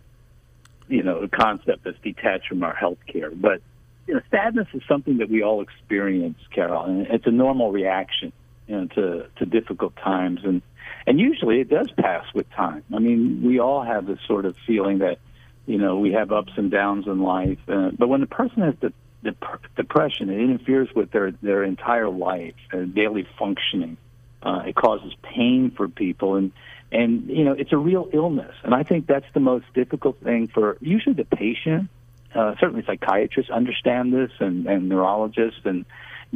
you 0.87 1.03
know, 1.03 1.17
a 1.17 1.27
concept 1.27 1.83
that's 1.83 1.99
detached 2.01 2.47
from 2.47 2.63
our 2.63 2.73
health 2.73 2.99
care. 3.07 3.29
But 3.29 3.61
you 4.07 4.15
know, 4.15 4.21
sadness 4.31 4.67
is 4.73 4.81
something 4.87 5.17
that 5.17 5.29
we 5.29 5.43
all 5.43 5.61
experience, 5.61 6.37
Carol, 6.53 6.83
and 6.83 7.07
it's 7.07 7.25
a 7.25 7.31
normal 7.31 7.71
reaction 7.71 8.33
you 8.67 8.75
know, 8.75 8.87
to 8.87 9.27
to 9.37 9.45
difficult 9.45 9.95
times, 9.97 10.41
and 10.43 10.61
and 11.05 11.19
usually 11.19 11.59
it 11.59 11.69
does 11.69 11.89
pass 11.91 12.25
with 12.33 12.49
time. 12.51 12.83
I 12.93 12.99
mean, 12.99 13.41
we 13.43 13.59
all 13.59 13.83
have 13.83 14.05
this 14.05 14.19
sort 14.27 14.45
of 14.45 14.55
feeling 14.65 14.99
that 14.99 15.19
you 15.65 15.77
know 15.77 15.97
we 15.99 16.13
have 16.13 16.31
ups 16.31 16.53
and 16.57 16.71
downs 16.71 17.07
in 17.07 17.21
life, 17.21 17.59
uh, 17.67 17.91
but 17.97 18.07
when 18.07 18.21
the 18.21 18.27
person 18.27 18.61
has 18.61 18.75
the 18.81 18.93
dep- 19.23 19.75
depression, 19.75 20.29
it 20.29 20.39
interferes 20.39 20.89
with 20.95 21.11
their 21.11 21.31
their 21.41 21.63
entire 21.63 22.09
life, 22.09 22.55
their 22.71 22.85
daily 22.85 23.27
functioning. 23.37 23.97
Uh, 24.41 24.63
it 24.67 24.75
causes 24.75 25.13
pain 25.21 25.71
for 25.75 25.87
people, 25.87 26.35
and 26.35 26.51
and 26.91 27.29
you 27.29 27.43
know 27.43 27.53
it's 27.53 27.73
a 27.73 27.77
real 27.77 28.09
illness. 28.13 28.55
And 28.63 28.73
I 28.73 28.83
think 28.83 29.07
that's 29.07 29.25
the 29.33 29.39
most 29.39 29.65
difficult 29.73 30.19
thing 30.21 30.49
for 30.53 30.77
usually 30.81 31.15
the 31.15 31.25
patient. 31.25 31.89
Uh, 32.35 32.55
certainly, 32.59 32.83
psychiatrists 32.85 33.51
understand 33.51 34.13
this, 34.13 34.31
and, 34.39 34.65
and 34.65 34.89
neurologists 34.89 35.61
and 35.65 35.85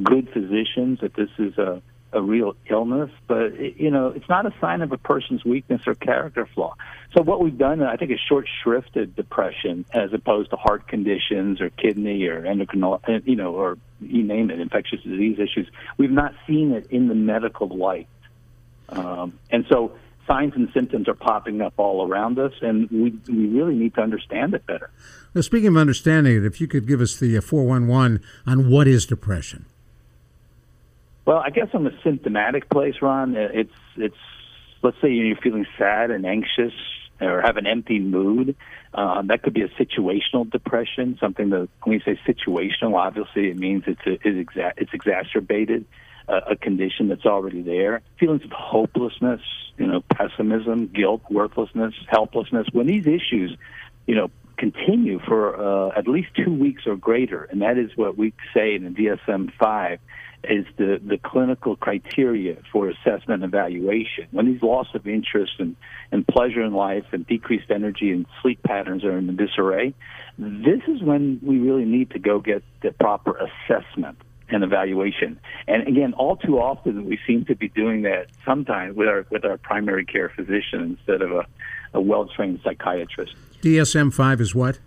good 0.04 0.30
physicians 0.32 1.00
that 1.02 1.14
this 1.16 1.30
is 1.40 1.58
a 1.58 1.82
a 2.14 2.22
real 2.22 2.56
illness, 2.70 3.12
but 3.28 3.60
you 3.80 3.92
know 3.92 4.08
it's 4.08 4.30
not 4.30 4.46
a 4.46 4.54
sign 4.62 4.82
of 4.82 4.92
a 4.92 4.98
person's 4.98 5.44
weakness 5.44 5.82
or 5.86 5.94
character 5.94 6.48
flaw. 6.54 6.74
So 7.14 7.22
what 7.22 7.42
we've 7.42 7.58
done, 7.58 7.84
I 7.84 7.98
think, 7.98 8.12
is 8.12 8.20
short-shrifted 8.28 9.16
depression 9.16 9.86
as 9.94 10.14
opposed 10.14 10.52
to 10.52 10.56
heart 10.56 10.88
conditions 10.88 11.60
or 11.60 11.70
kidney 11.70 12.26
or 12.28 12.46
endocrine, 12.46 13.24
you 13.26 13.36
know, 13.36 13.54
or 13.56 13.78
you 14.00 14.24
name 14.24 14.50
it, 14.52 14.60
infectious 14.60 15.02
disease 15.02 15.38
issues. 15.40 15.70
We've 15.98 16.12
not 16.12 16.34
seen 16.48 16.72
it 16.72 16.88
in 16.92 17.08
the 17.08 17.16
medical 17.16 17.68
light, 17.68 18.08
um, 18.90 19.38
and 19.52 19.66
so 19.70 19.98
signs 20.28 20.54
and 20.56 20.70
symptoms 20.74 21.08
are 21.08 21.16
popping 21.16 21.62
up 21.62 21.74
all 21.78 22.08
around 22.08 22.38
us, 22.38 22.54
and 22.62 22.90
we 22.92 23.18
we 23.28 23.48
really 23.48 23.76
need 23.76 23.96
to 23.96 24.02
understand 24.02 24.54
it 24.54 24.66
better. 24.66 24.90
Now, 25.34 25.42
speaking 25.42 25.70
of 25.70 25.78
understanding 25.78 26.36
it, 26.36 26.46
if 26.46 26.60
you 26.62 26.68
could 26.68 26.88
give 26.88 27.02
us 27.02 27.16
the 27.18 27.38
uh, 27.38 27.42
411 27.42 28.22
on 28.46 28.70
what 28.70 28.88
is 28.88 29.06
depression. 29.06 29.66
Well, 31.26 31.38
I 31.38 31.50
guess 31.50 31.68
I'm 31.74 31.86
a 31.88 32.02
symptomatic 32.04 32.70
place, 32.70 32.96
Ron, 33.02 33.36
uh, 33.36 33.50
it's 33.54 33.74
it's 33.96 34.16
let's 34.82 34.98
say 35.02 35.10
you're 35.10 35.36
feeling 35.38 35.66
sad 35.78 36.12
and 36.12 36.26
anxious 36.26 36.74
or 37.20 37.42
have 37.42 37.58
an 37.58 37.66
empty 37.66 38.00
mood. 38.00 38.56
Uh, 38.94 39.22
that 39.24 39.42
could 39.42 39.54
be 39.54 39.62
a 39.62 39.70
situational 39.70 40.50
depression. 40.50 41.18
Something 41.20 41.50
that 41.50 41.68
when 41.84 41.96
we 41.98 42.00
say 42.00 42.20
situational, 42.28 42.94
obviously 42.94 43.50
it 43.50 43.58
means 43.58 43.84
it's 43.88 44.02
a, 44.06 44.14
it's, 44.28 44.50
exa- 44.50 44.74
it's 44.78 44.94
exacerbated 44.94 45.86
uh, 46.28 46.42
a 46.52 46.56
condition 46.56 47.08
that's 47.08 47.26
already 47.26 47.62
there. 47.62 48.02
Feelings 48.20 48.44
of 48.44 48.52
hopelessness, 48.52 49.42
you 49.78 49.88
know, 49.88 50.02
pessimism, 50.14 50.88
guilt, 50.88 51.22
worthlessness, 51.30 51.94
helplessness. 52.08 52.68
When 52.72 52.88
these 52.88 53.08
issues, 53.08 53.58
you 54.06 54.16
know, 54.16 54.30
continue 54.58 55.20
for 55.20 55.56
uh, 55.56 55.98
at 55.98 56.08
least 56.08 56.30
two 56.36 56.54
weeks 56.54 56.84
or 56.88 56.96
greater, 56.96 57.44
and 57.44 57.62
that 57.62 57.78
is 57.78 57.92
what 57.96 58.18
we 58.18 58.34
say 58.54 58.76
in 58.76 58.84
the 58.84 58.90
DSM-5 58.90 60.00
is 60.44 60.66
the, 60.78 61.00
the 61.04 61.18
clinical 61.18 61.76
criteria 61.76 62.58
for 62.72 62.90
assessment 62.90 63.44
and 63.44 63.46
evaluation. 63.46 64.28
When 64.32 64.46
these 64.46 64.62
loss 64.62 64.88
of 64.94 65.08
interest 65.08 65.54
and, 65.60 65.76
and 66.12 66.28
pleasure 66.28 66.64
in 66.64 66.74
life 66.74 67.06
and 67.12 67.26
decreased 67.26 67.70
energy 67.70 68.12
and 68.12 68.26
sleep 68.42 68.62
patterns 68.64 69.04
are 69.04 69.18
in 69.18 69.36
disarray, 69.36 69.94
this 70.38 70.82
is 70.88 71.02
when 71.02 71.40
we 71.42 71.58
really 71.60 71.86
need 71.86 72.12
to 72.12 72.20
go 72.20 72.40
get 72.40 72.64
the 72.82 72.92
proper 72.92 73.38
assessment 73.38 74.18
and 74.50 74.64
evaluation. 74.64 75.40
And 75.68 75.88
again, 75.88 76.14
all 76.14 76.38
too 76.38 76.60
often 76.60 77.06
we 77.06 77.20
seem 77.28 77.46
to 77.46 77.56
be 77.56 77.70
doing 77.70 78.04
that 78.04 78.28
sometimes 78.46 78.96
with 78.96 79.08
our 79.08 79.26
with 79.30 79.46
our 79.46 79.58
primary 79.58 80.06
care 80.06 80.30
physician 80.30 80.98
instead 80.98 81.22
of 81.22 81.32
a, 81.32 81.46
a 81.94 82.02
well 82.02 82.28
trained 82.28 82.60
psychiatrist. 82.64 83.36
DSM 83.62 84.14
five 84.14 84.40
is 84.42 84.56
what? 84.56 84.80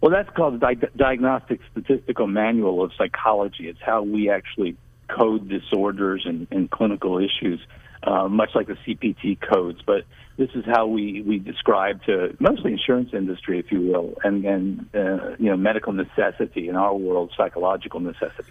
Well, 0.00 0.10
that's 0.10 0.30
called 0.30 0.54
the 0.54 0.58
Di- 0.58 0.88
Diagnostic 0.96 1.60
Statistical 1.72 2.26
Manual 2.26 2.82
of 2.82 2.92
Psychology. 2.96 3.68
It's 3.68 3.80
how 3.84 4.02
we 4.02 4.30
actually 4.30 4.76
code 5.08 5.48
disorders 5.48 6.22
and, 6.24 6.46
and 6.50 6.70
clinical 6.70 7.18
issues, 7.18 7.60
uh, 8.02 8.28
much 8.28 8.50
like 8.54 8.66
the 8.66 8.76
CPT 8.86 9.38
codes. 9.40 9.80
But 9.84 10.04
this 10.40 10.50
is 10.54 10.64
how 10.64 10.86
we, 10.86 11.20
we 11.20 11.38
describe 11.38 12.02
to 12.04 12.34
mostly 12.40 12.72
insurance 12.72 13.10
industry, 13.12 13.58
if 13.58 13.70
you 13.70 13.82
will, 13.82 14.14
and, 14.24 14.42
and 14.46 14.88
uh, 14.94 15.36
you 15.38 15.50
know 15.50 15.56
medical 15.56 15.92
necessity 15.92 16.66
in 16.66 16.76
our 16.76 16.96
world, 16.96 17.30
psychological 17.36 18.00
necessity. 18.00 18.50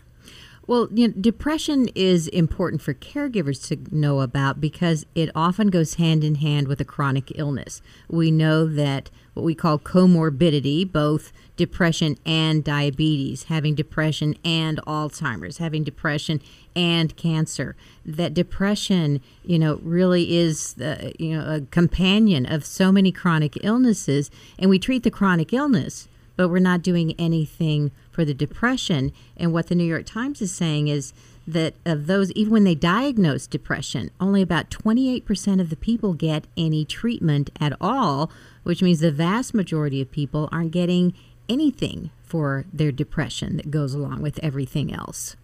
Well, 0.67 0.87
you 0.93 1.07
know, 1.07 1.15
depression 1.19 1.89
is 1.95 2.27
important 2.27 2.83
for 2.83 2.93
caregivers 2.93 3.67
to 3.69 3.95
know 3.95 4.21
about 4.21 4.61
because 4.61 5.07
it 5.15 5.31
often 5.33 5.71
goes 5.71 5.95
hand 5.95 6.23
in 6.23 6.35
hand 6.35 6.67
with 6.67 6.79
a 6.79 6.85
chronic 6.85 7.31
illness. 7.33 7.81
We 8.07 8.29
know 8.29 8.67
that 8.67 9.09
what 9.33 9.41
we 9.41 9.55
call 9.55 9.79
comorbidity, 9.79 10.89
both 10.91 11.33
depression 11.59 12.17
and 12.25 12.63
diabetes, 12.63 13.43
having 13.43 13.75
depression 13.75 14.33
and 14.45 14.79
Alzheimer's, 14.87 15.57
having 15.57 15.83
depression 15.83 16.39
and 16.73 17.15
cancer, 17.17 17.75
that 18.05 18.33
depression, 18.33 19.19
you 19.43 19.59
know, 19.59 19.81
really 19.83 20.37
is, 20.37 20.75
the, 20.75 21.13
you 21.19 21.37
know, 21.37 21.45
a 21.53 21.61
companion 21.69 22.45
of 22.45 22.65
so 22.65 22.93
many 22.93 23.11
chronic 23.11 23.57
illnesses, 23.61 24.31
and 24.57 24.69
we 24.69 24.79
treat 24.79 25.03
the 25.03 25.11
chronic 25.11 25.51
illness 25.53 26.07
but 26.39 26.47
we're 26.47 26.59
not 26.59 26.81
doing 26.81 27.13
anything 27.19 27.91
for 28.11 28.23
the 28.23 28.33
depression. 28.33 29.11
And 29.35 29.51
what 29.51 29.67
the 29.67 29.75
New 29.75 29.83
York 29.83 30.05
Times 30.05 30.41
is 30.41 30.53
saying 30.53 30.87
is 30.87 31.11
that 31.45 31.73
of 31.85 32.07
those, 32.07 32.31
even 32.31 32.53
when 32.53 32.63
they 32.63 32.75
diagnose 32.75 33.45
depression, 33.45 34.09
only 34.21 34.41
about 34.41 34.69
28% 34.69 35.59
of 35.59 35.69
the 35.69 35.75
people 35.75 36.13
get 36.13 36.45
any 36.55 36.85
treatment 36.85 37.49
at 37.59 37.73
all, 37.81 38.31
which 38.63 38.81
means 38.81 39.01
the 39.01 39.11
vast 39.11 39.53
majority 39.53 39.99
of 40.01 40.11
people 40.11 40.47
aren't 40.49 40.71
getting 40.71 41.13
anything 41.49 42.11
for 42.23 42.65
their 42.71 42.91
depression 42.91 43.57
that 43.57 43.71
goes 43.71 43.93
along 43.93 44.21
with 44.21 44.39
everything 44.43 44.93
else. 44.93 45.35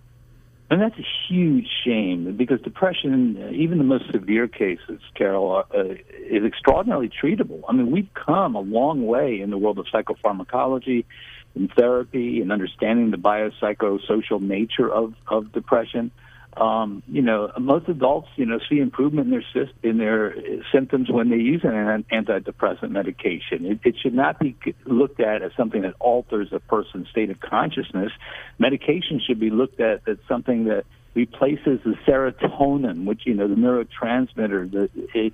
And 0.69 0.81
that's 0.81 0.97
a 0.97 1.05
huge 1.27 1.67
shame 1.83 2.35
because 2.35 2.59
depression, 2.61 3.37
uh, 3.41 3.51
even 3.51 3.77
the 3.77 3.83
most 3.83 4.11
severe 4.11 4.47
cases, 4.47 4.99
Carol, 5.13 5.63
uh, 5.73 5.83
is 6.27 6.43
extraordinarily 6.43 7.09
treatable. 7.09 7.61
I 7.69 7.73
mean, 7.73 7.91
we've 7.91 8.11
come 8.13 8.55
a 8.55 8.61
long 8.61 9.05
way 9.05 9.39
in 9.41 9.51
the 9.51 9.57
world 9.59 9.77
of 9.77 9.85
psychopharmacology 9.85 11.05
and 11.53 11.71
therapy 11.77 12.41
and 12.41 12.51
understanding 12.51 13.11
the 13.11 13.17
biopsychosocial 13.17 14.41
nature 14.41 14.91
of, 14.91 15.13
of 15.27 15.51
depression 15.51 16.11
um, 16.57 17.03
you 17.07 17.21
know, 17.21 17.51
most 17.59 17.89
adults, 17.89 18.29
you 18.37 18.45
know, 18.45 18.59
see 18.69 18.79
improvement 18.79 19.27
in 19.27 19.43
their 19.53 19.69
in 19.83 19.97
their 19.97 20.35
symptoms 20.73 21.09
when 21.11 21.29
they 21.29 21.37
use 21.37 21.61
an 21.63 22.05
antidepressant 22.11 22.91
medication. 22.91 23.65
It, 23.65 23.79
it 23.83 23.95
should 24.01 24.13
not 24.13 24.39
be 24.39 24.55
looked 24.85 25.19
at 25.19 25.41
as 25.41 25.51
something 25.57 25.81
that 25.81 25.95
alters 25.99 26.49
a 26.53 26.59
person's 26.59 27.09
state 27.09 27.29
of 27.29 27.39
consciousness. 27.41 28.11
Medication 28.57 29.21
should 29.25 29.39
be 29.39 29.49
looked 29.49 29.81
at 29.81 30.07
as 30.07 30.17
something 30.29 30.65
that 30.65 30.85
replaces 31.13 31.79
the 31.83 31.95
serotonin, 32.07 33.05
which 33.05 33.21
you 33.25 33.33
know, 33.33 33.47
the 33.47 33.55
neurotransmitter, 33.55 34.71
the 34.71 34.89
it, 35.13 35.33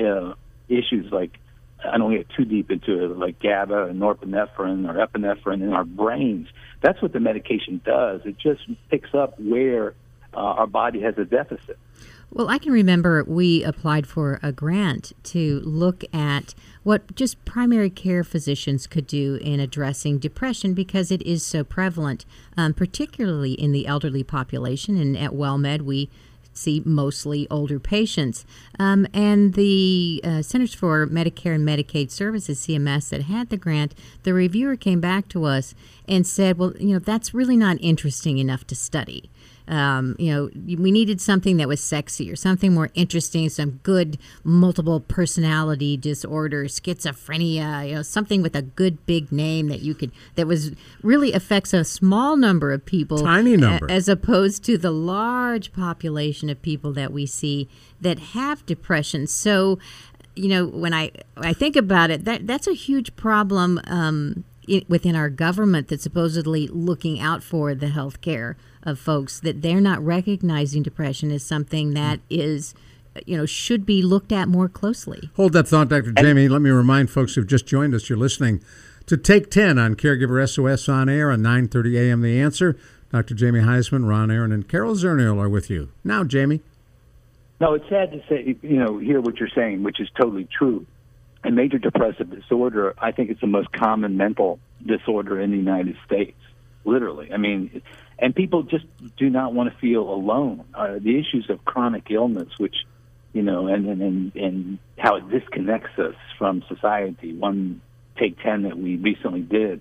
uh, 0.00 0.34
issues 0.68 1.12
like 1.12 1.32
I 1.84 1.98
don't 1.98 2.16
get 2.16 2.28
too 2.36 2.44
deep 2.44 2.70
into 2.70 3.04
it, 3.04 3.18
like 3.18 3.40
GABA 3.40 3.86
and 3.86 4.00
norepinephrine 4.00 4.88
or 4.88 5.06
epinephrine 5.06 5.62
in 5.62 5.72
our 5.72 5.84
brains. 5.84 6.46
That's 6.80 7.02
what 7.02 7.12
the 7.12 7.20
medication 7.20 7.80
does. 7.84 8.22
It 8.24 8.36
just 8.38 8.62
picks 8.88 9.14
up 9.14 9.38
where 9.38 9.94
uh, 10.34 10.38
our 10.38 10.66
body 10.66 11.00
has 11.00 11.16
a 11.18 11.24
deficit. 11.24 11.78
Well, 12.34 12.48
I 12.48 12.56
can 12.56 12.72
remember 12.72 13.22
we 13.24 13.62
applied 13.62 14.06
for 14.06 14.40
a 14.42 14.52
grant 14.52 15.12
to 15.24 15.60
look 15.64 16.02
at 16.14 16.54
what 16.82 17.14
just 17.14 17.44
primary 17.44 17.90
care 17.90 18.24
physicians 18.24 18.86
could 18.86 19.06
do 19.06 19.38
in 19.42 19.60
addressing 19.60 20.18
depression 20.18 20.72
because 20.72 21.10
it 21.10 21.20
is 21.22 21.44
so 21.44 21.62
prevalent, 21.62 22.24
um, 22.56 22.72
particularly 22.72 23.52
in 23.52 23.72
the 23.72 23.86
elderly 23.86 24.24
population. 24.24 24.96
And 24.96 25.14
at 25.14 25.32
WellMed, 25.32 25.82
we 25.82 26.08
see 26.54 26.82
mostly 26.84 27.46
older 27.50 27.78
patients. 27.78 28.44
Um, 28.78 29.06
and 29.12 29.54
the 29.54 30.20
uh, 30.24 30.42
Centers 30.42 30.74
for 30.74 31.06
Medicare 31.06 31.54
and 31.54 31.66
Medicaid 31.66 32.10
Services, 32.10 32.60
CMS, 32.60 33.10
that 33.10 33.22
had 33.22 33.50
the 33.50 33.56
grant, 33.56 33.94
the 34.22 34.34
reviewer 34.34 34.76
came 34.76 35.00
back 35.00 35.28
to 35.28 35.44
us 35.44 35.74
and 36.08 36.26
said, 36.26 36.58
well, 36.58 36.72
you 36.78 36.94
know, 36.94 36.98
that's 36.98 37.32
really 37.32 37.56
not 37.56 37.76
interesting 37.80 38.38
enough 38.38 38.66
to 38.66 38.74
study 38.74 39.30
um, 39.68 40.16
you 40.18 40.32
know, 40.32 40.50
we 40.82 40.90
needed 40.90 41.20
something 41.20 41.56
that 41.58 41.68
was 41.68 41.82
sexy 41.82 42.30
or 42.30 42.36
something 42.36 42.74
more 42.74 42.90
interesting, 42.94 43.48
some 43.48 43.80
good 43.82 44.18
multiple 44.42 45.00
personality 45.00 45.96
disorder, 45.96 46.64
schizophrenia, 46.64 47.88
you 47.88 47.94
know, 47.94 48.02
something 48.02 48.42
with 48.42 48.56
a 48.56 48.62
good 48.62 49.04
big 49.06 49.30
name 49.30 49.68
that 49.68 49.80
you 49.80 49.94
could, 49.94 50.10
that 50.34 50.46
was 50.46 50.72
really 51.02 51.32
affects 51.32 51.72
a 51.72 51.84
small 51.84 52.36
number 52.36 52.72
of 52.72 52.84
people. 52.84 53.18
Tiny 53.18 53.56
number. 53.56 53.86
A, 53.86 53.92
as 53.92 54.08
opposed 54.08 54.64
to 54.64 54.76
the 54.76 54.90
large 54.90 55.72
population 55.72 56.50
of 56.50 56.60
people 56.60 56.92
that 56.94 57.12
we 57.12 57.24
see 57.24 57.68
that 58.00 58.18
have 58.18 58.66
depression. 58.66 59.26
So, 59.26 59.78
you 60.34 60.48
know, 60.48 60.66
when 60.66 60.92
I, 60.92 61.12
I 61.36 61.52
think 61.52 61.76
about 61.76 62.10
it, 62.10 62.24
that 62.24 62.46
that's 62.46 62.66
a 62.66 62.74
huge 62.74 63.14
problem 63.16 63.80
um, 63.86 64.44
within 64.88 65.16
our 65.16 65.28
government 65.28 65.88
that's 65.88 66.02
supposedly 66.02 66.66
looking 66.68 67.20
out 67.20 67.42
for 67.42 67.74
the 67.74 67.88
health 67.88 68.20
care 68.20 68.56
of 68.82 68.98
folks 68.98 69.40
that 69.40 69.62
they're 69.62 69.80
not 69.80 70.04
recognizing 70.04 70.82
depression 70.82 71.30
as 71.30 71.42
something 71.42 71.94
that 71.94 72.20
is 72.30 72.74
you 73.26 73.36
know 73.36 73.46
should 73.46 73.84
be 73.84 74.02
looked 74.02 74.32
at 74.32 74.48
more 74.48 74.68
closely. 74.68 75.30
Hold 75.36 75.52
that 75.52 75.68
thought, 75.68 75.88
Dr. 75.88 76.12
Jamie. 76.12 76.48
Let 76.48 76.62
me 76.62 76.70
remind 76.70 77.10
folks 77.10 77.34
who've 77.34 77.46
just 77.46 77.66
joined 77.66 77.94
us, 77.94 78.08
you're 78.08 78.18
listening 78.18 78.62
to 79.06 79.16
Take 79.16 79.50
10 79.50 79.78
on 79.78 79.96
Caregiver 79.96 80.48
SOS 80.48 80.88
on 80.88 81.08
air 81.08 81.30
on 81.30 81.40
9:30 81.40 81.98
a.m. 81.98 82.22
The 82.22 82.40
Answer. 82.40 82.78
Dr. 83.10 83.34
Jamie 83.34 83.60
Huysman 83.60 84.08
Ron 84.08 84.30
Aaron, 84.30 84.52
and 84.52 84.66
Carol 84.66 84.94
Zernial 84.94 85.38
are 85.38 85.48
with 85.48 85.68
you 85.68 85.90
now. 86.02 86.24
Jamie. 86.24 86.62
No, 87.60 87.74
it's 87.74 87.88
sad 87.88 88.10
to 88.10 88.20
say, 88.28 88.56
you 88.62 88.78
know, 88.78 88.98
hear 88.98 89.20
what 89.20 89.36
you're 89.36 89.50
saying, 89.54 89.82
which 89.82 90.00
is 90.00 90.08
totally 90.18 90.48
true. 90.50 90.86
And 91.44 91.56
major 91.56 91.78
depressive 91.78 92.30
disorder, 92.30 92.94
I 92.98 93.10
think 93.10 93.30
it's 93.30 93.40
the 93.40 93.48
most 93.48 93.72
common 93.72 94.16
mental 94.16 94.60
disorder 94.84 95.40
in 95.40 95.50
the 95.50 95.56
United 95.56 95.96
States. 96.06 96.38
Literally, 96.84 97.32
I 97.32 97.36
mean, 97.36 97.82
and 98.18 98.34
people 98.34 98.62
just 98.64 98.84
do 99.16 99.30
not 99.30 99.54
want 99.54 99.72
to 99.72 99.78
feel 99.78 100.02
alone. 100.02 100.64
Uh, 100.74 100.98
the 101.00 101.18
issues 101.18 101.48
of 101.48 101.64
chronic 101.64 102.10
illness, 102.10 102.48
which 102.58 102.74
you 103.32 103.42
know, 103.42 103.66
and 103.66 103.86
and 103.86 104.02
and, 104.02 104.36
and 104.36 104.78
how 104.98 105.16
it 105.16 105.28
disconnects 105.30 105.98
us 105.98 106.14
from 106.38 106.62
society. 106.68 107.32
One 107.32 107.80
take 108.18 108.40
ten 108.40 108.62
that 108.62 108.78
we 108.78 108.96
recently 108.96 109.40
did. 109.40 109.80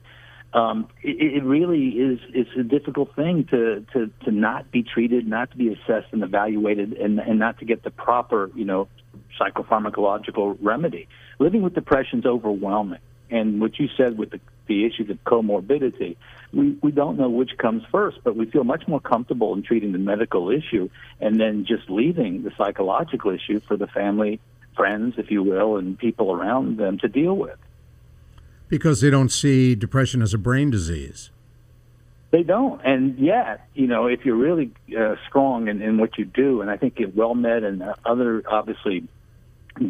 Um, 0.53 0.89
it, 1.01 1.37
it 1.37 1.43
really 1.43 1.89
is 1.89 2.19
it's 2.33 2.49
a 2.57 2.63
difficult 2.63 3.15
thing 3.15 3.45
to, 3.51 3.85
to 3.93 4.11
to 4.25 4.31
not 4.31 4.71
be 4.71 4.83
treated, 4.83 5.27
not 5.27 5.51
to 5.51 5.57
be 5.57 5.69
assessed 5.69 6.07
and 6.11 6.23
evaluated, 6.23 6.93
and 6.93 7.19
and 7.19 7.39
not 7.39 7.59
to 7.59 7.65
get 7.65 7.83
the 7.83 7.91
proper 7.91 8.51
you 8.55 8.65
know 8.65 8.87
psychopharmacological 9.39 10.57
remedy. 10.61 11.07
Living 11.41 11.63
with 11.63 11.73
depression 11.73 12.19
is 12.19 12.25
overwhelming, 12.27 12.99
and 13.31 13.59
what 13.59 13.79
you 13.79 13.89
said 13.97 14.15
with 14.15 14.29
the 14.29 14.39
the 14.67 14.85
issues 14.85 15.09
of 15.09 15.17
comorbidity, 15.23 16.15
we, 16.53 16.77
we 16.83 16.91
don't 16.91 17.17
know 17.17 17.29
which 17.29 17.57
comes 17.57 17.81
first, 17.91 18.19
but 18.23 18.35
we 18.35 18.45
feel 18.45 18.63
much 18.63 18.87
more 18.87 18.99
comfortable 18.99 19.51
in 19.55 19.63
treating 19.63 19.91
the 19.91 19.97
medical 19.97 20.51
issue 20.51 20.87
and 21.19 21.41
then 21.41 21.65
just 21.67 21.89
leaving 21.89 22.43
the 22.43 22.51
psychological 22.55 23.31
issue 23.31 23.59
for 23.59 23.75
the 23.75 23.87
family, 23.87 24.39
friends, 24.75 25.15
if 25.17 25.31
you 25.31 25.41
will, 25.41 25.77
and 25.77 25.97
people 25.97 26.31
around 26.31 26.77
them 26.77 26.99
to 26.99 27.07
deal 27.07 27.35
with. 27.35 27.57
Because 28.69 29.01
they 29.01 29.09
don't 29.09 29.31
see 29.31 29.73
depression 29.73 30.21
as 30.21 30.35
a 30.35 30.37
brain 30.37 30.69
disease. 30.69 31.31
They 32.29 32.43
don't, 32.43 32.79
and 32.85 33.17
yet, 33.17 33.67
you 33.73 33.87
know, 33.87 34.05
if 34.05 34.25
you're 34.25 34.37
really 34.37 34.71
uh, 34.97 35.15
strong 35.27 35.67
in, 35.67 35.81
in 35.81 35.97
what 35.97 36.19
you 36.19 36.23
do, 36.23 36.61
and 36.61 36.69
I 36.69 36.77
think 36.77 37.01
at 37.01 37.13
WellMed 37.13 37.65
and 37.65 37.83
other 38.05 38.43
obviously 38.47 39.09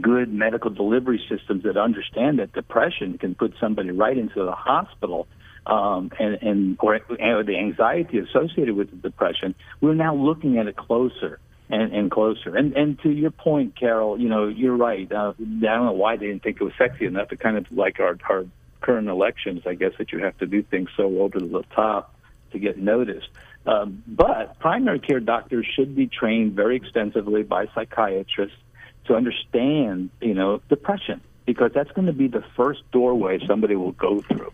good 0.01 0.31
medical 0.31 0.69
delivery 0.69 1.21
systems 1.29 1.63
that 1.63 1.77
understand 1.77 2.39
that 2.39 2.53
depression 2.53 3.17
can 3.17 3.35
put 3.35 3.53
somebody 3.59 3.91
right 3.91 4.17
into 4.17 4.43
the 4.43 4.51
hospital 4.51 5.27
um, 5.65 6.11
and, 6.19 6.35
and 6.41 6.77
or, 6.79 6.99
or 7.19 7.43
the 7.43 7.57
anxiety 7.57 8.19
associated 8.19 8.75
with 8.75 8.89
the 8.89 8.97
depression, 8.97 9.55
we're 9.79 9.93
now 9.93 10.15
looking 10.15 10.57
at 10.57 10.67
it 10.67 10.75
closer 10.75 11.39
and, 11.69 11.93
and 11.93 12.11
closer. 12.11 12.55
And 12.55 12.73
and 12.73 12.99
to 13.01 13.09
your 13.09 13.31
point, 13.31 13.75
Carol, 13.79 14.19
you 14.19 14.29
know, 14.29 14.47
you're 14.47 14.75
right. 14.75 15.11
Uh, 15.11 15.33
I 15.39 15.43
don't 15.43 15.85
know 15.85 15.91
why 15.93 16.17
they 16.17 16.27
didn't 16.27 16.43
think 16.43 16.57
it 16.59 16.63
was 16.63 16.73
sexy 16.77 17.05
enough. 17.05 17.31
It 17.31 17.39
kind 17.39 17.57
of 17.57 17.65
like 17.71 17.99
our 17.99 18.17
our 18.29 18.45
current 18.81 19.07
elections, 19.07 19.61
I 19.67 19.75
guess 19.75 19.91
that 19.99 20.11
you 20.11 20.19
have 20.19 20.37
to 20.39 20.47
do 20.47 20.63
things 20.63 20.89
so 20.97 21.03
over 21.19 21.39
the 21.39 21.63
top 21.75 22.15
to 22.51 22.59
get 22.59 22.77
noticed. 22.77 23.29
Um, 23.65 24.03
but 24.07 24.59
primary 24.59 24.99
care 24.99 25.19
doctors 25.19 25.67
should 25.75 25.95
be 25.95 26.07
trained 26.07 26.53
very 26.53 26.75
extensively 26.75 27.43
by 27.43 27.67
psychiatrists 27.75 28.57
to 29.05 29.15
understand, 29.15 30.09
you 30.21 30.33
know, 30.33 30.61
depression 30.69 31.21
because 31.45 31.71
that's 31.73 31.91
going 31.91 32.07
to 32.07 32.13
be 32.13 32.27
the 32.27 32.43
first 32.55 32.79
doorway 32.91 33.39
somebody 33.45 33.75
will 33.75 33.93
go 33.93 34.21
through. 34.21 34.51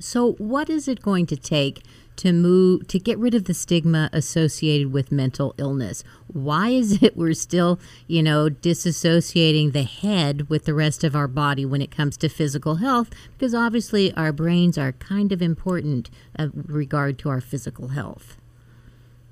So, 0.00 0.32
what 0.32 0.68
is 0.68 0.88
it 0.88 1.02
going 1.02 1.26
to 1.26 1.36
take 1.36 1.82
to 2.16 2.32
move 2.32 2.86
to 2.88 2.98
get 2.98 3.18
rid 3.18 3.34
of 3.34 3.44
the 3.44 3.54
stigma 3.54 4.10
associated 4.12 4.92
with 4.92 5.12
mental 5.12 5.54
illness? 5.56 6.02
Why 6.26 6.70
is 6.70 7.02
it 7.02 7.16
we're 7.16 7.34
still, 7.34 7.78
you 8.06 8.22
know, 8.22 8.48
disassociating 8.48 9.72
the 9.72 9.84
head 9.84 10.48
with 10.48 10.64
the 10.64 10.74
rest 10.74 11.04
of 11.04 11.14
our 11.14 11.28
body 11.28 11.64
when 11.64 11.82
it 11.82 11.90
comes 11.90 12.16
to 12.18 12.28
physical 12.28 12.76
health? 12.76 13.10
Because 13.32 13.54
obviously 13.54 14.12
our 14.14 14.32
brains 14.32 14.76
are 14.76 14.92
kind 14.92 15.32
of 15.32 15.40
important 15.40 16.10
uh, 16.38 16.48
regard 16.54 17.18
to 17.20 17.28
our 17.28 17.40
physical 17.40 17.88
health. 17.88 18.36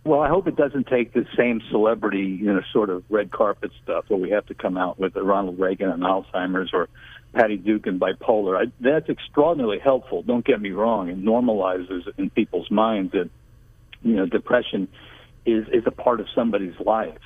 Well, 0.05 0.21
I 0.21 0.29
hope 0.29 0.49
it 0.49 0.57
doesn't 0.57 0.89
take 0.89 1.13
the 1.13 1.25
same 1.37 1.61
celebrity, 1.71 2.39
you 2.41 2.53
know, 2.53 2.61
sort 2.73 2.91
of 2.91 3.05
red 3.09 3.31
carpet 3.31 3.71
stuff 3.85 4.07
where 4.09 4.19
we 4.19 4.31
have 4.31 4.45
to 4.47 4.55
come 4.55 4.77
out 4.77 4.99
with 4.99 5.15
Ronald 5.15 5.61
Reagan 5.61 5.91
and 5.91 6.03
Alzheimer's 6.03 6.71
or 6.73 6.89
Patty 7.33 7.57
Duke 7.57 7.87
and 7.87 8.01
bipolar. 8.01 8.67
I, 8.67 8.73
that's 8.81 9.09
extraordinarily 9.09 9.79
helpful. 9.79 10.23
Don't 10.23 10.45
get 10.45 10.61
me 10.61 10.71
wrong. 10.71 11.09
It 11.09 11.23
normalizes 11.23 12.03
in 12.19 12.31
people's 12.31 12.71
minds 12.71 13.13
that 13.13 13.31
you 14.03 14.17
know 14.17 14.27
depression 14.27 14.89
is 15.47 15.67
is 15.69 15.85
a 15.87 15.93
part 15.93 16.21
of 16.21 16.27
somebody's 16.35 16.79
life. 16.85 17.19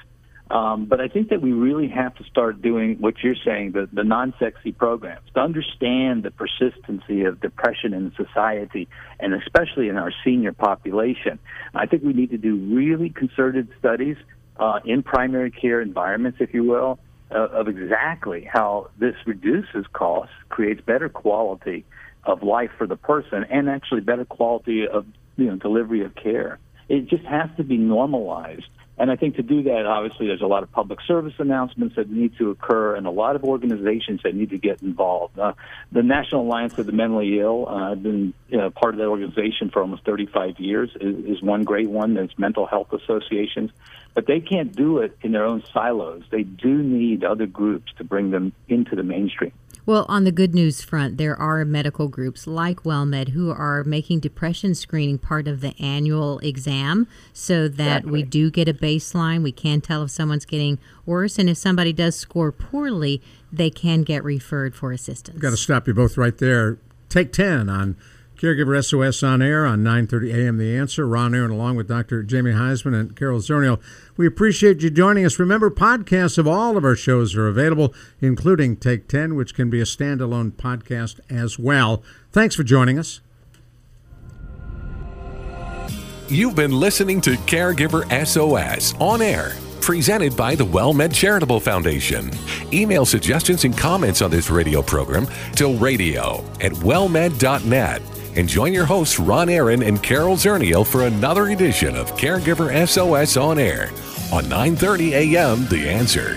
Um, 0.51 0.87
but 0.87 1.01
I 1.01 1.09
think 1.09 1.31
that 1.31 1.43
we 1.43 1.53
really 1.53 1.89
have 1.89 2.15
to 2.17 2.25
start 2.25 2.63
doing 2.63 2.99
what 3.01 3.15
you're 3.23 3.35
saying, 3.45 3.73
the, 3.73 3.89
the 3.93 4.05
non-sexy 4.05 4.73
programs, 4.73 5.29
to 5.35 5.41
understand 5.41 6.23
the 6.23 6.31
persistency 6.31 7.25
of 7.25 7.41
depression 7.41 7.93
in 7.93 8.13
society, 8.17 8.89
and 9.19 9.35
especially 9.35 9.89
in 9.89 9.97
our 9.97 10.13
senior 10.25 10.53
population. 10.53 11.41
I 11.75 11.87
think 11.87 12.05
we 12.05 12.13
need 12.13 12.31
to 12.31 12.39
do 12.39 12.57
really 12.57 13.11
concerted 13.11 13.69
studies 13.79 14.17
uh, 14.59 14.79
in 14.85 15.03
primary 15.03 15.51
care 15.51 15.81
environments, 15.81 16.39
if 16.41 16.55
you 16.55 16.63
will, 16.63 17.01
uh, 17.31 17.49
of 17.49 17.67
exactly 17.67 18.49
how 18.51 18.91
this 18.99 19.15
reduces 19.27 19.85
costs, 19.93 20.35
creates 20.49 20.81
better 20.81 21.09
quality 21.09 21.85
of 22.25 22.43
life 22.45 22.71
for 22.79 22.87
the 22.87 22.97
person, 22.97 23.45
and 23.51 23.69
actually 23.69 24.01
better 24.01 24.25
quality 24.25 24.87
of 24.87 25.07
you 25.37 25.47
know 25.47 25.57
delivery 25.57 26.05
of 26.05 26.15
care. 26.15 26.59
It 26.89 27.09
just 27.09 27.25
has 27.25 27.51
to 27.57 27.65
be 27.65 27.77
normalized. 27.77 28.69
And 28.99 29.11
I 29.11 29.17
think 29.17 29.37
to 29.37 29.43
do 29.43 29.63
that, 29.65 29.85
obviously, 29.87 30.27
there's 30.27 30.41
a 30.41 30.47
lot 30.47 30.63
of 30.63 30.73
public 30.73 31.01
service 31.07 31.35
announcements 31.39 31.97
that 31.97 32.11
need 32.11 32.37
to 32.39 32.51
occur 32.51 32.97
and 32.97 33.07
a 33.07 33.11
lot 33.11 33.37
of 33.37 33.45
organizations 33.45 34.21
that 34.25 34.35
need 34.35 34.51
to 34.51 34.59
get 34.59 34.81
involved. 34.83 35.39
Uh, 35.39 35.53
the 35.93 36.03
National 36.03 36.43
Alliance 36.43 36.79
of 36.79 36.87
the 36.87 36.93
Mentally 36.93 37.39
Ill, 37.39 37.67
uh, 37.69 37.93
I've 37.93 38.03
been 38.03 38.33
you 38.49 38.57
know, 38.57 38.71
part 38.71 38.95
of 38.95 38.99
that 38.99 39.07
organization 39.07 39.71
for 39.71 39.83
almost 39.83 40.05
35 40.05 40.59
years, 40.59 40.91
is, 41.01 41.37
is 41.37 41.43
one 41.43 41.65
great 41.65 41.91
one. 41.91 42.15
There's 42.15 42.37
mental 42.39 42.67
health 42.67 42.93
associations 42.93 43.71
but 44.17 44.27
they 44.27 44.41
can't 44.41 44.75
do 44.75 45.01
it 45.01 45.15
in 45.21 45.33
their 45.33 45.45
own 45.45 45.63
silos. 45.75 46.23
They 46.31 46.43
do 46.43 46.83
need 46.83 47.23
other 47.23 47.45
groups 47.45 47.93
to 47.99 48.05
bring 48.05 48.31
them 48.31 48.55
into 48.67 48.97
the 48.97 49.03
mainstream. 49.03 49.53
Well, 49.87 50.05
on 50.09 50.25
the 50.25 50.33
good 50.33 50.53
news 50.53 50.83
front, 50.83 51.17
there 51.17 51.37
are 51.37 51.65
medical 51.65 52.09
groups 52.09 52.49
like 52.49 52.83
WellMed 52.83 53.29
who 53.29 53.53
are 53.53 53.85
making 53.85 54.19
depression 54.19 54.75
screening 54.75 55.19
part 55.19 55.47
of 55.47 55.61
the 55.61 55.81
annual 55.81 56.41
exam 56.41 57.07
so 57.33 57.69
that 57.69 57.99
exactly. 57.99 58.11
we 58.11 58.23
do 58.25 58.51
get 58.51 58.69
a 58.69 58.75
baseline. 58.75 59.45
We 59.45 59.53
can 59.53 59.81
tell 59.81 60.03
if 60.03 60.11
someone's 60.11 60.45
getting 60.45 60.81
worse. 61.07 61.39
And 61.39 61.49
if 61.49 61.57
somebody 61.57 61.93
does 61.93 62.17
score 62.17 62.51
poorly, 62.51 63.23
they 63.53 63.71
can 63.71 64.03
get 64.03 64.25
referred 64.25 64.75
for 64.75 64.91
assistance. 64.91 65.39
Got 65.39 65.51
to 65.51 65.57
stop 65.57 65.87
you 65.87 65.95
both 65.95 66.19
right 66.19 66.37
there. 66.37 66.79
Take 67.09 67.33
10 67.33 67.69
on 67.69 67.97
Caregiver 68.37 68.85
SOS 68.85 69.23
on 69.23 69.41
air 69.41 69.65
on 69.65 69.83
9:30 69.83 70.35
a.m. 70.35 70.59
The 70.59 70.77
Answer. 70.77 71.07
Ron 71.07 71.35
Aaron, 71.35 71.51
along 71.51 71.77
with 71.77 71.89
Dr. 71.89 72.23
Jamie 72.23 72.53
Huysman 72.53 72.99
and 72.99 73.17
Carol 73.17 73.41
Zernial. 73.41 73.81
We 74.17 74.27
appreciate 74.27 74.83
you 74.83 74.91
joining 74.91 75.25
us. 75.25 75.39
Remember, 75.39 75.71
podcasts 75.71 76.39
of 76.39 76.47
all 76.47 76.77
of 76.77 76.85
our 76.85 76.97
shows 76.97 77.35
are 77.35 77.49
available, 77.49 77.95
including 78.21 78.77
Take 78.77 79.09
10, 79.09 79.35
which 79.35 79.55
can 79.55 79.71
be 79.71 79.81
a 79.81 79.85
standalone 79.85 80.53
podcast 80.53 81.21
as 81.31 81.59
well. 81.59 82.03
Thanks 82.33 82.55
for 82.55 82.63
joining 82.63 82.99
us. 82.99 83.21
You've 86.29 86.57
been 86.57 86.73
listening 86.73 87.21
to 87.23 87.33
Caregiver 87.33 88.05
SOS 88.27 88.95
on 89.01 89.23
air 89.23 89.55
presented 89.87 90.37
by 90.37 90.57
the 90.57 90.67
WellMed 90.67 91.15
Charitable 91.15 91.61
Foundation. 91.61 92.29
Email 92.73 93.07
suggestions 93.07 93.65
and 93.65 93.79
comments 93.79 94.21
on 94.21 94.33
this 94.33 94.51
radio 94.51 94.83
program 94.83 95.29
to 95.55 95.77
radio 95.79 96.45
at 96.61 96.73
wellmed.net 96.73 98.03
and 98.37 98.49
join 98.49 98.73
your 98.73 98.85
hosts 98.85 99.19
Ron 99.19 99.49
Aaron 99.49 99.83
and 99.83 100.03
Carol 100.03 100.37
Zernial 100.37 100.87
for 100.87 101.07
another 101.07 101.49
edition 101.49 101.97
of 101.97 102.17
Caregiver 102.17 102.87
SOS 102.87 103.37
on 103.37 103.59
Air 103.59 103.91
on 104.33 104.45
9:30 104.45 105.35
a.m. 105.35 105.67
The 105.69 105.89
Answer. 105.89 106.37